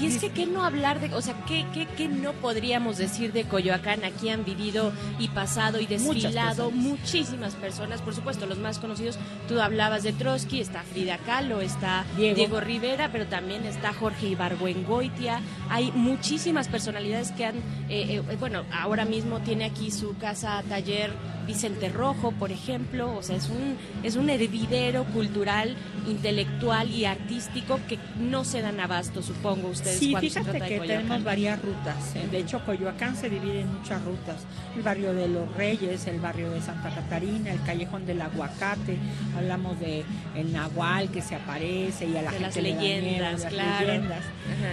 [0.00, 3.32] y es que, ¿qué no hablar de, o sea, ¿qué, qué, qué no podríamos decir
[3.32, 4.02] de Coyoacán?
[4.04, 9.18] Aquí han vivido y pasado y desfilado muchísimas personas, por supuesto, los más conocidos.
[9.46, 15.40] Tú hablabas de Trotsky, está Frida Kahlo, está Diego, Rivera, pero también está Jorge Ibargüengoitia.
[15.68, 17.56] Hay muchísimas personalidades que han,
[17.90, 21.12] eh, eh, bueno, ahora mismo tiene aquí su casa taller
[21.46, 27.80] Vicente Rojo, por ejemplo, o sea, es un, es un hervidero cultural, intelectual y artístico
[27.88, 30.32] que no se dan abasto, supongo ustedes.
[30.32, 32.14] Sí, fíjate que tenemos varias rutas.
[32.30, 34.36] De hecho, Coyoacán se divide en muchas rutas.
[34.76, 38.96] El barrio de los Reyes, el barrio de Santa Catarina, el callejón del Aguacate,
[39.36, 40.04] hablamos de
[40.34, 44.24] el Nahual que se aparece y a la gente las leyendas, las leyendas.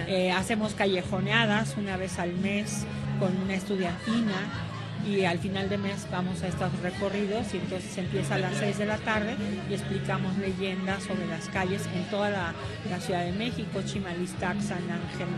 [0.06, 2.84] Eh, hacemos callejoneadas una vez al mes
[3.18, 4.67] con una estudiantina
[5.06, 8.78] y al final de mes vamos a estos recorridos y entonces empieza a las 6
[8.78, 9.36] de la tarde
[9.70, 12.54] y explicamos leyendas sobre las calles en toda la,
[13.00, 15.28] Ciudad de México, Chimalistac, San Ángel.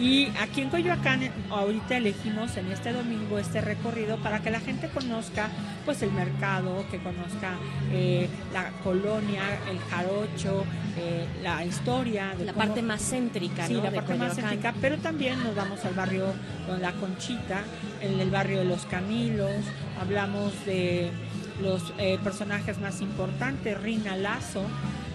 [0.00, 1.20] Y aquí en Coyoacán
[1.50, 5.50] ahorita elegimos en este domingo este recorrido para que la gente conozca
[5.84, 7.58] pues el mercado, que conozca
[7.92, 10.64] eh, la colonia, el jarocho,
[10.96, 12.34] eh, la historia.
[12.38, 15.92] De la parte más céntrica, sí, la parte más céntrica, pero también nos vamos al
[15.92, 16.32] barrio
[16.66, 17.62] con la Conchita,
[18.00, 19.52] en el barrio de los Camilos,
[20.00, 21.10] hablamos de
[21.60, 24.62] los eh, personajes más importantes, Rina Lazo,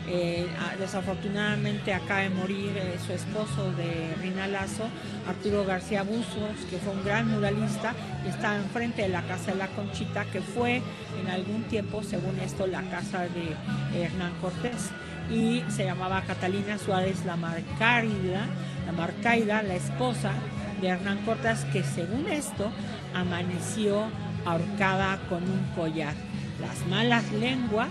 [0.07, 0.47] eh,
[0.79, 4.83] desafortunadamente acaba de morir eh, su esposo de Rina Lazo,
[5.27, 9.57] Arturo García Buzos, que fue un gran muralista y está enfrente de la casa de
[9.57, 10.81] la Conchita, que fue
[11.19, 14.91] en algún tiempo, según esto, la casa de Hernán Cortés.
[15.31, 18.45] Y se llamaba Catalina Suárez la Marcaida,
[18.85, 20.33] la Marcaida, la esposa
[20.81, 22.69] de Hernán Cortés, que según esto
[23.15, 24.03] amaneció
[24.45, 26.13] ahorcada con un collar.
[26.61, 27.89] Las malas lenguas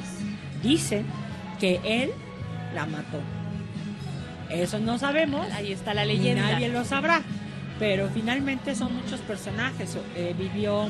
[0.62, 1.04] dicen
[1.58, 2.10] que él
[2.74, 3.20] la mató.
[4.50, 5.46] Eso no sabemos.
[5.52, 6.52] Ahí está la leyenda.
[6.52, 7.22] nadie lo sabrá.
[7.78, 9.96] pero finalmente son muchos personajes.
[10.14, 10.88] Eh, vivió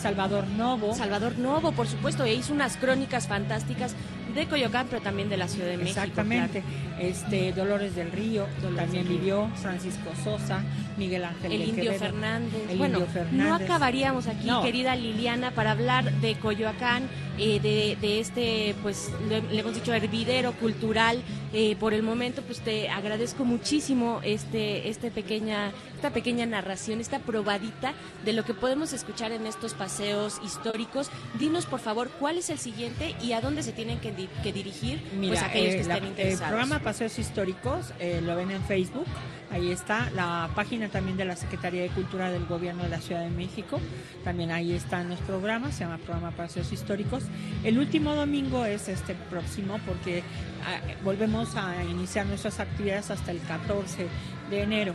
[0.00, 0.94] Salvador Novo.
[0.94, 3.94] Salvador Novo, por supuesto, e hizo unas crónicas fantásticas
[4.34, 6.00] de Coyoacán, pero también de la Ciudad de México.
[6.00, 6.62] Exactamente.
[6.98, 8.46] Este, Dolores del Río
[8.76, 10.62] también vivió, Francisco Sosa,
[10.98, 12.60] Miguel Ángel el de Indio Quevedo, Fernández.
[12.70, 13.42] el bueno, Indio Fernández.
[13.48, 14.62] no acabaríamos aquí, No.
[14.62, 17.08] querida Liliana, para hablar de Coyoacán,
[17.38, 21.22] eh, de, de este, pues, le, le hemos dicho, hervidero cultural.
[21.52, 27.18] Eh, por el momento, pues te agradezco muchísimo este, este pequeña, esta pequeña narración, esta
[27.18, 27.92] probadita
[28.24, 31.10] de lo que podemos escuchar en estos paseos históricos.
[31.40, 34.52] Dinos, por favor, cuál es el siguiente y a dónde se tienen que, di- que
[34.52, 36.48] dirigir Mira, pues aquellos eh, que la- estén el interesados.
[36.48, 39.06] programa Paseos Históricos eh, lo ven en Facebook.
[39.52, 43.22] Ahí está la página también de la Secretaría de Cultura del Gobierno de la Ciudad
[43.22, 43.80] de México.
[44.22, 47.24] También ahí están los programas, se llama Programa Paseos Históricos.
[47.64, 50.22] El último domingo es este próximo porque
[50.64, 54.06] ah, volvemos a iniciar nuestras actividades hasta el 14
[54.50, 54.94] de enero.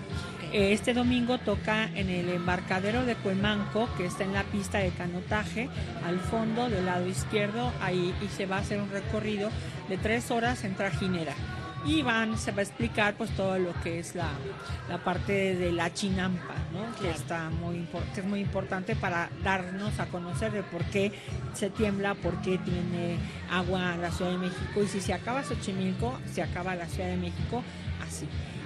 [0.57, 5.68] Este domingo toca en el embarcadero de Cuemanco, que está en la pista de canotaje,
[6.06, 9.49] al fondo del lado izquierdo, ahí y se va a hacer un recorrido
[9.90, 11.34] de tres horas en trajinera.
[11.86, 14.30] Y van, se va a explicar pues todo lo que es la,
[14.88, 17.02] la parte de la chinampa, ¿no?
[17.02, 21.11] que está muy que es muy importante para darnos a conocer de por qué
[21.53, 23.18] se tiembla, por qué tiene
[23.52, 27.18] agua la Ciudad de México y si se acaba Xochimilco, se acaba la Ciudad de
[27.18, 27.61] México
[28.02, 28.26] así.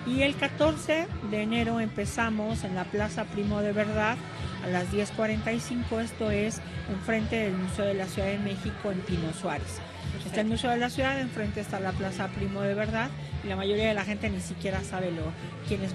[0.10, 4.18] Y el 14 de enero empezamos en la Plaza Primo de Verdad
[4.64, 9.32] a las 10.45, esto es enfrente del Museo de la Ciudad de México en Pino
[9.34, 9.80] Suárez.
[10.26, 13.10] Está el Museo de la Ciudad, enfrente está la Plaza Primo de Verdad
[13.44, 15.22] y la mayoría de la gente ni siquiera sabe lo,
[15.68, 15.92] quién es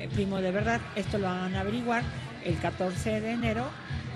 [0.00, 0.80] eh, Primo de Verdad.
[0.96, 2.02] Esto lo van a averiguar
[2.44, 3.66] el 14 de enero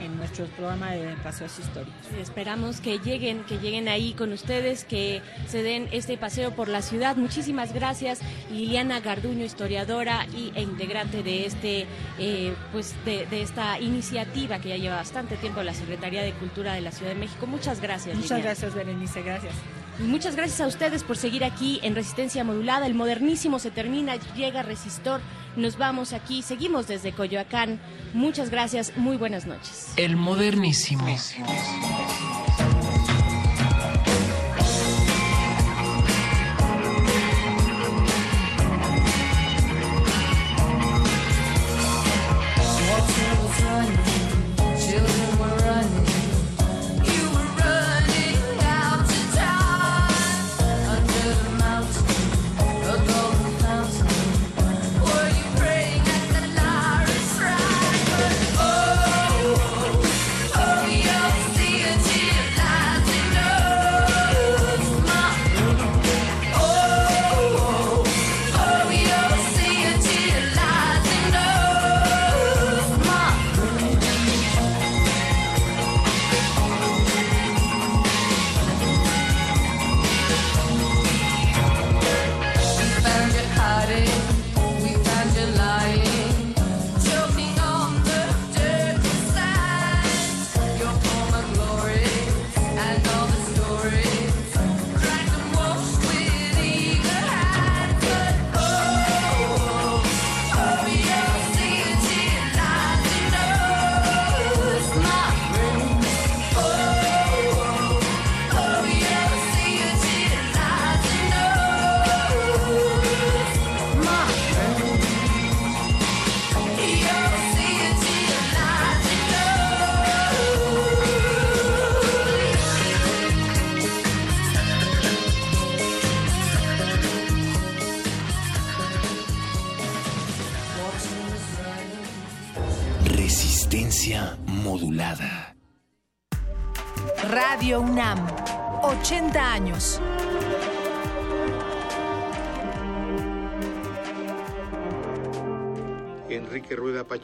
[0.00, 1.94] en nuestro programa de paseos históricos.
[2.20, 6.82] Esperamos que lleguen, que lleguen ahí con ustedes, que se den este paseo por la
[6.82, 7.16] ciudad.
[7.16, 11.86] Muchísimas gracias, Liliana Garduño, historiadora y, e integrante de este,
[12.18, 16.74] eh, pues de, de esta iniciativa que ya lleva bastante tiempo la Secretaría de Cultura
[16.74, 17.46] de la Ciudad de México.
[17.46, 18.16] Muchas gracias.
[18.16, 18.44] Muchas Liliana.
[18.44, 19.54] gracias, Berenice, gracias.
[19.98, 22.86] Y muchas gracias a ustedes por seguir aquí en Resistencia Modulada.
[22.86, 25.20] El modernísimo se termina, llega Resistor.
[25.56, 27.80] Nos vamos aquí, seguimos desde Coyoacán.
[28.12, 29.92] Muchas gracias, muy buenas noches.
[29.96, 31.06] El modernísimo.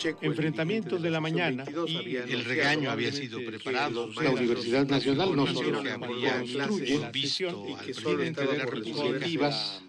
[0.00, 0.18] Pacheco.
[0.22, 4.08] Enfrentamientos de la mañana y el regaño había sido preparado.
[4.22, 8.64] La Universidad Nacional no solo construye visto y al que solo presidente de la estaba
[8.64, 9.82] por República iniciativas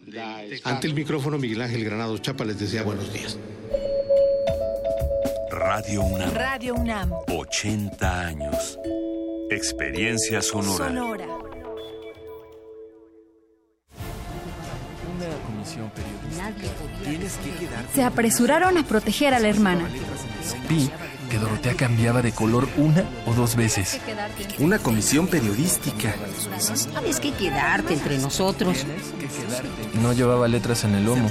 [0.65, 3.37] Ante el micrófono, Miguel Ángel Granados Chapa les desea buenos días.
[5.49, 6.33] Radio UNAM.
[6.33, 8.79] Radio UNAM, 80 años.
[9.49, 10.87] Experiencia sonora.
[10.87, 11.20] Sonora.
[15.77, 17.03] Periodística.
[17.03, 17.95] Tienes que.
[17.95, 19.87] Se apresuraron a proteger a la hermana.
[20.69, 20.89] Vi
[21.29, 23.99] que Dorotea cambiaba de color una o dos veces.
[24.59, 26.13] Una comisión periodística.
[26.99, 28.85] Tienes que quedarte entre nosotros.
[30.01, 31.29] No llevaba letras en el lomo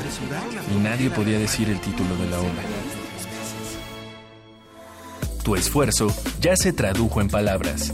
[0.75, 2.63] y nadie podía decir el título de la obra.
[5.45, 7.93] Tu esfuerzo ya se tradujo en palabras.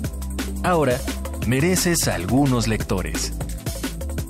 [0.63, 0.99] Ahora
[1.47, 3.33] mereces algunos lectores.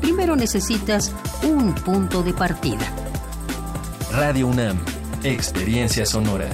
[0.00, 1.12] primero necesitas
[1.42, 2.86] un punto de partida.
[4.12, 4.78] Radio UNAM,
[5.22, 6.48] Experiencia Sonora.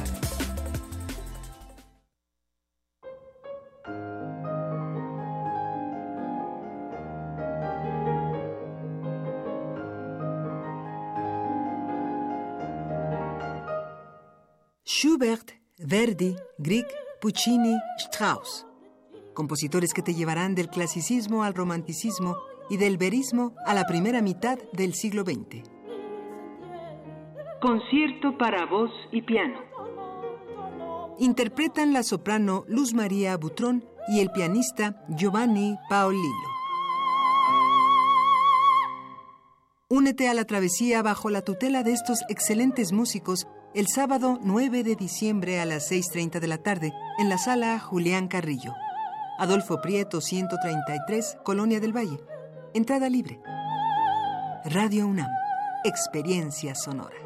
[14.85, 16.86] Schubert, Verdi, Grieg,
[17.20, 18.66] Puccini, Strauss.
[19.35, 22.36] Compositores que te llevarán del clasicismo al romanticismo
[22.68, 25.62] y del verismo a la primera mitad del siglo XX.
[27.60, 29.59] Concierto para voz y piano.
[31.18, 36.56] Interpretan la soprano Luz María Butrón y el pianista Giovanni Paolillo.
[39.88, 44.97] Únete a la travesía bajo la tutela de estos excelentes músicos el sábado 9 de
[44.97, 48.74] diciembre a las 6.30 de la tarde en la sala Julián Carrillo.
[49.38, 52.18] Adolfo Prieto 133, Colonia del Valle.
[52.76, 53.40] Entrada libre.
[54.66, 55.30] Radio UNAM.
[55.82, 57.25] Experiencia sonora.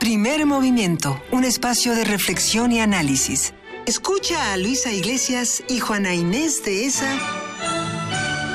[0.00, 3.52] Primer movimiento, un espacio de reflexión y análisis.
[3.84, 7.12] Escucha a Luisa Iglesias y Juana Inés de esa.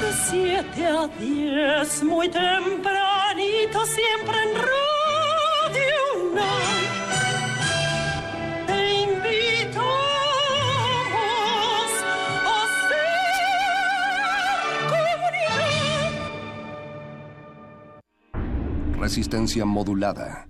[0.02, 6.02] De 7 a 10, muy tempranito, siempre en Radio.
[8.66, 9.86] Te invitamos
[12.44, 13.06] a ser
[18.34, 19.00] comunidad.
[19.00, 20.48] Resistencia modulada.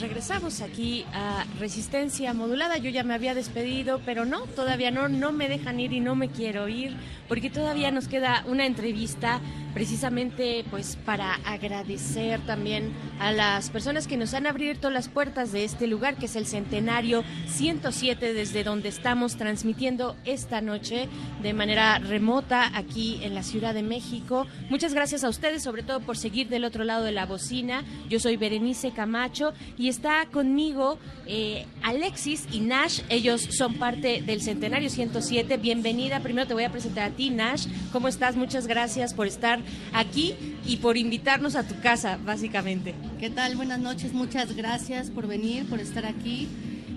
[0.00, 2.78] Regresamos aquí a Resistencia Modulada.
[2.78, 6.14] Yo ya me había despedido, pero no, todavía no, no me dejan ir y no
[6.14, 6.96] me quiero ir,
[7.28, 9.40] porque todavía nos queda una entrevista
[9.72, 15.64] precisamente pues para agradecer también a las personas que nos han abierto las puertas de
[15.64, 21.08] este lugar que es el Centenario 107 desde donde estamos transmitiendo esta noche
[21.42, 24.46] de manera remota aquí en la Ciudad de México.
[24.68, 27.82] Muchas gracias a ustedes sobre todo por seguir del otro lado de la bocina.
[28.08, 29.54] Yo soy Berenice Camacho
[29.88, 33.00] está conmigo eh, Alexis y Nash.
[33.08, 35.56] Ellos son parte del Centenario 107.
[35.56, 36.20] Bienvenida.
[36.20, 37.66] Primero te voy a presentar a ti, Nash.
[37.90, 38.36] ¿Cómo estás?
[38.36, 39.60] Muchas gracias por estar
[39.92, 40.34] aquí
[40.66, 42.94] y por invitarnos a tu casa, básicamente.
[43.18, 43.56] ¿Qué tal?
[43.56, 46.48] Buenas noches, muchas gracias por venir, por estar aquí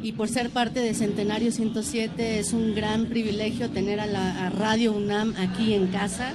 [0.03, 2.39] y por ser parte de Centenario 107.
[2.39, 6.33] Es un gran privilegio tener a la Radio UNAM aquí en casa.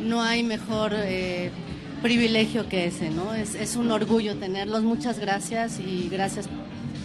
[0.00, 1.50] No hay mejor eh,
[2.02, 3.34] privilegio que ese, ¿no?
[3.34, 4.82] Es, es un orgullo tenerlos.
[4.82, 6.48] Muchas gracias y gracias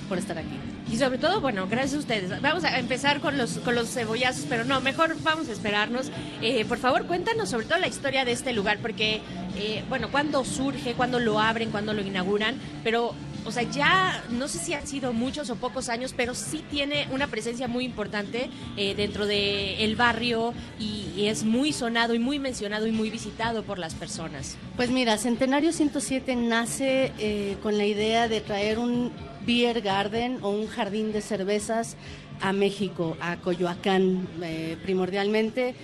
[0.08, 0.58] por estar aquí.
[0.92, 2.42] Y sobre todo, bueno, gracias a ustedes.
[2.42, 6.12] Vamos a empezar con los, con los cebollazos, pero no, mejor vamos a esperarnos.
[6.42, 9.22] Eh, por favor, cuéntanos sobre todo la historia de este lugar, porque,
[9.56, 13.16] eh, bueno, cuándo surge, cuándo lo abren, cuándo lo inauguran, pero,
[13.46, 17.08] o sea, ya no sé si han sido muchos o pocos años, pero sí tiene
[17.12, 22.20] una presencia muy importante eh, dentro del el barrio y, y es muy sonado y
[22.20, 24.58] muy mencionado y muy visitado por las personas.
[24.76, 29.12] Pues mira, Centenario 107 nace eh, con la idea de traer un
[29.46, 31.98] beer garden o un jardín de cervezas
[32.42, 35.76] a México, a Coyoacán eh, primordialmente.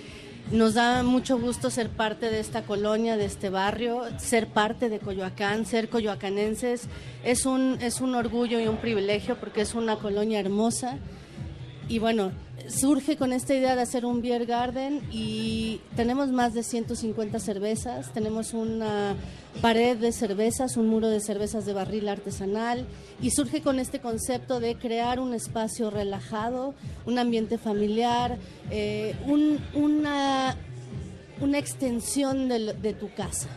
[0.50, 4.98] Nos da mucho gusto ser parte de esta colonia, de este barrio, ser parte de
[4.98, 6.88] Coyoacán, ser coyoacanenses.
[7.22, 10.98] Es un, es un orgullo y un privilegio porque es una colonia hermosa.
[11.90, 12.30] Y bueno,
[12.68, 18.12] surge con esta idea de hacer un beer garden y tenemos más de 150 cervezas,
[18.12, 19.16] tenemos una
[19.60, 22.86] pared de cervezas, un muro de cervezas de barril artesanal
[23.20, 26.74] y surge con este concepto de crear un espacio relajado,
[27.06, 28.38] un ambiente familiar,
[28.70, 30.54] eh, un- una,
[31.40, 33.48] una extensión de, de tu casa.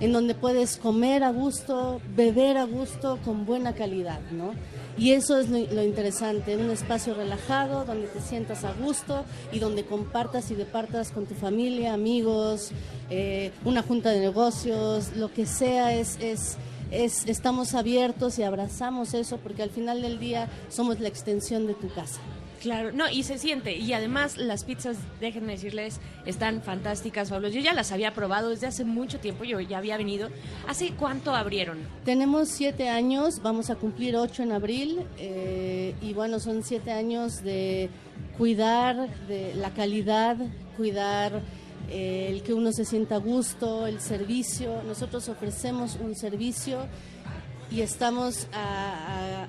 [0.00, 4.52] en donde puedes comer a gusto, beber a gusto, con buena calidad, ¿no?
[4.98, 9.84] Y eso es lo, interesante, un espacio relajado donde te sientas a gusto y donde
[9.84, 12.72] compartas y departas con tu familia, amigos,
[13.08, 16.56] eh, una junta de negocios, lo que sea, es, es,
[16.90, 21.74] es, estamos abiertos y abrazamos eso porque al final del día somos la extensión de
[21.74, 22.20] tu casa.
[22.60, 23.76] Claro, no, y se siente.
[23.76, 27.48] Y además las pizzas, déjenme decirles, están fantásticas, Pablo.
[27.48, 30.28] Yo ya las había probado desde hace mucho tiempo, yo ya había venido.
[30.66, 31.78] ¿Hace cuánto abrieron?
[32.04, 37.42] Tenemos siete años, vamos a cumplir ocho en abril, eh, y bueno, son siete años
[37.44, 37.90] de
[38.36, 40.36] cuidar de la calidad,
[40.76, 41.40] cuidar
[41.90, 44.82] eh, el que uno se sienta a gusto, el servicio.
[44.82, 46.86] Nosotros ofrecemos un servicio
[47.70, 49.48] y estamos a- a-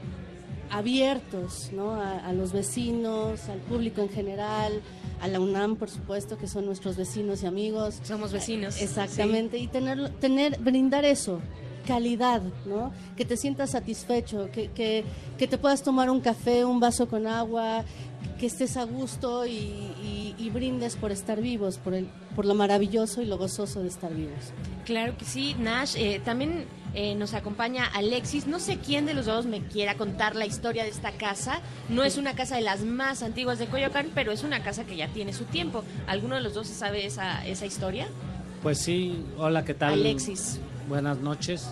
[0.71, 1.91] abiertos ¿no?
[1.95, 4.81] a, a los vecinos, al público en general,
[5.21, 7.99] a la UNAM, por supuesto, que son nuestros vecinos y amigos.
[8.03, 8.81] Somos vecinos.
[8.81, 11.39] Exactamente, y tener, tener, brindar eso,
[11.87, 12.91] calidad, ¿no?
[13.17, 15.03] Que te sientas satisfecho, que, que,
[15.37, 17.83] que te puedas tomar un café, un vaso con agua,
[18.39, 22.53] que estés a gusto y, y- y brindes por estar vivos, por, el, por lo
[22.55, 24.53] maravilloso y lo gozoso de estar vivos.
[24.85, 25.95] Claro que sí, Nash.
[25.97, 28.47] eh, también eh, nos acompaña Alexis.
[28.47, 31.59] No sé quién de los dos me quiera contar la historia de esta casa.
[31.87, 34.95] No es una casa de las más antiguas de Coyoacán, pero es una casa que
[34.95, 35.83] ya tiene su tiempo.
[36.07, 38.07] ¿Alguno de los dos sabe esa, esa historia?
[38.63, 39.93] Pues sí, hola, ¿qué tal?
[39.93, 40.59] Alexis.
[40.87, 41.69] Buenas noches,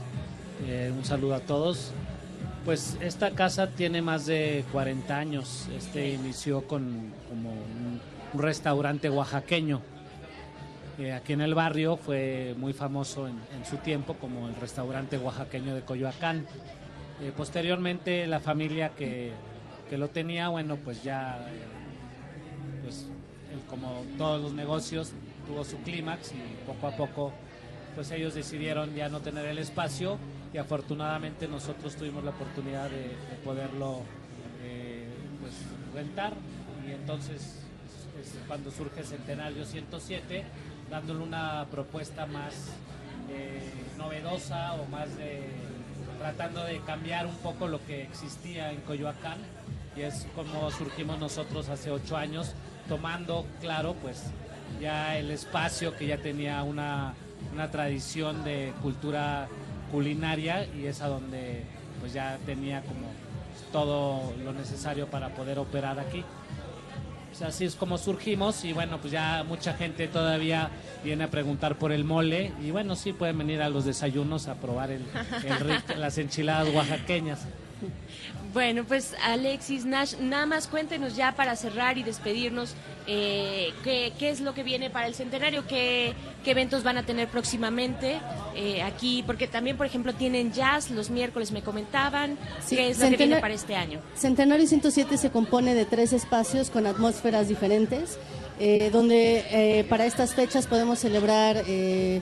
[0.68, 1.92] eh, un saludo a todos.
[2.64, 5.68] Pues esta casa tiene más de 40 años.
[5.76, 8.02] Este inició con como un,
[8.34, 9.82] un restaurante oaxaqueño.
[10.98, 13.38] Eh, aquí en el barrio fue muy famoso en,
[13.70, 16.46] su tiempo como el restaurante oaxaqueño de Coyoacán.
[17.22, 19.32] Eh, posteriormente la familia que,
[19.90, 23.08] que lo tenía, bueno, pues ya, eh, pues
[23.54, 25.14] él, como todos los negocios,
[25.46, 27.34] tuvo su clímax y poco a poco
[27.96, 30.20] pues ellos decidieron ya no tener el espacio
[30.54, 34.02] y afortunadamente nosotros tuvimos la oportunidad de, de poderlo
[34.62, 35.08] eh,
[35.42, 35.54] pues,
[35.96, 36.34] rentar
[36.88, 37.64] y entonces
[38.22, 40.44] es, es cuando surge Centenario 107
[40.90, 42.70] dándole una propuesta más
[43.30, 43.62] eh,
[43.98, 45.44] novedosa o más de
[46.20, 49.38] tratando de cambiar un poco lo que existía en Coyoacán
[49.96, 52.54] y es como surgimos nosotros hace ocho años
[52.88, 54.32] tomando claro pues
[54.82, 57.14] ya el espacio que ya tenía una,
[57.54, 59.48] una tradición de cultura
[59.92, 61.64] culinaria y es a donde
[62.00, 63.08] pues ya tenía como
[63.72, 66.24] todo lo necesario para poder operar aquí.
[67.38, 70.72] Pues así es como surgimos y bueno, pues ya mucha gente todavía
[71.04, 74.56] viene a preguntar por el mole y bueno, sí pueden venir a los desayunos a
[74.56, 75.04] probar el,
[75.44, 77.46] el las enchiladas oaxaqueñas.
[78.54, 82.76] Bueno, pues Alexis Nash, nada más cuéntenos ya para cerrar y despedirnos
[83.06, 86.14] eh, qué, qué es lo que viene para el centenario, qué,
[86.44, 88.20] qué eventos van a tener próximamente
[88.56, 93.00] eh, aquí, porque también, por ejemplo, tienen jazz los miércoles, me comentaban, Sí, qué es
[93.00, 94.00] lo que viene para este año.
[94.16, 98.18] Centenario 107 se compone de tres espacios con atmósferas diferentes,
[98.60, 102.22] eh, donde eh, para estas fechas podemos celebrar eh,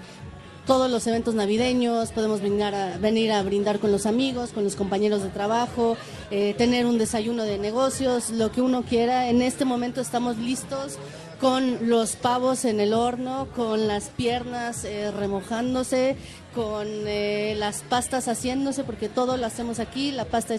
[0.66, 4.76] todos los eventos navideños, podemos brindar a- venir a brindar con los amigos, con los
[4.76, 5.96] compañeros de trabajo,
[6.32, 9.30] eh, tener un desayuno de negocios, lo que uno quiera.
[9.30, 10.98] En este momento estamos listos
[11.46, 16.16] con los pavos en el horno, con las piernas eh, remojándose,
[16.56, 20.56] con eh, las pastas haciéndose, porque todo lo hacemos aquí, la pasta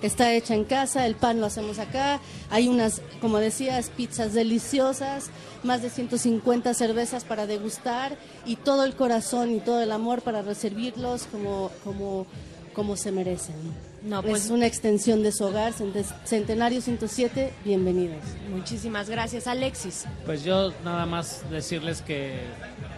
[0.00, 5.28] está hecha en casa, el pan lo hacemos acá, hay unas, como decías, pizzas deliciosas,
[5.62, 10.40] más de 150 cervezas para degustar y todo el corazón y todo el amor para
[10.40, 12.24] recibirlos como, como,
[12.72, 13.89] como se merecen.
[14.02, 18.22] No, pues- es una extensión de su hogar, Cente- Centenario 107, bienvenidos.
[18.50, 20.06] Muchísimas gracias, Alexis.
[20.24, 22.38] Pues yo nada más decirles que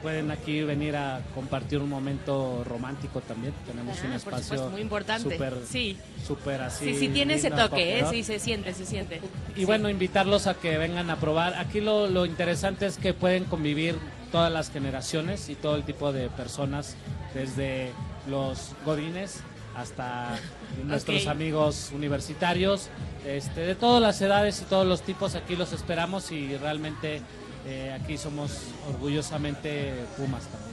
[0.00, 3.52] pueden aquí venir a compartir un momento romántico también.
[3.66, 5.30] Tenemos Ah, un espacio supuesto, muy importante.
[5.32, 5.96] súper Sí.
[6.24, 6.84] súper así.
[6.94, 8.04] Sí, sí tiene ese toque, ¿eh?
[8.08, 9.20] sí, se siente, se siente.
[9.56, 11.54] Y bueno, invitarlos a que vengan a probar.
[11.54, 13.96] Aquí lo, lo interesante es que pueden convivir
[14.30, 16.94] todas las generaciones y todo el tipo de personas,
[17.34, 17.90] desde
[18.28, 19.40] los godines
[19.76, 20.38] hasta
[20.84, 22.88] nuestros amigos universitarios,
[23.26, 25.34] este, de todas las edades y todos los tipos.
[25.34, 27.20] Aquí los esperamos y realmente
[27.66, 28.50] eh, aquí somos
[28.88, 30.71] orgullosamente Pumas también.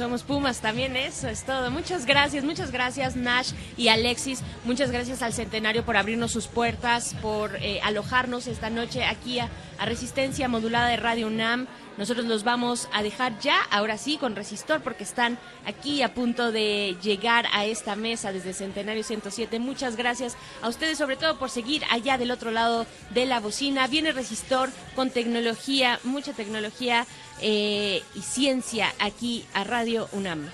[0.00, 1.70] Somos Pumas también, eso es todo.
[1.70, 4.40] Muchas gracias, muchas gracias Nash y Alexis.
[4.64, 9.50] Muchas gracias al Centenario por abrirnos sus puertas, por eh, alojarnos esta noche aquí a,
[9.78, 11.66] a Resistencia Modulada de Radio UNAM.
[11.98, 16.50] Nosotros los vamos a dejar ya, ahora sí, con Resistor, porque están aquí a punto
[16.50, 19.58] de llegar a esta mesa desde Centenario 107.
[19.58, 23.86] Muchas gracias a ustedes, sobre todo por seguir allá del otro lado de la bocina.
[23.86, 27.06] Viene Resistor con tecnología, mucha tecnología
[27.42, 30.50] eh, y ciencia aquí a Radio UNAM.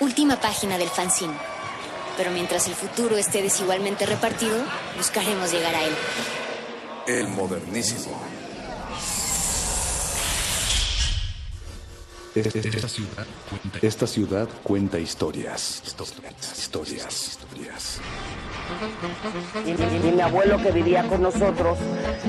[0.00, 1.34] Última página del fanzine.
[2.16, 4.56] Pero mientras el futuro esté desigualmente repartido,
[4.96, 5.94] buscaremos llegar a él.
[7.06, 8.20] El modernísimo.
[12.34, 15.82] Esta ciudad cuenta, esta ciudad cuenta historias.
[15.86, 16.58] Historias.
[16.58, 17.38] Historias.
[19.64, 21.78] Y, mi abuelo que vivía con nosotros,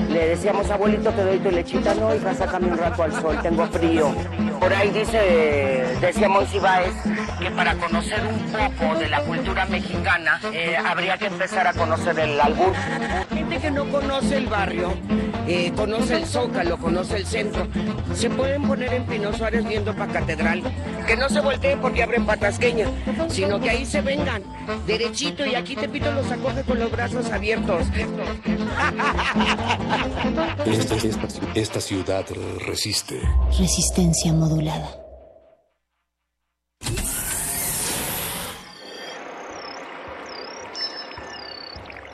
[0.08, 3.66] le decíamos, abuelito, te doy tu lechita, no, hija, sácame un rato al sol, tengo
[3.66, 4.14] frío.
[4.60, 6.92] Por ahí dice, decía Monsiváis,
[7.40, 12.18] que para conocer un poco de la cultura mexicana, eh, habría que empezar a conocer
[12.18, 12.72] el albur.
[13.32, 14.94] Gente que no conoce el barrio,
[15.46, 17.66] eh, conoce el Zócalo, conoce el centro,
[18.14, 20.62] se pueden poner en Pino Suárez viendo para Catedral.
[21.06, 22.86] Que no se volteen porque abren patasqueña,
[23.28, 24.42] sino que ahí se vengan,
[25.20, 27.86] y aquí Tepito los acoge con los brazos abiertos.
[30.64, 32.24] Esta, esta, esta ciudad
[32.66, 33.20] resiste.
[33.58, 34.96] Resistencia modulada.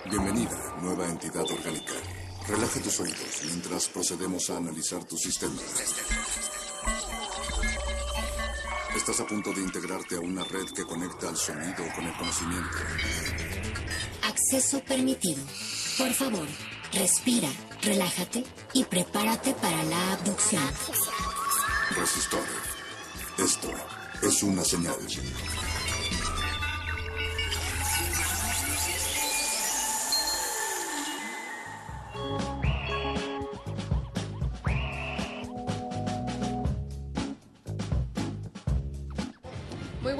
[0.08, 1.92] Bienvenida, nueva entidad orgánica.
[2.48, 5.60] Relaja tus oídos mientras procedemos a analizar tu sistema.
[8.94, 12.78] Estás a punto de integrarte a una red que conecta al sonido con el conocimiento.
[14.22, 15.42] Acceso permitido.
[15.98, 16.46] Por favor,
[16.92, 17.48] respira,
[17.82, 20.62] relájate y prepárate para la abducción.
[21.96, 22.44] Resistor.
[23.38, 23.70] Esto
[24.22, 24.96] es una señal.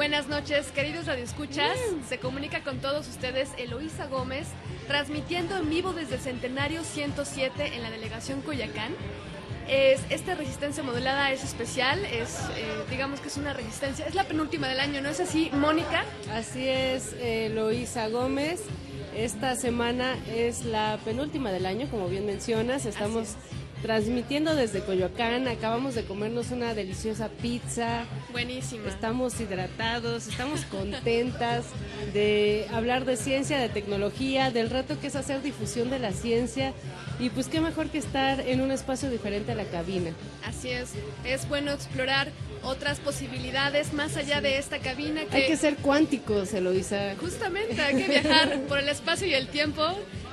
[0.04, 1.78] Buenas noches, queridos radioescuchas.
[2.06, 4.48] Se comunica con todos ustedes Eloísa Gómez,
[4.86, 8.92] transmitiendo en vivo desde Centenario 107 en la delegación Coyacán.
[9.66, 14.24] Es, esta resistencia modulada es especial, es, eh, digamos que es una resistencia, es la
[14.24, 16.04] penúltima del año, ¿no es así, Mónica?
[16.34, 18.60] Así es, eh, Loísa Gómez.
[19.16, 22.84] Esta semana es la penúltima del año, como bien mencionas.
[22.84, 23.36] Estamos
[23.84, 25.46] transmitiendo desde Coyoacán.
[25.46, 28.06] Acabamos de comernos una deliciosa pizza.
[28.32, 28.88] Buenísima.
[28.88, 31.66] Estamos hidratados, estamos contentas
[32.14, 36.72] de hablar de ciencia, de tecnología, del reto que es hacer difusión de la ciencia.
[37.20, 40.12] Y pues qué mejor que estar en un espacio diferente a la cabina.
[40.46, 40.92] Así es,
[41.22, 42.32] es bueno explorar
[42.64, 45.36] otras posibilidades más allá de esta cabina que...
[45.36, 47.14] Hay que ser cuánticos, Eloisa.
[47.20, 49.82] Justamente, hay que viajar por el espacio y el tiempo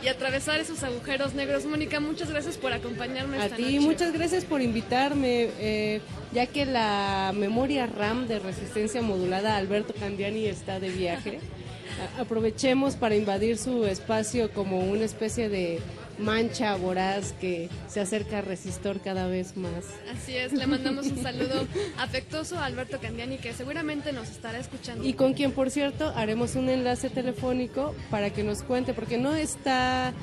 [0.04, 1.66] y atravesar esos agujeros negros.
[1.66, 3.80] Mónica, muchas gracias por acompañarme A esta ti, noche.
[3.80, 6.02] muchas gracias por invitarme, eh,
[6.34, 11.40] ya que la memoria RAM de resistencia modulada Alberto Candiani está de viaje.
[12.20, 15.80] Aprovechemos para invadir su espacio como una especie de
[16.20, 19.86] mancha voraz que se acerca a Resistor cada vez más.
[20.14, 21.68] Así es, le mandamos un saludo
[21.98, 25.04] afectuoso a Alberto Candiani que seguramente nos estará escuchando.
[25.04, 29.34] Y con quien, por cierto, haremos un enlace telefónico para que nos cuente, porque no
[29.34, 30.14] está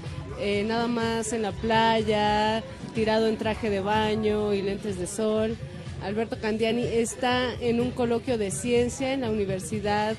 [0.40, 2.62] eh, nada más en la playa,
[2.94, 5.56] tirado en traje de baño y lentes de sol.
[6.02, 10.16] Alberto Candiani está en un coloquio de ciencia en la universidad,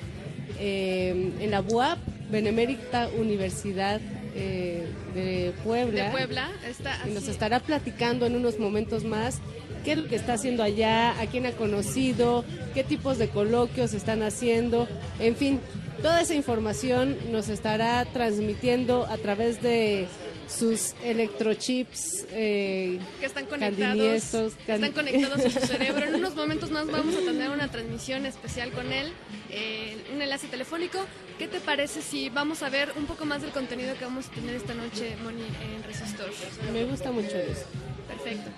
[0.59, 4.01] eh, en la UAP, Benemérita Universidad
[4.39, 6.05] eh, de Puebla.
[6.05, 9.39] de Puebla está Y nos estará platicando en unos momentos más
[9.83, 13.93] qué es lo que está haciendo allá, a quién ha conocido, qué tipos de coloquios
[13.93, 14.87] están haciendo,
[15.19, 15.59] en fin,
[16.01, 20.07] toda esa información nos estará transmitiendo a través de
[20.49, 24.23] sus electrochips eh, que están conectados,
[24.65, 26.05] can- están conectados a su cerebro.
[26.05, 29.13] En unos momentos más vamos a tener una transmisión especial con él,
[29.51, 31.05] eh, un enlace telefónico.
[31.37, 34.31] ¿Qué te parece si vamos a ver un poco más del contenido que vamos a
[34.31, 36.29] tener esta noche, Moni, en Resistor?
[36.73, 37.65] Me gusta mucho eso.
[38.07, 38.49] Perfecto.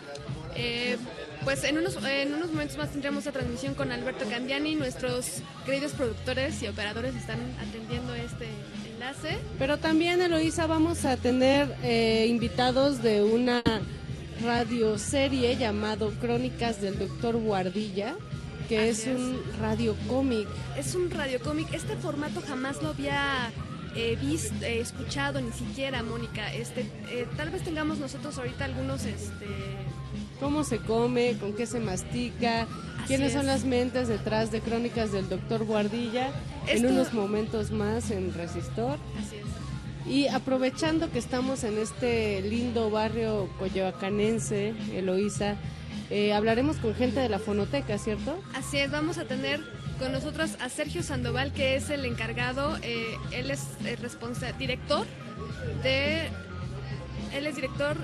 [0.55, 0.97] Eh,
[1.43, 4.75] pues en unos, en unos momentos más tendremos la transmisión con Alberto Candiani.
[4.75, 8.47] Nuestros queridos productores y operadores están atendiendo este
[9.01, 9.37] enlace.
[9.57, 13.61] Pero también, Eloísa, vamos a tener eh, invitados de una
[14.43, 18.15] radioserie llamado Crónicas del Doctor Guardilla,
[18.67, 19.15] que es, Así es.
[19.17, 20.47] un radiocómic.
[20.77, 21.73] Es un radiocómic.
[21.73, 23.51] Este formato jamás lo había
[23.95, 26.53] eh, visto, eh, escuchado ni siquiera, Mónica.
[26.53, 29.47] Este, eh, tal vez tengamos nosotros ahorita algunos, este,
[30.39, 31.37] ¿Cómo se come?
[31.39, 32.65] ¿Con qué se mastica?
[33.05, 33.33] ¿Quiénes es.
[33.33, 36.31] son las mentes detrás de Crónicas del Doctor Guardilla?
[36.67, 38.97] En unos momentos más en Resistor.
[39.19, 39.45] Así es.
[40.11, 45.55] Y aprovechando que estamos en este lindo barrio coyoacanense, Eloísa,
[46.09, 48.41] eh, hablaremos con gente de la fonoteca, ¿cierto?
[48.55, 49.61] Así es, vamos a tener
[49.99, 55.05] con nosotros a Sergio Sandoval, que es el encargado, eh, él es el responsa- director
[55.83, 56.27] de,
[57.35, 57.95] él es director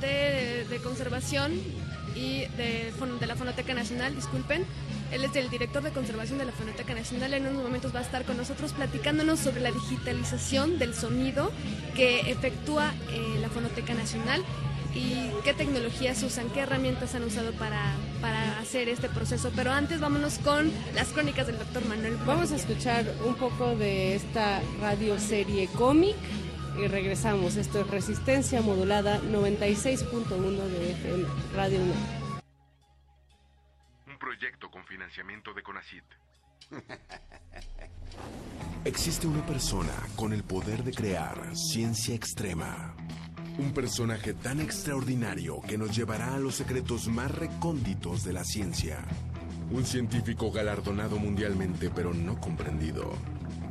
[0.00, 1.52] de, de conservación
[2.14, 4.64] y de, de la Fonoteca Nacional, disculpen.
[5.12, 7.34] Él es el director de conservación de la Fonoteca Nacional.
[7.34, 11.50] En unos momentos va a estar con nosotros platicándonos sobre la digitalización del sonido
[11.94, 14.42] que efectúa eh, la Fonoteca Nacional
[14.94, 19.50] y qué tecnologías usan, qué herramientas han usado para, para hacer este proceso.
[19.54, 22.16] Pero antes vámonos con las crónicas del doctor Manuel.
[22.26, 26.16] Vamos a escuchar un poco de esta radioserie cómic
[26.82, 27.56] y regresamos.
[27.56, 30.26] Esto es Resistencia Modulada 96.1
[30.68, 31.24] de FM
[31.54, 32.25] Radio 1.
[34.18, 36.04] Proyecto con financiamiento de CONACIT.
[38.84, 42.94] Existe una persona con el poder de crear ciencia extrema.
[43.58, 49.04] Un personaje tan extraordinario que nos llevará a los secretos más recónditos de la ciencia.
[49.70, 53.12] Un científico galardonado mundialmente pero no comprendido.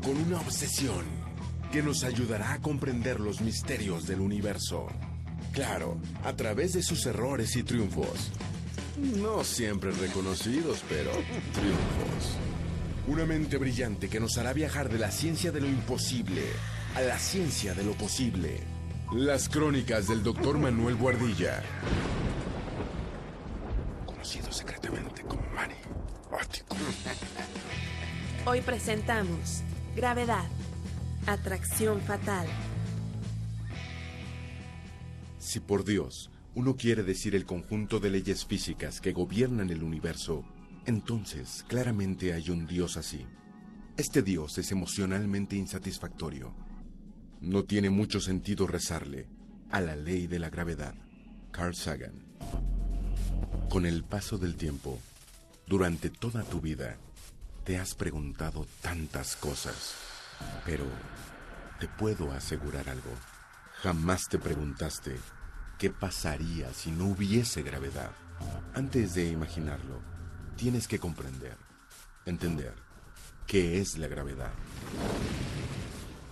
[0.04, 1.06] Con una obsesión
[1.72, 4.88] que nos ayudará a comprender los misterios del universo.
[5.54, 8.32] Claro, a través de sus errores y triunfos.
[8.98, 12.38] No siempre reconocidos, pero triunfos.
[13.08, 16.44] Una mente brillante que nos hará viajar de la ciencia de lo imposible
[16.96, 18.62] a la ciencia de lo posible.
[19.12, 21.62] Las crónicas del doctor Manuel Guardilla.
[24.06, 25.76] Conocido secretamente como Manny
[26.32, 26.78] Ótico.
[28.46, 29.62] Hoy presentamos
[29.96, 30.48] Gravedad,
[31.28, 32.48] Atracción Fatal.
[35.38, 40.46] Si por Dios uno quiere decir el conjunto de leyes físicas que gobiernan el universo,
[40.86, 43.26] entonces claramente hay un Dios así.
[43.98, 46.56] Este Dios es emocionalmente insatisfactorio.
[47.42, 49.28] No tiene mucho sentido rezarle
[49.70, 50.96] a la ley de la gravedad.
[51.52, 52.24] Carl Sagan.
[53.70, 54.98] Con el paso del tiempo,
[55.68, 56.98] durante toda tu vida,
[57.66, 59.96] te has preguntado tantas cosas,
[60.66, 60.86] pero
[61.82, 63.12] te puedo asegurar algo.
[63.82, 65.16] Jamás te preguntaste
[65.78, 68.12] qué pasaría si no hubiese gravedad.
[68.74, 70.02] Antes de imaginarlo,
[70.56, 71.58] tienes que comprender,
[72.26, 72.74] entender
[73.46, 74.52] qué es la gravedad.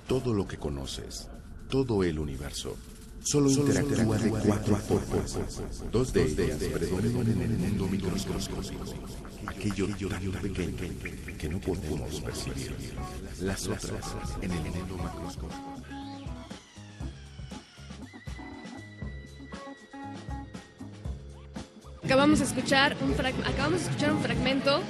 [0.08, 1.30] Todo lo que conoces,
[1.70, 2.78] todo el universo,
[3.22, 5.38] solo interactúa de cuatro formas.
[5.92, 8.84] Dos de ellas predominan en el mundo microscópico,
[9.48, 10.78] aquello tan pequeño
[11.38, 12.76] que no podemos percibir.
[13.40, 15.73] Las otras en el mundo macroscópico.
[22.06, 24.82] Acabamos de escuchar un, frag- acabamos de escuchar un fragmento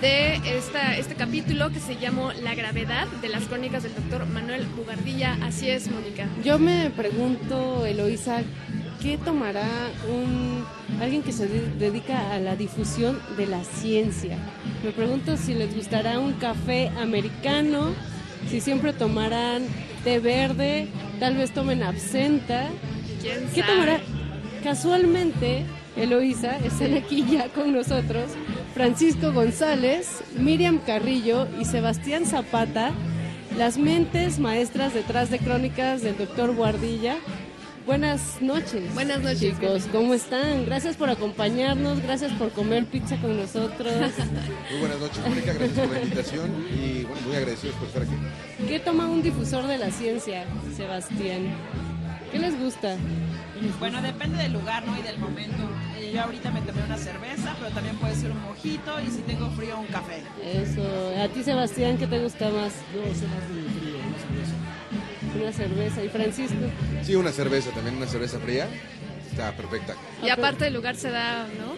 [0.00, 4.66] de esta, este capítulo que se llamó La gravedad de las crónicas del doctor Manuel
[4.76, 5.36] Bugardilla.
[5.42, 6.26] Así es, Mónica.
[6.42, 8.40] Yo me pregunto, Eloisa,
[9.02, 9.66] ¿qué tomará
[10.08, 10.64] un
[11.00, 14.38] alguien que se de- dedica a la difusión de la ciencia?
[14.82, 17.90] Me pregunto si les gustará un café americano,
[18.48, 19.66] si siempre tomarán
[20.04, 20.88] té verde,
[21.20, 22.66] tal vez tomen absenta.
[23.20, 23.72] ¿Quién ¿Qué sabe?
[23.72, 24.00] tomará?
[24.64, 25.64] Casualmente,
[25.96, 28.30] Eloisa están aquí ya con nosotros.
[28.74, 32.92] Francisco González, Miriam Carrillo y Sebastián Zapata,
[33.56, 37.16] las mentes maestras detrás de crónicas del doctor Guardilla.
[37.84, 38.94] Buenas noches.
[38.94, 39.88] Buenas noches, chicos.
[39.90, 40.64] ¿Cómo están?
[40.66, 43.92] Gracias por acompañarnos, gracias por comer pizza con nosotros.
[44.70, 45.52] Muy buenas noches, Mónica.
[45.52, 48.12] Gracias por la invitación y bueno, muy agradecidos por estar aquí.
[48.68, 50.44] ¿Qué toma un difusor de la ciencia,
[50.76, 51.52] Sebastián?
[52.30, 52.96] ¿Qué les gusta?
[53.78, 54.98] Bueno, depende del lugar, ¿no?
[54.98, 55.62] Y del momento.
[55.98, 59.22] Eh, Yo ahorita me tomé una cerveza, pero también puede ser un mojito y si
[59.22, 60.22] tengo frío, un café.
[60.42, 60.82] Eso.
[61.22, 62.72] ¿A ti, Sebastián, qué te gusta más?
[62.94, 63.96] Yo soy más de frío,
[65.34, 65.56] Una una cerveza.
[65.56, 66.04] cerveza.
[66.04, 66.56] ¿Y Francisco?
[67.02, 68.66] Sí, una cerveza también, una cerveza fría.
[69.30, 69.94] Está perfecta.
[70.22, 71.74] Y aparte el lugar se da, ¿no?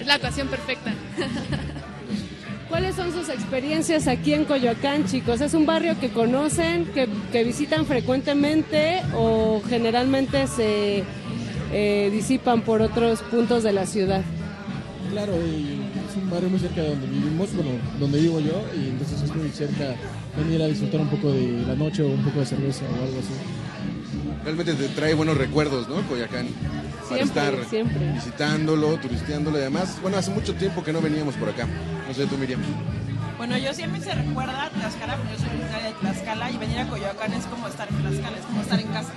[0.00, 0.92] Es la ocasión perfecta.
[2.68, 5.40] ¿Cuáles son sus experiencias aquí en Coyoacán, chicos?
[5.40, 11.04] ¿Es un barrio que conocen, que, que visitan frecuentemente o generalmente se
[11.72, 14.22] eh, disipan por otros puntos de la ciudad?
[15.12, 15.78] Claro, y
[16.10, 17.70] es un barrio muy cerca de donde vivimos, bueno,
[18.00, 19.94] donde vivo yo, y entonces es muy cerca
[20.36, 23.18] venir a disfrutar un poco de la noche o un poco de cerveza o algo
[23.20, 23.32] así.
[24.46, 25.96] Realmente te trae buenos recuerdos, ¿no?
[26.02, 26.46] Coyacán.
[26.46, 28.12] Para Siempre, estar siempre.
[28.12, 31.66] visitándolo, turisteándolo y además, bueno, hace mucho tiempo que no veníamos por acá.
[32.06, 32.60] No sé tú, Miriam.
[33.38, 36.78] Bueno, yo siempre se recuerda a Tlaxcala, porque yo soy originaria de Tlaxcala y venir
[36.78, 39.12] a Coyoacán es como estar en Tlaxcala, es como estar en casa.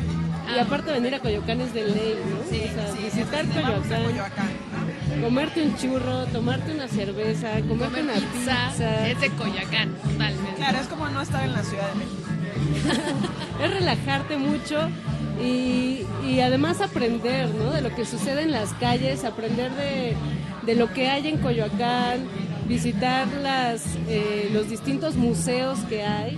[0.55, 2.49] Y aparte venir a Coyoacán es de ley, ¿no?
[2.49, 5.21] Sí, o sea, sí, visitar a Coyoacán, Coyoacán.
[5.21, 9.07] comerte un churro, tomarte una cerveza, comerte Comer una pizza, pizza.
[9.09, 10.55] es de Coyoacán, totalmente.
[10.57, 12.23] Claro, es como no estar en la Ciudad de México.
[13.63, 14.89] es relajarte mucho
[15.41, 17.71] y, y además aprender ¿no?
[17.71, 20.15] de lo que sucede en las calles, aprender de,
[20.65, 22.27] de lo que hay en Coyoacán,
[22.67, 26.37] visitar las, eh, los distintos museos que hay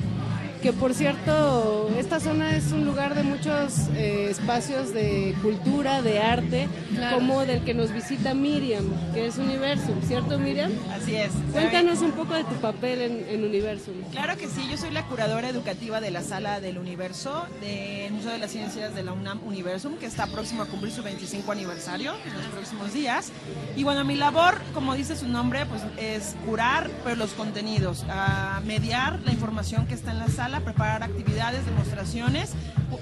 [0.61, 6.19] que por cierto, esta zona es un lugar de muchos eh, espacios de cultura, de
[6.19, 7.17] arte, Claro.
[7.17, 8.83] como del que nos visita Miriam,
[9.13, 10.71] que es Universum, ¿cierto Miriam?
[10.93, 11.31] Así es.
[11.51, 13.93] Cuéntanos un poco de tu papel en, en Universum.
[14.11, 18.31] Claro que sí, yo soy la curadora educativa de la Sala del Universo del Museo
[18.31, 22.13] de las Ciencias de la UNAM Universum, que está próximo a cumplir su 25 aniversario
[22.25, 23.31] en los próximos días.
[23.75, 28.61] Y bueno, mi labor, como dice su nombre, pues es curar pero los contenidos, a
[28.65, 32.51] mediar la información que está en la sala, preparar actividades, demostraciones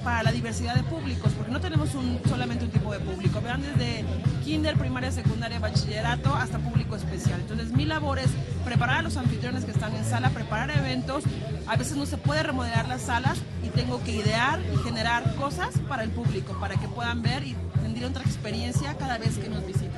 [0.04, 3.62] para la diversidad de públicos, porque no tenemos un, solamente un tipo de público, vean
[3.64, 4.06] desde
[4.46, 7.40] kinder, primaria, secundaria, bachillerato hasta público especial.
[7.42, 8.30] Entonces mi labor es
[8.64, 11.24] preparar a los anfitriones que están en sala, preparar eventos.
[11.68, 15.70] A veces no se puede remodelar las salas y tengo que idear y generar cosas
[15.90, 19.66] para el público, para que puedan ver y tendría otra experiencia cada vez que nos
[19.66, 19.90] visitan.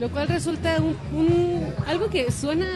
[0.00, 2.66] Lo cual resulta un, un- algo que suena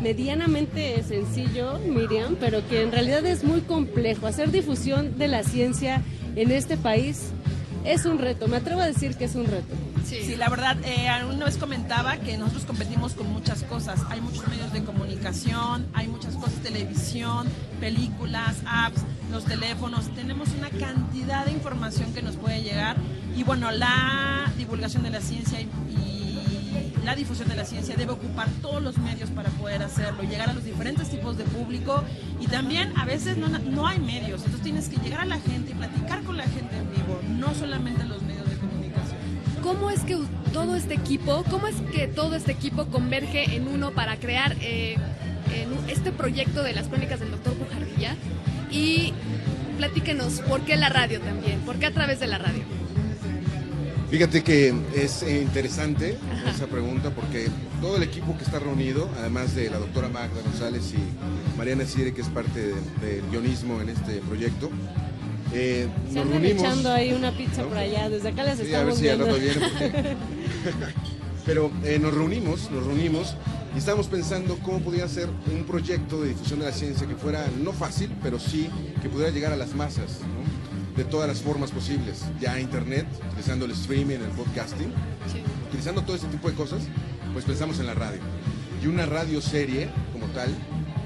[0.00, 4.26] medianamente sencillo, Miriam, pero que en realidad es muy complejo.
[4.26, 6.02] Hacer difusión de la ciencia
[6.36, 7.32] en este país
[7.84, 8.48] es un reto.
[8.48, 9.74] Me atrevo a decir que es un reto.
[10.04, 14.00] Sí, la verdad, eh, una vez comentaba que nosotros competimos con muchas cosas.
[14.08, 17.46] Hay muchos medios de comunicación, hay muchas cosas, televisión,
[17.78, 20.12] películas, apps, los teléfonos.
[20.14, 22.96] Tenemos una cantidad de información que nos puede llegar.
[23.36, 26.19] Y bueno, la divulgación de la ciencia y, y
[27.04, 30.52] la difusión de la ciencia debe ocupar todos los medios para poder hacerlo, llegar a
[30.52, 32.04] los diferentes tipos de público.
[32.40, 35.72] Y también a veces no, no hay medios, entonces tienes que llegar a la gente
[35.72, 39.18] y platicar con la gente en vivo, no solamente los medios de comunicación.
[39.62, 40.18] ¿Cómo es que
[40.52, 44.96] todo este equipo, cómo es que todo este equipo converge en uno para crear eh,
[45.88, 48.16] este proyecto de las crónicas del doctor Bujardilla?
[48.70, 49.12] Y
[49.78, 51.60] platíquenos, ¿por qué la radio también?
[51.60, 52.79] ¿Por qué a través de la radio?
[54.10, 56.18] Fíjate que es eh, interesante
[56.52, 57.46] esa pregunta porque
[57.80, 62.12] todo el equipo que está reunido, además de la doctora Magda González y Mariana Sire,
[62.12, 62.74] que es parte de-
[63.06, 64.68] del guionismo en este proyecto,
[65.52, 66.62] eh, Se nos reunimos.
[66.62, 68.08] echando ahí una pizza por allá.
[68.10, 69.26] Desde acá les Sí, a ver estamos si al viendo.
[69.26, 70.16] rato viene, porque-
[71.46, 73.34] Pero eh, nos reunimos, nos reunimos
[73.74, 77.46] y estábamos pensando cómo podía ser un proyecto de difusión de la ciencia que fuera
[77.62, 78.68] no fácil, pero sí
[79.02, 80.59] que pudiera llegar a las masas, ¿no?
[80.96, 82.24] De todas las formas posibles.
[82.40, 84.92] Ya internet, utilizando el streaming, el podcasting,
[85.68, 86.82] utilizando todo ese tipo de cosas,
[87.32, 88.20] pues pensamos en la radio.
[88.82, 90.48] Y una radio serie como tal,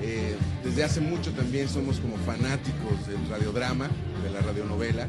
[0.03, 3.89] eh, desde hace mucho también somos como fanáticos del radiodrama,
[4.23, 5.09] de la radionovela,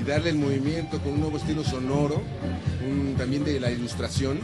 [0.00, 2.22] y darle el movimiento con un nuevo estilo sonoro,
[2.88, 4.38] un- también de la ilustración,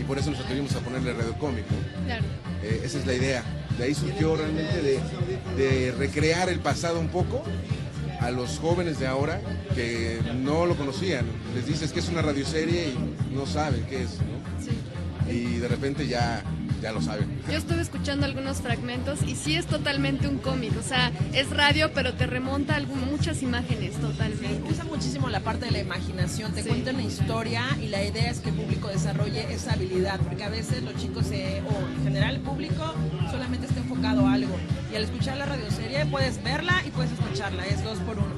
[0.00, 1.74] y por eso nos atrevimos a ponerle radio cómico.
[2.06, 2.24] Claro.
[2.62, 3.44] Eh, esa es la idea.
[3.76, 5.00] De ahí surgió realmente de,
[5.56, 7.42] de recrear el pasado un poco
[8.20, 9.40] a los jóvenes de ahora
[9.74, 11.26] que no lo conocían.
[11.54, 15.32] Les dices que es una radioserie y no saben qué es, ¿no?
[15.32, 16.42] Y de repente ya,
[16.84, 17.26] ya lo saben.
[17.50, 21.90] Yo estuve escuchando algunos fragmentos y sí es totalmente un cómic, o sea, es radio,
[21.94, 24.70] pero te remonta a algún- muchas imágenes totalmente.
[24.70, 26.68] Usa muchísimo la parte de la imaginación, te Sí.
[26.68, 30.50] cuenta una historia y la idea es que el público desarrolle esa habilidad, porque a
[30.50, 32.92] veces los chicos se, o en general el público
[33.30, 34.54] solamente está enfocado a algo.
[34.92, 38.34] Y al escuchar la radioserie puedes verla y puedes escucharla, es dos por uno.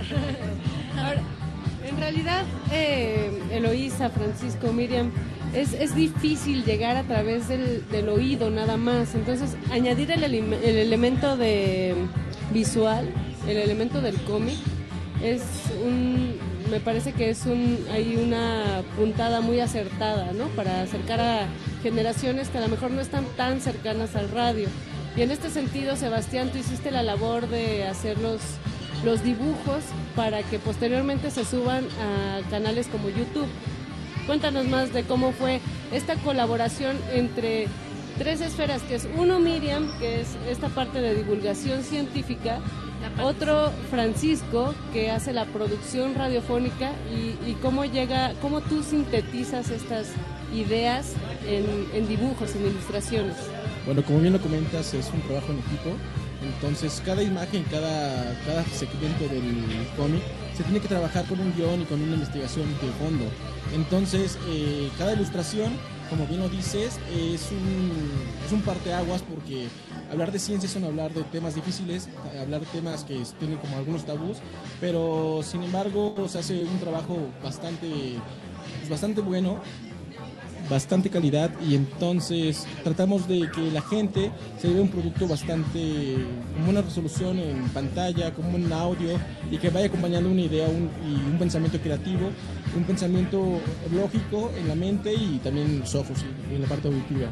[0.98, 1.22] Ahora,
[1.88, 5.10] en realidad, eh, Eloísa, Francisco, Miriam,
[5.54, 9.14] es, es difícil llegar a través del, del oído nada más.
[9.14, 11.94] Entonces, añadir el, el elemento de
[12.52, 13.08] visual,
[13.46, 14.56] el elemento del cómic,
[15.22, 15.42] es
[15.84, 16.36] un,
[16.70, 20.46] me parece que es un, hay una puntada muy acertada, ¿no?
[20.48, 21.46] Para acercar a
[21.82, 24.68] generaciones que a lo mejor no están tan cercanas al radio.
[25.16, 28.40] Y en este sentido, Sebastián, tú hiciste la labor de hacer los,
[29.04, 29.82] los dibujos
[30.14, 33.48] para que posteriormente se suban a canales como YouTube.
[34.30, 35.60] Cuéntanos más de cómo fue
[35.90, 37.66] esta colaboración entre
[38.16, 42.60] tres esferas, que es uno Miriam, que es esta parte de divulgación científica,
[43.24, 50.10] otro Francisco, que hace la producción radiofónica, y, y cómo llega, cómo tú sintetizas estas
[50.54, 51.14] ideas
[51.48, 53.34] en, en dibujos, en ilustraciones.
[53.84, 55.90] Bueno, como bien lo comentas, es un trabajo en equipo.
[56.54, 59.44] Entonces, cada imagen, cada, cada segmento del
[59.96, 60.22] cómic
[60.60, 63.24] se tiene que trabajar con un guion y con una investigación de fondo.
[63.74, 65.72] Entonces, eh, cada ilustración,
[66.10, 68.10] como bien lo dices, es un,
[68.44, 69.68] es un parteaguas porque
[70.12, 74.04] hablar de ciencia son hablar de temas difíciles, hablar de temas que tienen como algunos
[74.04, 74.36] tabús,
[74.82, 78.16] pero sin embargo se hace un trabajo bastante,
[78.90, 79.60] bastante bueno
[80.70, 86.14] bastante calidad y entonces tratamos de que la gente se vea un producto bastante
[86.54, 89.18] con buena resolución en pantalla, con buen audio
[89.50, 92.30] y que vaya acompañando una idea un- y un pensamiento creativo,
[92.76, 93.60] un pensamiento
[93.92, 97.28] lógico en la mente y también ojos, en la parte auditiva.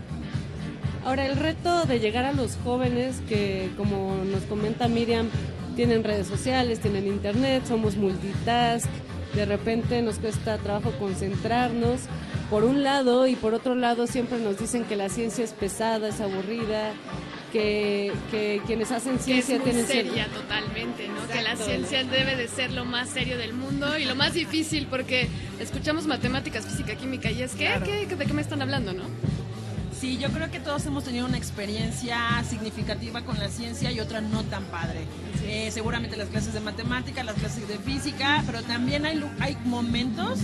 [1.05, 5.29] Ahora, el reto de llegar a los jóvenes que, como nos comenta Miriam,
[5.77, 8.89] tienen redes sociales, tienen internet, somos multitask,
[9.35, 12.01] de repente nos cuesta trabajo concentrarnos,
[12.51, 16.09] por un lado, y por otro lado siempre nos dicen que la ciencia es pesada,
[16.09, 16.93] es aburrida,
[17.53, 21.27] que, que quienes hacen Que ciencia es muy tienen seria totalmente, ¿no?
[21.33, 24.87] Que la ciencia debe de ser lo más serio del mundo y lo más difícil
[24.87, 25.29] porque
[25.61, 27.85] escuchamos matemáticas, física, química y es que, Claro.
[27.87, 29.05] ¿qué, ¿de qué me están hablando, no?
[29.99, 32.19] Sí, yo creo que todos hemos tenido una experiencia
[32.49, 35.01] significativa con la ciencia y otra no tan padre.
[35.45, 40.39] Eh, seguramente las clases de matemática, las clases de física, pero también hay, hay momentos,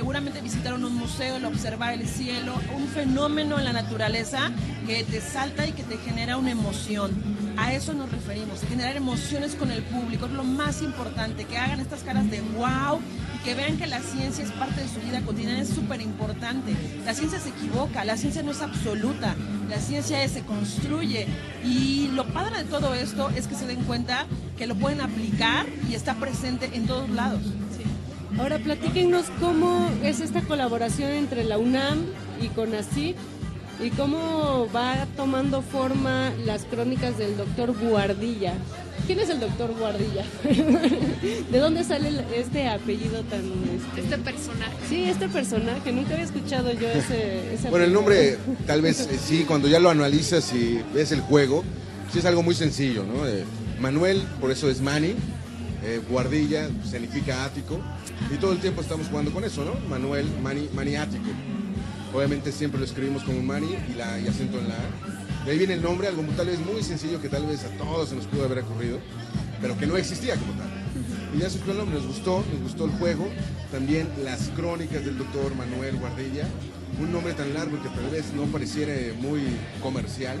[0.00, 4.50] seguramente visitaron un museo, el observar el cielo, un fenómeno en la naturaleza
[4.86, 7.10] que te salta y que te genera una emoción.
[7.58, 11.80] A eso nos referimos, generar emociones con el público, es lo más importante, que hagan
[11.80, 12.98] estas caras de wow
[13.36, 16.74] y que vean que la ciencia es parte de su vida cotidiana, es súper importante.
[17.04, 19.36] La ciencia se equivoca, la ciencia no es absoluta,
[19.68, 21.26] la ciencia se construye
[21.62, 24.24] y lo padre de todo esto es que se den cuenta
[24.56, 27.42] que lo pueden aplicar y está presente en todos lados.
[28.38, 32.06] Ahora platíquenos cómo es esta colaboración entre la UNAM
[32.40, 33.16] y CONACYT
[33.82, 38.54] y cómo va tomando forma las crónicas del doctor Guardilla.
[39.06, 40.24] ¿Quién es el doctor Guardilla?
[41.50, 43.40] ¿De dónde sale este apellido tan...
[43.40, 44.76] Este, Este personaje.
[44.88, 45.92] Sí, este personaje.
[45.92, 47.54] Nunca había escuchado yo ese...
[47.54, 51.22] ese Bueno, el nombre tal vez eh, sí, cuando ya lo analizas y ves el
[51.22, 51.64] juego,
[52.12, 53.26] sí es algo muy sencillo, ¿no?
[53.26, 53.44] Eh,
[53.80, 55.14] Manuel, por eso es Mani,
[55.82, 57.80] eh, Guardilla significa ático,
[58.32, 59.74] y todo el tiempo estamos jugando con eso, ¿no?
[59.88, 61.30] Manuel, Mani, maniático.
[62.12, 65.44] Obviamente siempre lo escribimos como Mani y, la, acento en la A.
[65.44, 68.10] De ahí viene el nombre, algo tal vez muy sencillo que tal vez a todos
[68.10, 68.98] se nos pudo haber ocurrido,
[69.60, 70.68] pero que no existía como tal.
[71.34, 73.26] Y ya surgió el nombre, nos gustó, nos gustó el juego,
[73.70, 76.46] también las crónicas del doctor Manuel Guardilla,
[77.00, 79.40] un nombre tan largo que tal vez no pareciera muy
[79.82, 80.38] comercial,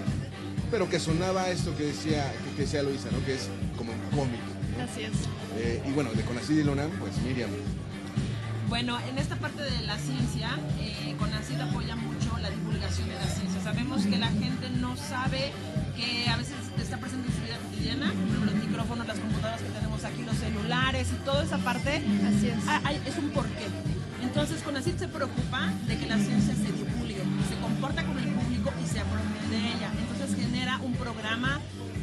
[0.70, 3.24] pero que sonaba esto que decía, que, decía Luisa, ¿no?
[3.24, 4.40] que es como un cómic.
[4.76, 4.84] ¿no?
[4.84, 5.12] Así es.
[5.56, 7.50] Eh, y bueno, de Conacid y Lonam, pues Miriam.
[8.68, 13.26] Bueno, en esta parte de la ciencia, eh, CONACYT apoya mucho la divulgación de la
[13.26, 13.60] ciencia.
[13.62, 15.50] Sabemos que la gente no sabe
[15.96, 18.14] que a veces está presente en su vida cotidiana,
[18.44, 22.54] los micrófonos, las computadoras que tenemos aquí, los celulares y toda esa parte, Así es.
[22.68, 23.66] ah, hay- es un porqué.
[24.22, 28.70] Entonces, CONACYT se preocupa de que la ciencia se divulgue, se comporta con el público
[28.84, 29.90] y se apropie de ella.
[29.98, 31.58] Entonces, genera un programa,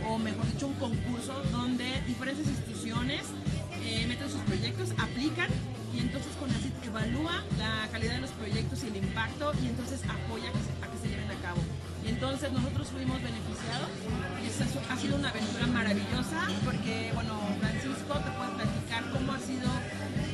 [0.07, 3.21] o mejor dicho, un concurso donde diferentes instituciones
[3.83, 5.49] eh, meten sus proyectos, aplican
[5.93, 10.49] y entonces CONACYT evalúa la calidad de los proyectos y el impacto y entonces apoya
[10.49, 11.61] a que se lleven a cabo.
[12.05, 13.89] Y entonces nosotros fuimos beneficiados
[14.43, 19.33] y esa es- ha sido una aventura maravillosa porque, bueno, Francisco te puede platicar cómo
[19.33, 19.67] ha sido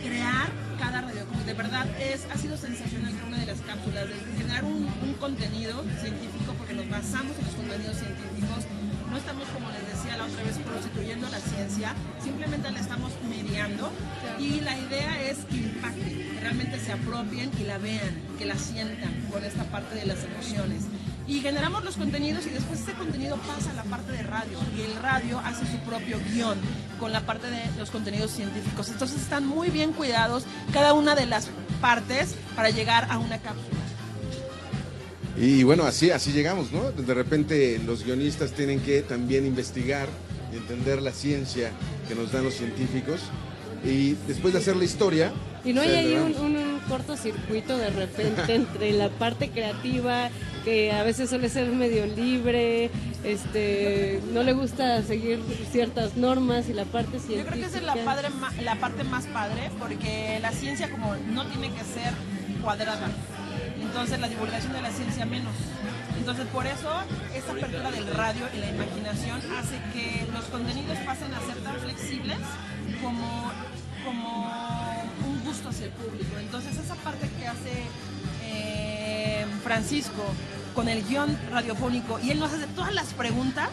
[0.04, 1.26] crear cada radio.
[1.26, 4.86] Como de verdad es, ha sido sensacional cada una de las cápsulas, de generar un
[5.20, 8.66] contenido científico porque nos basamos en los contenidos científicos.
[9.14, 13.92] No estamos, como les decía la otra vez, prostituyendo la ciencia, simplemente la estamos mediando
[14.40, 18.58] y la idea es que impacte, que realmente se apropien y la vean, que la
[18.58, 20.86] sientan con esta parte de las emociones.
[21.28, 24.82] Y generamos los contenidos y después ese contenido pasa a la parte de radio y
[24.82, 26.58] el radio hace su propio guion
[27.00, 28.90] con la parte de los contenidos científicos.
[28.90, 30.44] Entonces están muy bien cuidados
[30.74, 31.50] cada una de las
[31.82, 33.93] partes para llegar a una cápsula.
[35.38, 36.92] Y bueno, así, así llegamos, ¿no?
[36.92, 40.08] De repente los guionistas tienen que también investigar
[40.54, 41.72] y entender la ciencia
[42.08, 43.20] que nos dan los científicos.
[43.84, 45.34] Y después de hacer la historia...
[45.66, 50.30] Y no hay ahí un, un- un cortocircuito de repente entre la parte creativa,
[50.64, 52.90] que a veces suele ser medio libre,
[53.24, 55.40] este, no le gusta seguir
[55.72, 57.52] ciertas normas y la parte Yo científica.
[57.52, 61.16] creo que esa es la, padre, ma- la parte más padre porque la ciencia como
[61.32, 62.14] no tiene que ser
[62.62, 63.10] cuadrada.
[63.94, 65.54] Entonces la divulgación de la ciencia menos.
[66.18, 66.90] Entonces por eso
[67.36, 71.76] esa apertura del radio y la imaginación hace que los contenidos pasen a ser tan
[71.76, 72.40] flexibles
[73.04, 73.52] como,
[74.04, 74.52] como
[75.28, 76.40] un gusto hacia el público.
[76.40, 77.84] Entonces esa parte que hace
[78.42, 80.24] eh, Francisco
[80.74, 83.70] con el guion radiofónico y él nos hace todas las preguntas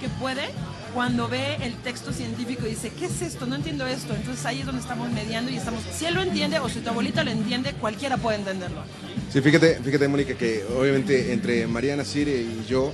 [0.00, 0.48] que puede
[0.94, 3.44] cuando ve el texto científico y dice, ¿qué es esto?
[3.44, 4.14] No entiendo esto.
[4.14, 6.88] Entonces ahí es donde estamos mediando y estamos, si él lo entiende o si tu
[6.88, 8.82] abuelita lo entiende, cualquiera puede entenderlo.
[9.30, 12.92] Sí, fíjate, fíjate, Mónica, que obviamente entre Mariana Sire y yo,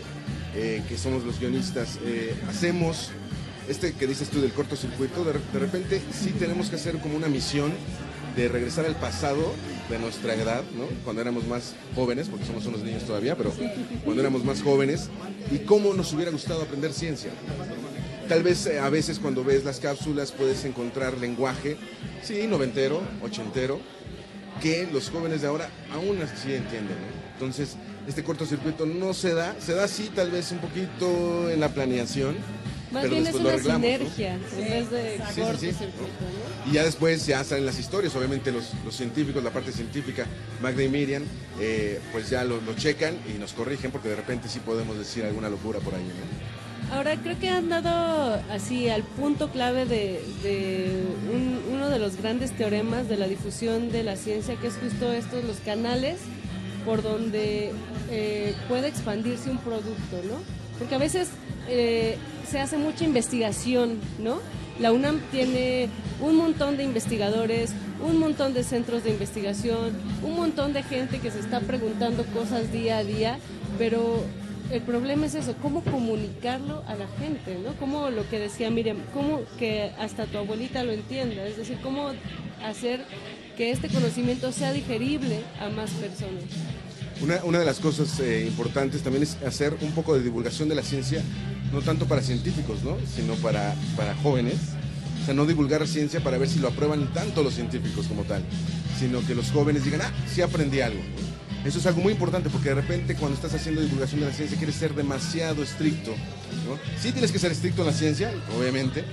[0.56, 3.10] eh, que somos los guionistas, eh, hacemos
[3.68, 7.28] este que dices tú del cortocircuito, de, de repente sí tenemos que hacer como una
[7.28, 7.72] misión
[8.36, 9.54] de regresar al pasado
[9.88, 10.86] de nuestra edad, ¿no?
[11.04, 13.52] Cuando éramos más jóvenes, porque somos unos niños todavía, pero
[14.04, 15.08] cuando éramos más jóvenes,
[15.52, 17.30] y cómo nos hubiera gustado aprender ciencia.
[18.28, 21.76] Tal vez eh, a veces cuando ves las cápsulas puedes encontrar lenguaje,
[22.24, 23.78] sí, noventero, ochentero,
[24.60, 26.96] que los jóvenes de ahora aún así entienden.
[26.96, 27.32] ¿no?
[27.34, 27.76] Entonces,
[28.06, 32.36] este cortocircuito no se da, se da sí tal vez un poquito en la planeación.
[32.92, 33.96] Más pero bien es después lo una arreglamos, ¿no?
[33.98, 36.24] sinergia en vez de Sí, sí, sí, cortocircuito,
[36.64, 36.70] ¿no?
[36.70, 40.26] Y ya después ya salen las historias, obviamente los, los científicos, la parte científica,
[40.62, 41.24] Magda y Miriam,
[41.58, 45.24] eh, pues ya lo, lo checan y nos corrigen porque de repente sí podemos decir
[45.24, 46.63] alguna locura por ahí, ¿no?
[46.94, 52.16] Ahora creo que han dado así al punto clave de, de un- uno de los
[52.16, 56.18] grandes teoremas de la difusión de la ciencia, que es justo estos los canales
[56.84, 57.72] por donde
[58.10, 60.36] eh, puede expandirse un producto, ¿no?
[60.78, 61.28] Porque a veces
[61.68, 62.16] eh,
[62.48, 64.38] se hace mucha investigación, ¿no?
[64.78, 65.88] La UNAM tiene
[66.20, 67.72] un montón de investigadores,
[68.06, 69.92] un montón de centros de investigación,
[70.22, 73.38] un montón de gente que se está preguntando cosas día a día,
[73.78, 74.22] pero
[74.70, 77.74] el problema es eso, cómo comunicarlo a la gente, ¿no?
[77.74, 82.12] Como lo que decía Miriam, cómo que hasta tu abuelita lo entienda, es decir, cómo
[82.64, 83.04] hacer
[83.56, 86.44] que este conocimiento sea digerible a más personas.
[87.44, 90.82] Una, de las cosas eh, importantes también es hacer un poco de divulgación de la
[90.82, 91.22] ciencia,
[91.72, 92.96] no tanto para científicos, ¿no?
[93.14, 94.56] sino para, para jóvenes.
[95.22, 98.42] O sea, no divulgar ciencia para ver si lo aprueban tanto los científicos como tal,
[98.98, 101.00] sino que los jóvenes digan, ah, sí aprendí algo.
[101.64, 104.56] Eso es algo muy importante porque de repente cuando estás haciendo divulgación de la ciencia
[104.58, 106.14] quieres ser demasiado estricto.
[107.00, 109.04] Sí tienes que ser estricto en la ciencia, obviamente.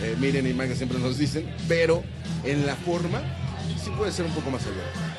[0.00, 2.02] Eh, Miriam y Magda siempre nos dicen, pero
[2.44, 3.20] en la forma
[3.82, 5.18] sí puede ser un poco más allá.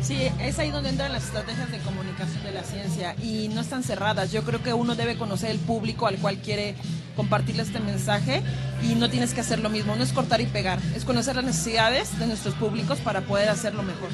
[0.00, 3.82] Sí, es ahí donde entran las estrategias de comunicación de la ciencia y no están
[3.82, 4.30] cerradas.
[4.30, 6.76] Yo creo que uno debe conocer el público al cual quiere
[7.16, 8.42] compartirle este mensaje
[8.88, 9.96] y no tienes que hacer lo mismo.
[9.96, 13.82] No es cortar y pegar, es conocer las necesidades de nuestros públicos para poder hacerlo
[13.82, 14.10] mejor.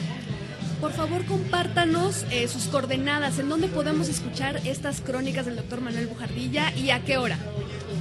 [0.85, 6.09] Por favor, compártanos eh, sus coordenadas, en dónde podemos escuchar estas crónicas del doctor Manuel
[6.09, 7.39] Bujardilla y a qué hora.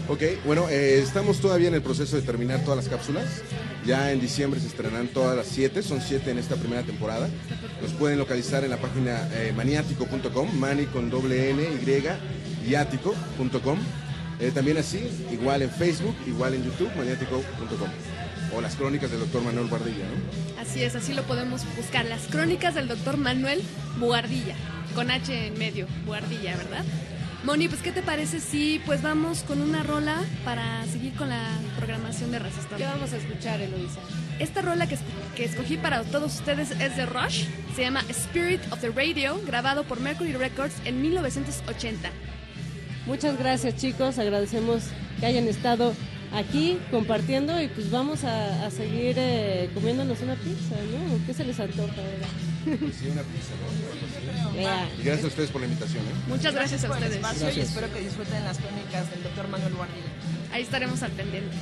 [0.09, 3.41] Ok, bueno, eh, estamos todavía en el proceso de terminar todas las cápsulas.
[3.85, 7.29] Ya en diciembre se estrenarán todas las siete, son siete en esta primera temporada.
[7.81, 12.05] Nos pueden localizar en la página eh, maniático.com, mani con doble N, Y,
[14.45, 18.22] y también así, igual en Facebook, igual en YouTube, maniático.com.
[18.55, 20.61] O las crónicas del doctor Manuel Bardilla, ¿no?
[20.61, 22.05] Así es, así lo podemos buscar.
[22.05, 23.61] Las crónicas del doctor Manuel
[23.97, 24.55] Bugardilla,
[24.95, 26.83] con H en medio, Bugardilla, ¿verdad?
[27.43, 30.15] Moni, pues ¿qué te parece si pues vamos con una rola
[30.45, 31.43] para seguir con la
[31.77, 32.77] programación de Resistor?
[32.77, 33.99] ¿Qué vamos a escuchar, Eloisa?
[34.39, 35.01] Esta rola que, es-
[35.35, 39.83] que escogí para todos ustedes es de Rush, se llama Spirit of the Radio, grabado
[39.83, 42.09] por Mercury Records en 1980.
[43.07, 44.83] Muchas gracias chicos, agradecemos
[45.19, 45.93] que hayan estado
[46.33, 51.25] aquí compartiendo y pues vamos a, a seguir eh, comiéndonos una pizza, ¿no?
[51.25, 52.27] ¿Qué se les antoja ahora?
[52.65, 53.53] Sí, una pizza,
[54.43, 54.53] ¿no?
[54.53, 54.87] Vea.
[54.99, 56.15] Y gracias a ustedes por la invitación, ¿eh?
[56.27, 57.23] Muchas gracias a por el ustedes.
[57.25, 60.07] espacio y espero que disfruten las crónicas del doctor Manuel Bardilla.
[60.53, 61.55] Ahí estaremos al pendiente.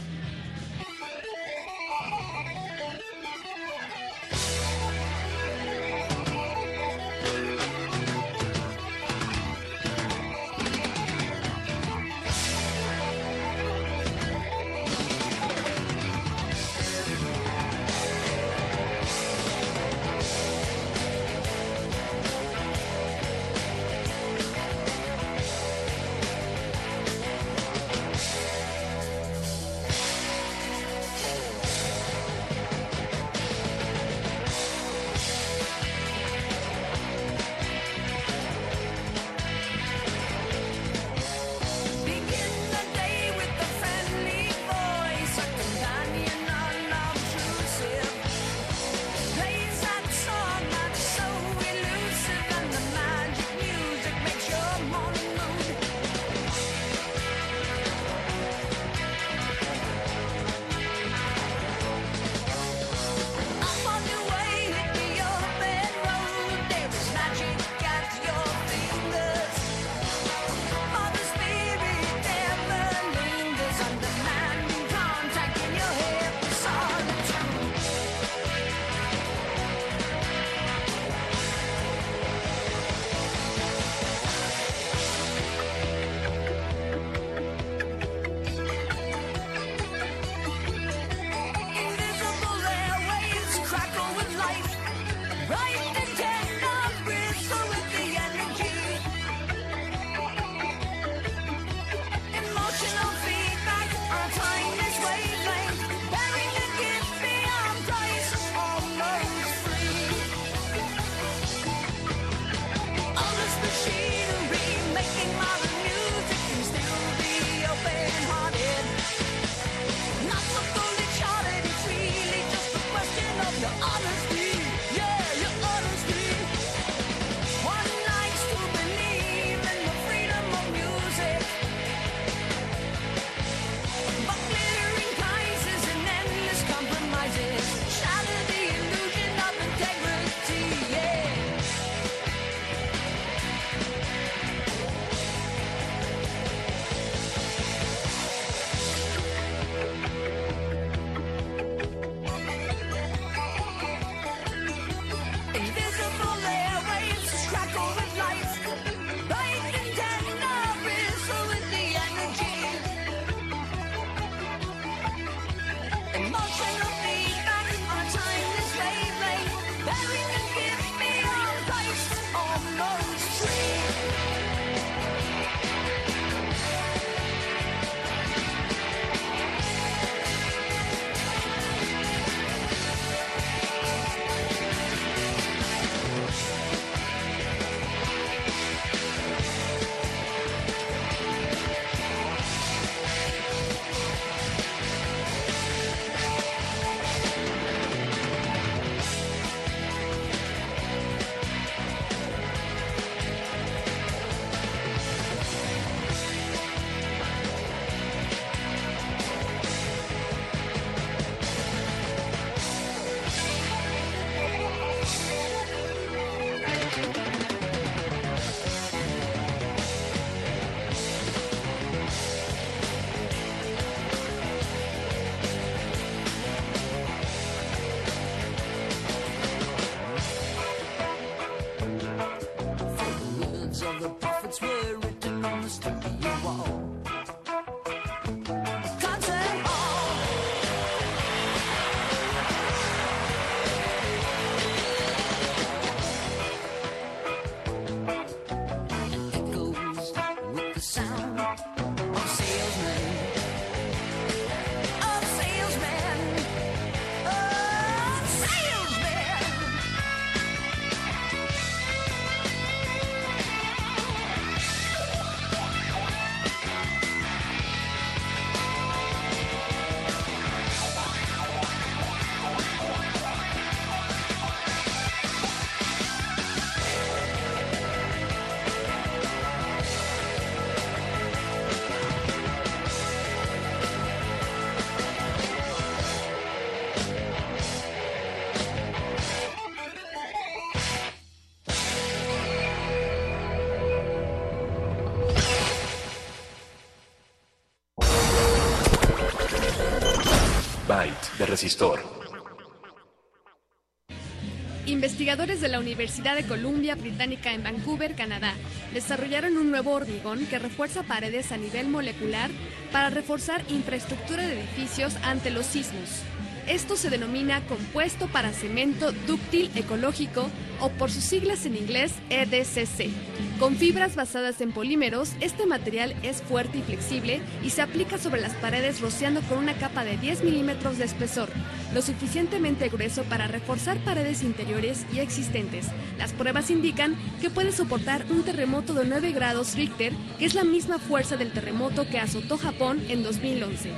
[304.88, 308.56] Investigadores de la Universidad de Columbia Británica en Vancouver, Canadá,
[308.94, 312.50] desarrollaron un nuevo hormigón que refuerza paredes a nivel molecular
[312.92, 316.24] para reforzar infraestructura de edificios ante los sismos.
[316.68, 320.50] Esto se denomina compuesto para cemento dúctil ecológico
[320.80, 323.31] o por sus siglas en inglés EDCC.
[323.62, 328.42] Con fibras basadas en polímeros, este material es fuerte y flexible y se aplica sobre
[328.42, 331.48] las paredes rociando con una capa de 10 milímetros de espesor,
[331.94, 335.86] lo suficientemente grueso para reforzar paredes interiores y existentes.
[336.18, 340.64] Las pruebas indican que puede soportar un terremoto de 9 grados Richter, que es la
[340.64, 343.92] misma fuerza del terremoto que azotó Japón en 2011.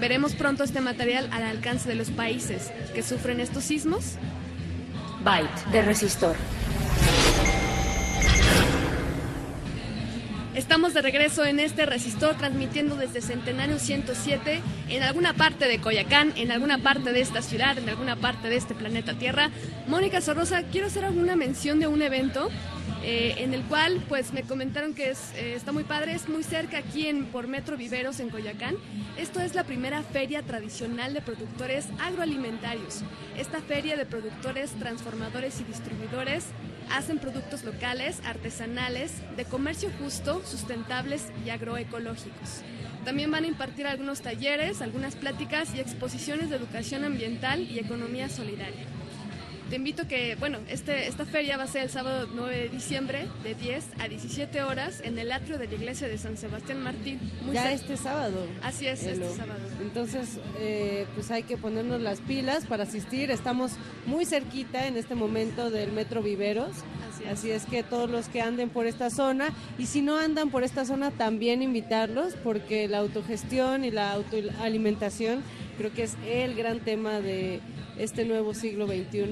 [0.00, 4.14] ¿Veremos pronto este material al alcance de los países que sufren estos sismos?
[5.22, 6.34] Byte de resistor.
[10.54, 16.34] Estamos de regreso en este resistor transmitiendo desde Centenario 107 en alguna parte de Coyacán,
[16.36, 19.50] en alguna parte de esta ciudad, en alguna parte de este planeta Tierra.
[19.86, 22.50] Mónica Sorrosa, quiero hacer alguna mención de un evento
[23.02, 26.42] eh, en el cual pues me comentaron que es, eh, está muy padre, es muy
[26.42, 28.76] cerca aquí en, por Metro Viveros en Coyacán.
[29.16, 33.00] Esto es la primera feria tradicional de productores agroalimentarios.
[33.38, 36.44] Esta feria de productores, transformadores y distribuidores
[36.92, 42.62] hacen productos locales, artesanales, de comercio justo, sustentables y agroecológicos.
[43.04, 48.28] También van a impartir algunos talleres, algunas pláticas y exposiciones de educación ambiental y economía
[48.28, 48.84] solidaria.
[49.72, 53.26] Te invito que, bueno, este, esta feria va a ser el sábado 9 de diciembre
[53.42, 57.18] de 10 a 17 horas en el atrio de la iglesia de San Sebastián Martín.
[57.40, 58.46] muy ya este sábado.
[58.62, 59.60] Así es, este sábado.
[59.80, 63.30] Entonces, eh, pues hay que ponernos las pilas para asistir.
[63.30, 63.72] Estamos
[64.04, 66.72] muy cerquita en este momento del Metro Viveros.
[67.30, 67.62] Así es.
[67.62, 70.84] es que todos los que anden por esta zona, y si no andan por esta
[70.84, 75.42] zona, también invitarlos, porque la autogestión y la autoalimentación
[75.78, 77.60] creo que es el gran tema de
[77.98, 79.22] este nuevo siglo XXI.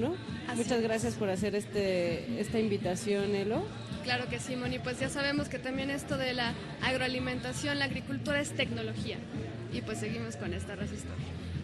[0.47, 0.83] Así Muchas es.
[0.83, 3.63] gracias por hacer este, esta invitación, Elo.
[4.03, 4.79] Claro que sí, Moni.
[4.79, 9.17] Pues ya sabemos que también esto de la agroalimentación, la agricultura es tecnología.
[9.73, 11.15] Y pues seguimos con esta resistor.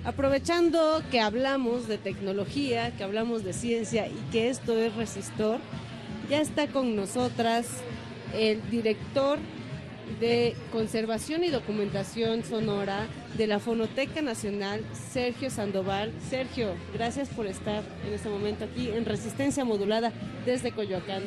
[0.05, 5.59] Aprovechando que hablamos de tecnología, que hablamos de ciencia y que esto es resistor,
[6.29, 7.67] ya está con nosotras
[8.33, 9.39] el director
[10.19, 16.11] de Conservación y Documentación Sonora de la Fonoteca Nacional, Sergio Sandoval.
[16.29, 20.11] Sergio, gracias por estar en este momento aquí en Resistencia Modulada
[20.45, 21.23] desde Coyoacán.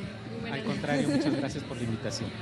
[0.50, 2.30] Al contrario, muchas gracias por la invitación.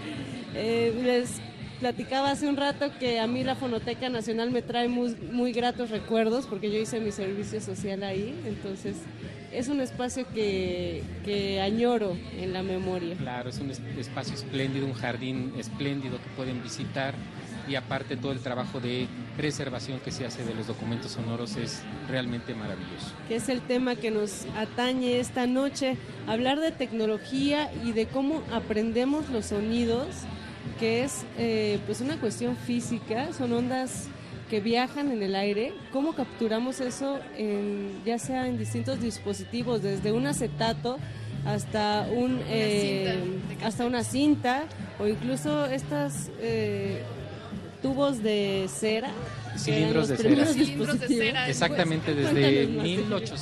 [0.55, 1.41] Eh, les
[1.79, 5.91] platicaba hace un rato que a mí la Fonoteca Nacional me trae muy, muy gratos
[5.91, 8.97] recuerdos porque yo hice mi servicio social ahí, entonces
[9.53, 13.17] es un espacio que, que añoro en la memoria.
[13.17, 17.15] Claro, es un es- espacio espléndido, un jardín espléndido que pueden visitar
[17.69, 21.83] y aparte todo el trabajo de preservación que se hace de los documentos sonoros es
[22.09, 23.13] realmente maravilloso.
[23.29, 25.97] que es el tema que nos atañe esta noche,
[26.27, 30.07] hablar de tecnología y de cómo aprendemos los sonidos,
[30.81, 34.09] que es eh, pues una cuestión física, son ondas
[34.49, 40.13] que viajan en el aire, cómo capturamos eso en, ya sea en distintos dispositivos, desde
[40.13, 40.99] un acetato
[41.45, 43.17] hasta un eh,
[43.63, 44.65] hasta una cinta
[44.99, 47.03] o incluso estas eh,
[47.81, 49.11] tubos de cera
[49.65, 50.07] que eran
[50.47, 51.49] Cilindros los de cera.
[51.49, 52.85] Exactamente, Pues, desde cuéntanos más.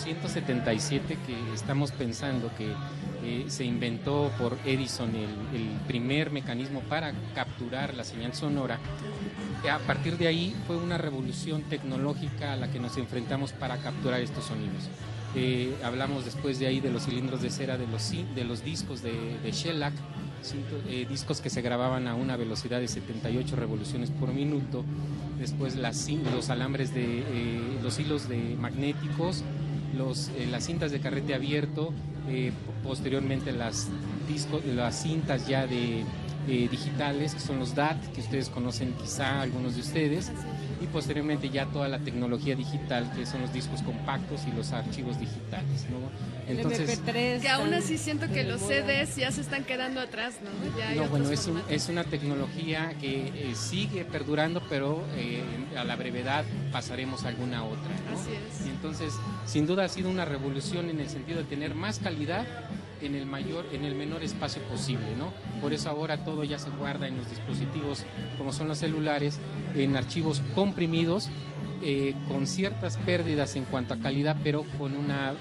[0.06, 2.68] 1877 que estamos pensando que
[3.26, 8.78] eh, se inventó por Edison el, el primer mecanismo para capturar la señal sonora.
[9.64, 13.78] Eh, A partir de ahí fue una revolución tecnológica a la que nos enfrentamos para
[13.78, 14.88] capturar estos sonidos.
[15.34, 19.02] Eh, hablamos después de ahí de los cilindros de cera, de los, de los discos
[19.02, 19.92] de, de shellac,
[20.88, 24.84] eh, discos que se grababan a una velocidad de 78 revoluciones por minuto.
[25.38, 29.42] Después las los alambres de eh, los hilos de magnéticos,
[29.96, 31.92] los, eh, las cintas de carrete abierto,
[32.28, 32.52] eh,
[32.82, 33.88] posteriormente las,
[34.28, 36.04] discos, las cintas ya de
[36.48, 40.30] eh, digitales, que son los DAT, que ustedes conocen quizá algunos de ustedes,
[40.80, 45.18] y posteriormente ya toda la tecnología digital, que son los discos compactos y los archivos
[45.18, 45.86] digitales.
[45.90, 45.96] ¿no?
[46.48, 50.78] El MP3 que aún así siento que los CDs ya se están quedando atrás, ¿no?
[50.78, 55.42] Ya hay No, bueno, es, un- es una tecnología que eh, sigue perdurando, pero eh,
[55.76, 57.90] a la brevedad pasaremos a alguna otra.
[58.10, 58.16] ¿no?
[58.18, 58.66] Así es.
[58.66, 59.12] Y entonces,
[59.46, 62.46] sin duda ha sido una revolución en el sentido de tener más calidad
[63.00, 65.32] en el mayor, en el menor espacio posible, ¿no?
[65.60, 68.04] Por eso ahora todo ya se guarda en los dispositivos,
[68.38, 69.38] como son los celulares,
[69.74, 71.28] en archivos comprimidos,
[71.82, 75.34] eh, con ciertas pérdidas en cuanto a calidad, pero con una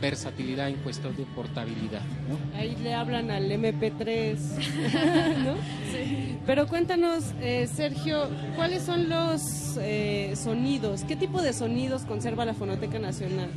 [0.00, 2.58] versatilidad en cuestión de portabilidad, ¿no?
[2.58, 4.36] Ahí le hablan al MP3,
[5.44, 5.54] ¿no?
[6.46, 11.04] Pero cuéntanos, eh, Sergio, ¿cuáles son los eh, sonidos?
[11.04, 13.48] ¿Qué tipo de sonidos conserva la Fonoteca Nacional?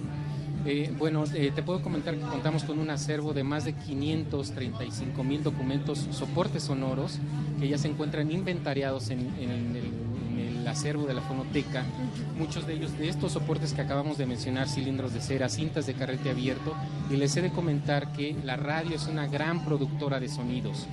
[0.69, 5.23] Eh, bueno, eh, te puedo comentar que contamos con un acervo de más de 535
[5.23, 7.19] mil documentos, soportes sonoros,
[7.57, 11.85] que ya se encuentran inventariados en, el, acervo de la fonoteca.
[12.37, 15.93] Muchos de ellos, de estos soportes que acabamos de mencionar, cilindros de cera, cintas de
[15.93, 16.73] carrete abierto,
[17.09, 20.85] y les he de comentar que la radio es una gran productora de sonidos.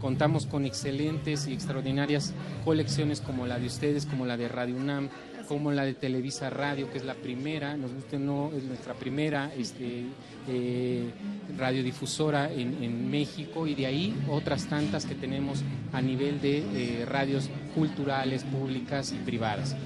[0.00, 2.32] Contamos con excelentes y extraordinarias
[2.64, 5.10] colecciones como la de ustedes, como la de Radio UNAM,
[5.48, 8.94] como la de Televisa Radio, que es la primera, nos guste o no, es nuestra
[8.94, 10.04] primera este,
[10.48, 11.10] eh,
[11.56, 17.48] radiodifusora en, México y de ahí otras tantas que tenemos a nivel de eh, radios
[17.74, 19.76] culturales, públicas y privadas.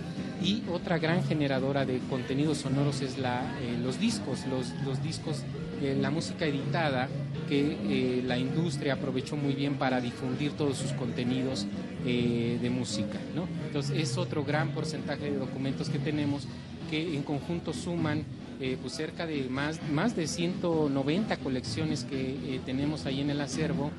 [0.43, 5.43] Y otra gran generadora de contenidos sonoros es la, eh, los discos, los, discos,
[5.83, 7.09] la música editada
[7.49, 11.67] que la industria aprovechó muy bien para difundir todos sus contenidos
[12.05, 13.19] eh, de música.
[13.35, 13.49] ¿no?
[13.67, 16.47] Entonces es otro gran porcentaje de documentos que tenemos
[16.91, 18.25] que en conjunto suman
[18.61, 23.41] eh, pues cerca de más, más de 190 colecciones que eh, tenemos ahí en el
[23.41, 23.93] acervo,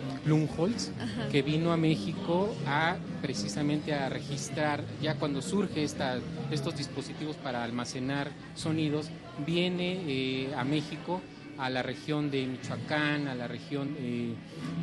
[1.30, 6.18] que vino a México a precisamente a registrar, ya cuando surge esta,
[6.50, 9.08] estos dispositivos para almacenar sonidos,
[9.46, 11.22] viene eh, a México
[11.62, 14.34] a la región de Michoacán, a la región, eh,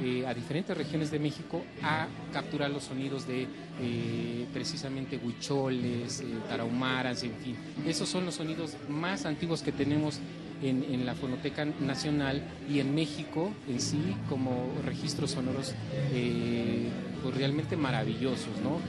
[0.02, 3.48] eh, a diferentes regiones de México, a capturar los sonidos de
[3.82, 7.58] eh, precisamente huicholes, tarahumaras, en fin.
[7.86, 10.22] Esos son los sonidos más antiguos que tenemos
[10.62, 15.74] en, la Fonoteca Nacional y en México en sí como registros sonoros
[16.12, 18.80] pues realmente maravillosos, ¿no?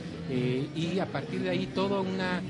[0.75, 2.43] Y a partir de ahí toda una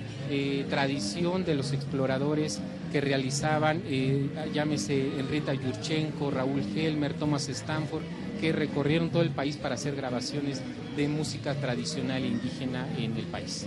[0.71, 8.03] tradición de los exploradores que realizaban, eh, llámese Enrita Yurchenko, Raúl Helmer, Thomas Stanford,
[8.41, 10.61] que recorrieron todo el país para hacer grabaciones
[10.97, 13.67] de música tradicional indígena en el país.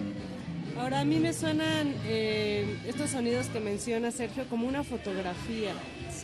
[0.77, 5.71] Ahora a mí me suenan eh, estos sonidos que menciona Sergio como una fotografía,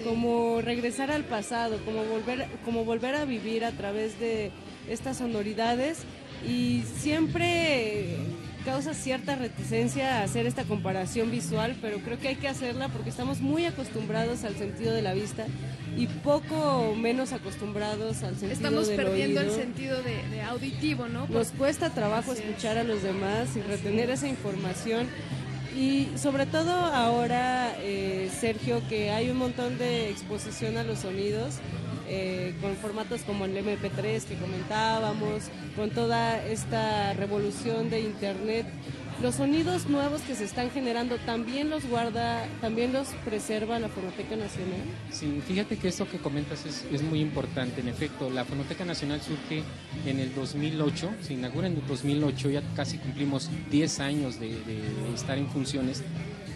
[0.04, 4.52] como regresar al pasado, como volver, como volver a vivir a través de
[4.90, 6.00] estas sonoridades
[6.48, 8.18] y siempre
[8.66, 13.10] causa cierta reticencia a hacer esta comparación visual, pero creo que hay que hacerla porque
[13.10, 15.46] estamos muy acostumbrados al sentido de la vista
[15.98, 21.28] y poco menos acostumbrados al sentido Estamos del perdiendo el sentido de, de auditivo, ¿no?
[21.28, 22.48] Nos cuesta trabajo Así es.
[22.48, 25.08] escuchar a los demás y retener esa información.
[25.78, 31.56] Y sobre todo ahora, eh, Sergio, que hay un montón de exposición a los sonidos,
[32.10, 35.44] eh, con formatos como el MP3 que comentábamos,
[35.76, 38.66] con toda esta revolución de Internet.
[39.22, 44.38] Los sonidos nuevos que se están generando también los guarda, también los preserva la Fonoteca
[44.38, 44.80] Nacional.
[45.12, 47.82] Sí, fíjate que esto que comentas es, es muy importante.
[47.82, 49.62] En efecto, la Fonoteca Nacional surge
[50.06, 55.14] en el 2008, se inaugura en el 2008, ya casi cumplimos 10 años de, de
[55.14, 56.02] estar en funciones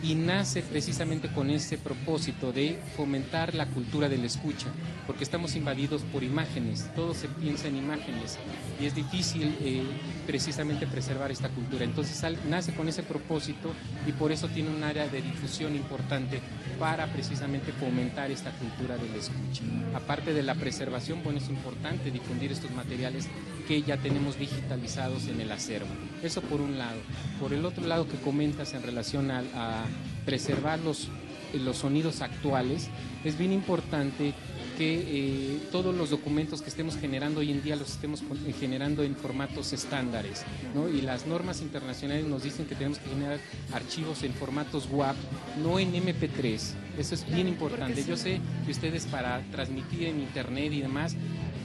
[0.04, 4.68] y nace precisamente con ese propósito de fomentar la cultura de la escucha,
[5.08, 8.38] porque estamos invadidos por imágenes, todo se piensa en imágenes
[8.82, 9.84] y es difícil eh,
[10.28, 11.86] precisamente preservar esta cultura.
[11.86, 13.72] Entonces nace con ese propósito
[14.06, 16.42] y por eso tiene un área de difusión importante
[16.80, 19.64] para precisamente fomentar esta cultura de la escucha.
[19.96, 23.28] Aparte de la preservación, bueno, es importante difundir estos materiales
[23.68, 25.88] que ya tenemos digitalizados en el acervo.
[26.22, 27.00] Eso por un lado.
[27.40, 29.86] Por el otro lado que comentas en relación a, a
[30.26, 31.10] preservar los,
[31.54, 32.90] los sonidos actuales,
[33.24, 34.34] es bien importante
[34.78, 39.04] que eh, todos los documentos que estemos generando hoy en día los estemos eh, generando
[39.04, 40.44] en formatos estándares,
[40.74, 40.90] ¿no?
[40.90, 43.40] Y las normas internacionales nos dicen que tenemos que generar
[43.72, 45.16] archivos en formatos WAP,
[45.62, 46.60] no en MP3.
[46.98, 48.04] Eso es bien importante.
[48.04, 51.16] Yo sé que ustedes para transmitir en internet y demás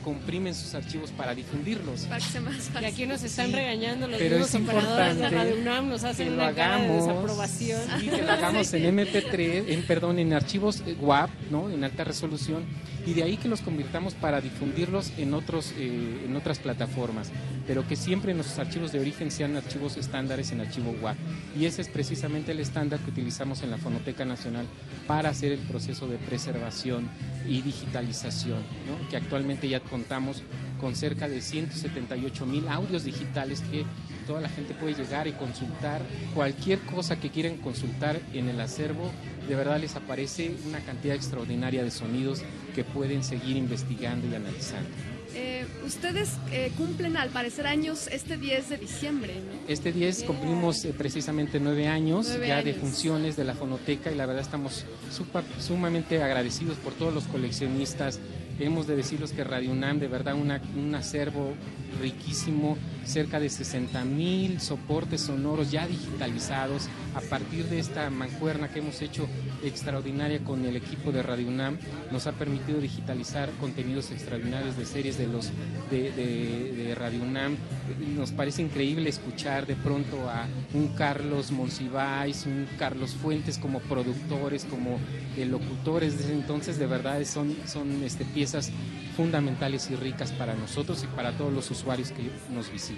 [0.09, 2.03] comprimen sus archivos para difundirlos.
[2.07, 2.83] Para que sea más fácil.
[2.83, 6.05] Y aquí nos están Sí, regañando los pero mismos es operadores de Radio UNAM, nos
[6.05, 7.81] hacen una cara de desaprobación.
[8.01, 11.69] sí, que lo hagamos en MP3, en, perdón, en archivos eh, WAP, ¿no?
[11.69, 12.65] en alta resolución,
[13.05, 17.31] y de ahí que los convirtamos para difundirlos en, otros, eh, en otras plataformas,
[17.67, 21.17] pero que siempre nuestros archivos de origen sean archivos estándares en archivo WAP.
[21.59, 24.67] Y ese es precisamente el estándar que utilizamos en la Fonoteca Nacional
[25.07, 27.09] para hacer el proceso de preservación
[27.49, 28.63] y digitalización,
[29.11, 30.43] que actualmente ya contamos
[30.79, 33.85] con cerca de 178 mil audios digitales que
[34.27, 36.03] toda la gente puede llegar y consultar
[36.35, 39.11] cualquier cosa que quieran consultar en el acervo.
[39.49, 42.43] De verdad les aparece una cantidad extraordinaria de sonidos
[42.75, 45.18] que pueden seguir investigando y analizando.
[45.35, 49.69] Eh, ustedes eh, cumplen al parecer años este 10 de diciembre, ¿no?
[49.73, 54.15] Este 10 cumplimos eh, precisamente nueve años Nueve ya de funciones de la fonoteca y
[54.15, 58.19] la verdad estamos supa- sumamente agradecidos por todos los coleccionistas.
[58.59, 61.53] Hemos de decirles que Radio UNAM, de verdad, una- un acervo
[62.01, 62.77] riquísimo,
[63.09, 69.01] cerca de 60 mil soportes sonoros ya digitalizados a partir de esta mancuerna que hemos
[69.03, 69.27] hecho
[69.65, 71.79] extraordinaria con el equipo de Radio UNAM,
[72.13, 75.51] nos ha permitido digitalizar contenidos extraordinarios de series de los
[75.91, 77.57] de, Radio UNAM.
[78.17, 84.65] Nos parece increíble escuchar de pronto a un Carlos Monsiváis, un Carlos Fuentes como productores,
[84.65, 84.99] como
[85.37, 88.71] eh, locutores desde entonces, de verdad son, son este, piezas
[89.17, 92.98] fundamentales y ricas para nosotros y para todos los usuarios que nos visitan.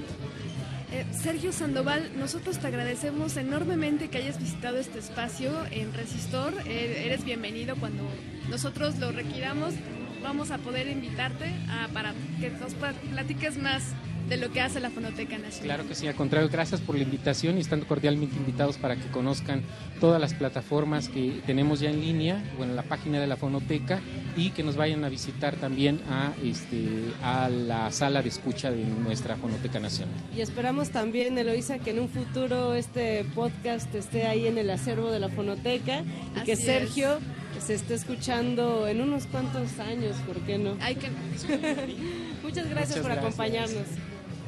[0.93, 6.53] Eh, Sergio Sandoval, nosotros te agradecemos enormemente que hayas visitado este espacio en Resistor.
[6.67, 8.03] Eh, eres bienvenido cuando
[8.49, 9.75] nosotros lo requiramos.
[10.23, 13.83] Vamos a poder invitarte a- para que nos pla- platiques más
[14.29, 15.65] de lo que hace la Fonoteca Nacional.
[15.65, 19.09] Claro que sí, al contrario, gracias por la invitación y están cordialmente invitados para que
[19.09, 19.63] conozcan
[19.99, 23.99] todas las plataformas que tenemos ya en línea, bueno, la página de la Fonoteca
[24.37, 26.87] y que nos vayan a visitar también a, este,
[27.25, 30.15] a la sala de escucha de nuestra Fonoteca Nacional.
[30.37, 35.11] Y esperamos también, Eloisa, que en un futuro este podcast esté ahí en el acervo
[35.11, 36.05] de la fonoteca
[36.41, 37.19] y que Sergio
[37.61, 40.77] se esté escuchando en unos cuantos años, ¿por qué no?
[40.81, 41.11] Hay que...
[42.43, 43.19] Muchas gracias Muchas por gracias.
[43.19, 43.87] acompañarnos.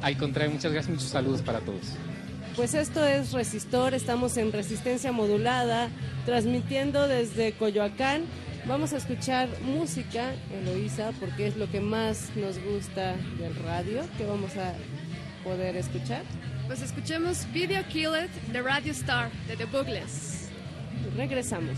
[0.01, 1.81] Al contrario, muchas gracias, muchos saludos para todos.
[2.55, 5.89] Pues esto es Resistor, estamos en resistencia modulada,
[6.25, 8.23] transmitiendo desde Coyoacán.
[8.65, 14.25] Vamos a escuchar música, Eloísa, porque es lo que más nos gusta del radio, que
[14.25, 14.73] vamos a
[15.43, 16.21] poder escuchar.
[16.67, 20.49] Pues escuchemos Video Kill It de Radio Star de The Boogles.
[21.17, 21.77] Regresamos.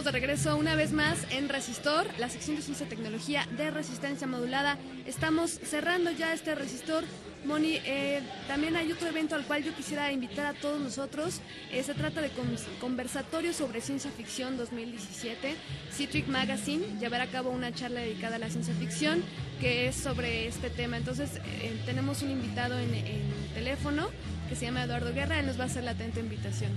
[0.00, 3.70] Estamos de regreso una vez más en Resistor, la sección de ciencia y tecnología de
[3.70, 4.78] resistencia modulada.
[5.04, 7.04] Estamos cerrando ya este resistor.
[7.44, 11.42] Moni, eh, también hay otro evento al cual yo quisiera invitar a todos nosotros.
[11.70, 12.46] Eh, se trata de con-
[12.80, 15.54] conversatorio sobre ciencia ficción 2017.
[15.92, 19.22] Citric Magazine llevará a cabo una charla dedicada a la ciencia ficción
[19.60, 20.96] que es sobre este tema.
[20.96, 21.28] Entonces
[21.60, 23.20] eh, tenemos un invitado en, en
[23.52, 24.08] teléfono
[24.48, 25.40] que se llama Eduardo Guerra.
[25.40, 26.72] Él nos va a hacer la atenta invitación.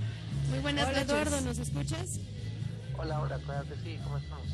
[0.50, 1.10] Muy buenas Hola, noches.
[1.10, 2.20] Eduardo, ¿nos escuchas?
[2.96, 4.46] Hola, hola, claro que sí, ¿cómo estamos?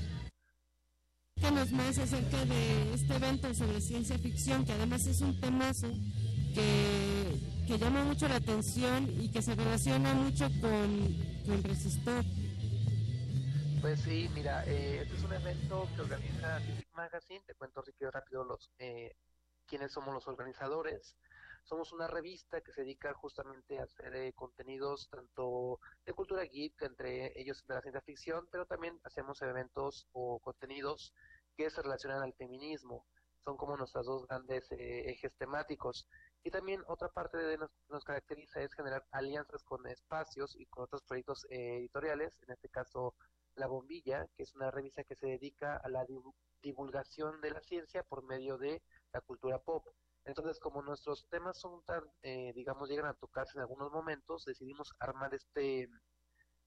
[1.34, 5.88] Cuéntanos más acerca de este evento sobre ciencia ficción, que además es un temazo
[6.54, 12.24] que, que llama mucho la atención y que se relaciona mucho con, con Resistor.
[13.80, 18.10] Pues sí, mira, eh, este es un evento que organiza Civic Magazine, te cuento que
[18.10, 19.16] rápido los eh,
[19.66, 21.16] quiénes somos los organizadores.
[21.62, 26.82] Somos una revista que se dedica justamente a hacer eh, contenidos tanto de cultura geek,
[26.82, 31.14] entre ellos de la ciencia ficción, pero también hacemos eventos o contenidos
[31.56, 33.06] que se relacionan al feminismo.
[33.44, 36.08] Son como nuestros dos grandes eh, ejes temáticos.
[36.42, 40.84] Y también otra parte de nos, nos caracteriza es generar alianzas con espacios y con
[40.84, 43.14] otros proyectos eh, editoriales, en este caso
[43.54, 47.60] La Bombilla, que es una revista que se dedica a la divu- divulgación de la
[47.60, 48.82] ciencia por medio de
[49.12, 49.86] la cultura pop.
[50.30, 54.94] Entonces, como nuestros temas son tan, eh, digamos, llegan a tocarse en algunos momentos, decidimos
[55.00, 55.88] armar este,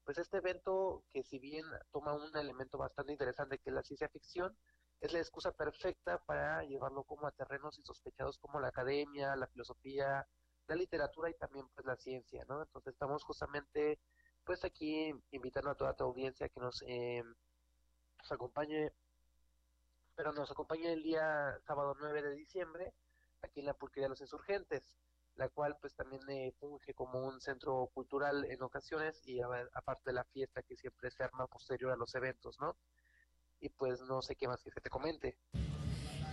[0.04, 4.10] pues este evento que si bien toma un elemento bastante interesante que es la ciencia
[4.10, 4.54] ficción,
[5.00, 10.28] es la excusa perfecta para llevarlo como a terrenos insospechados como la academia, la filosofía,
[10.66, 12.60] la literatura y también pues la ciencia, ¿no?
[12.62, 13.98] Entonces estamos justamente
[14.44, 17.22] pues aquí invitando a toda tu audiencia que nos, eh,
[18.18, 18.92] nos acompañe,
[20.14, 22.92] pero nos acompañe el día sábado 9 de diciembre
[23.44, 24.96] aquí en la Pulquería de los Insurgentes,
[25.36, 30.12] la cual pues también eh, funge como un centro cultural en ocasiones y aparte de
[30.14, 32.76] la fiesta que siempre se arma posterior a los eventos, ¿no?
[33.60, 35.36] Y pues no sé qué más que te comente.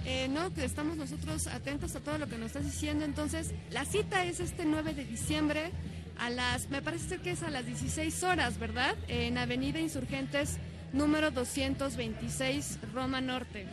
[0.05, 3.05] Eh, no, que estamos nosotros atentos a todo lo que nos estás diciendo.
[3.05, 5.71] Entonces, la cita es este 9 de diciembre
[6.17, 8.95] a las, me parece que es a las 16 horas, ¿verdad?
[9.07, 10.57] En Avenida Insurgentes,
[10.91, 13.67] número 226, Roma Norte.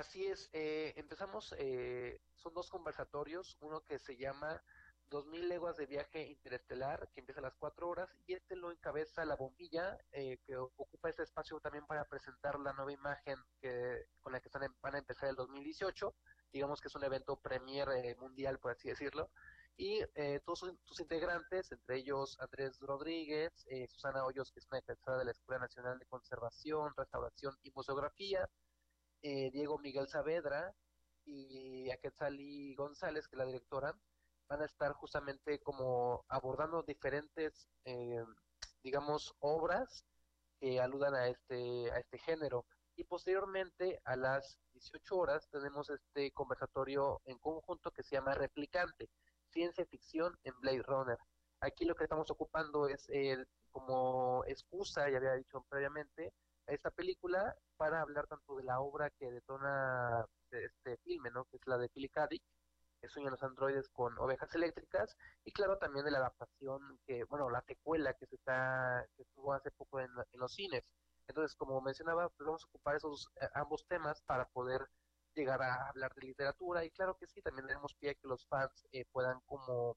[0.00, 4.62] Así es, eh, empezamos, eh, son dos conversatorios, uno que se llama
[5.10, 9.26] 2000 leguas de viaje interestelar, que empieza a las 4 horas, y este lo encabeza
[9.26, 14.32] la bombilla, eh, que ocupa este espacio también para presentar la nueva imagen que, con
[14.32, 16.14] la que están, van a empezar el 2018,
[16.50, 19.30] digamos que es un evento premier eh, mundial, por así decirlo,
[19.76, 24.66] y eh, todos sus, sus integrantes, entre ellos Andrés Rodríguez, eh, Susana Hoyos, que es
[24.70, 28.48] una egresada de la Escuela Nacional de Conservación, Restauración y Museografía,
[29.22, 30.74] eh, Diego Miguel Saavedra
[31.24, 33.94] y Aquetzali González, que es la directora,
[34.48, 38.24] van a estar justamente como abordando diferentes, eh,
[38.82, 40.04] digamos, obras
[40.58, 42.66] que aludan a este, a este género.
[42.96, 49.08] Y posteriormente, a las 18 horas, tenemos este conversatorio en conjunto que se llama Replicante,
[49.50, 51.18] Ciencia Ficción en Blade Runner.
[51.60, 56.32] Aquí lo que estamos ocupando es el, como excusa, ya había dicho previamente,
[56.70, 61.44] esta película para hablar tanto de la obra que detona este filme, ¿no?
[61.44, 62.26] Que es la de Philip K.
[62.28, 62.42] Dick,
[63.00, 67.48] que sueñan los androides con ovejas eléctricas, y claro también de la adaptación que, bueno,
[67.50, 70.84] la secuela que se está, que estuvo hace poco en, en los cines.
[71.28, 74.86] Entonces, como mencionaba, pues vamos a ocupar esos eh, ambos temas para poder
[75.34, 78.86] llegar a hablar de literatura, y claro que sí, también tenemos pie que los fans
[78.92, 79.96] eh, puedan como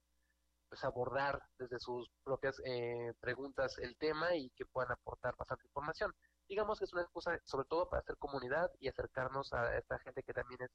[0.69, 6.11] pues abordar desde sus propias eh, preguntas el tema y que puedan aportar bastante información.
[6.47, 10.23] Digamos que es una excusa sobre todo para hacer comunidad y acercarnos a esta gente
[10.23, 10.71] que también es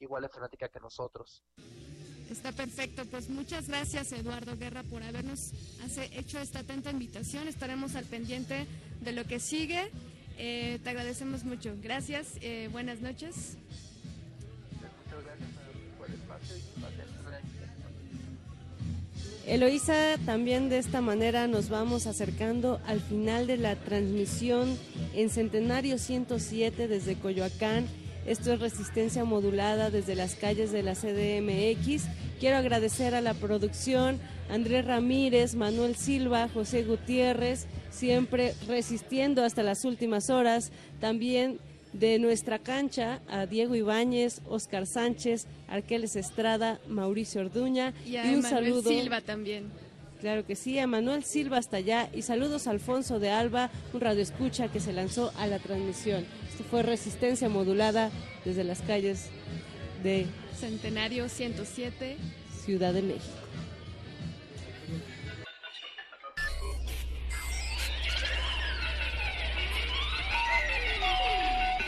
[0.00, 1.44] igual de fanática que nosotros.
[2.30, 5.52] Está perfecto, pues muchas gracias Eduardo Guerra por habernos
[6.12, 7.46] hecho esta atenta invitación.
[7.46, 8.66] Estaremos al pendiente
[9.00, 9.90] de lo que sigue.
[10.38, 11.74] Eh, te agradecemos mucho.
[11.82, 13.58] Gracias, eh, buenas noches.
[19.46, 24.78] Eloísa, también de esta manera nos vamos acercando al final de la transmisión
[25.14, 27.86] en Centenario 107 desde Coyoacán.
[28.24, 32.04] Esto es resistencia modulada desde las calles de la CDMX.
[32.38, 39.84] Quiero agradecer a la producción, Andrés Ramírez, Manuel Silva, José Gutiérrez, siempre resistiendo hasta las
[39.84, 40.70] últimas horas.
[41.00, 41.58] También
[41.92, 48.28] de nuestra cancha a Diego Ibáñez, Oscar Sánchez, Arqueles Estrada, Mauricio Orduña Y a un
[48.28, 48.90] Emanuel saludo.
[48.90, 49.70] Silva también.
[50.20, 54.00] Claro que sí, a Manuel Silva hasta allá y saludos a Alfonso de Alba, un
[54.00, 56.24] radioescucha que se lanzó a la transmisión.
[56.48, 58.10] Esto fue Resistencia Modulada
[58.44, 59.30] desde las calles
[60.04, 62.16] de Centenario 107.
[62.64, 63.34] Ciudad de México.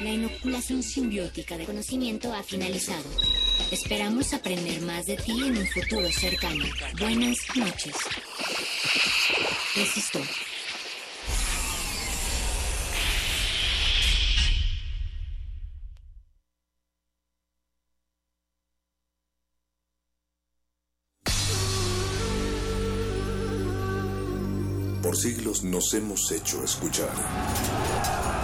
[0.05, 3.09] La inoculación simbiótica de conocimiento ha finalizado.
[3.71, 6.63] Esperamos aprender más de ti en un futuro cercano.
[7.01, 7.95] Buenas noches.
[9.75, 10.21] Resisto.
[25.03, 28.44] Por siglos nos hemos hecho escuchar.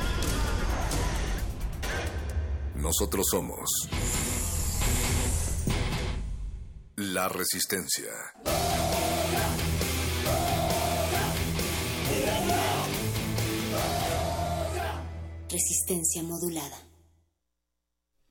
[2.81, 3.69] Nosotros somos
[6.95, 8.11] la resistencia.
[15.47, 16.77] Resistencia modulada.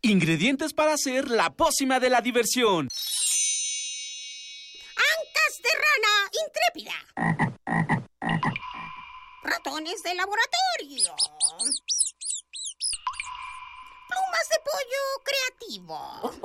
[0.03, 2.89] Ingredientes para hacer la pócima de la diversión.
[4.97, 6.15] Ancas de rana
[6.45, 6.95] intrépida.
[9.45, 11.15] Ratones de laboratorio.
[14.11, 16.35] Plumas de pollo creativo.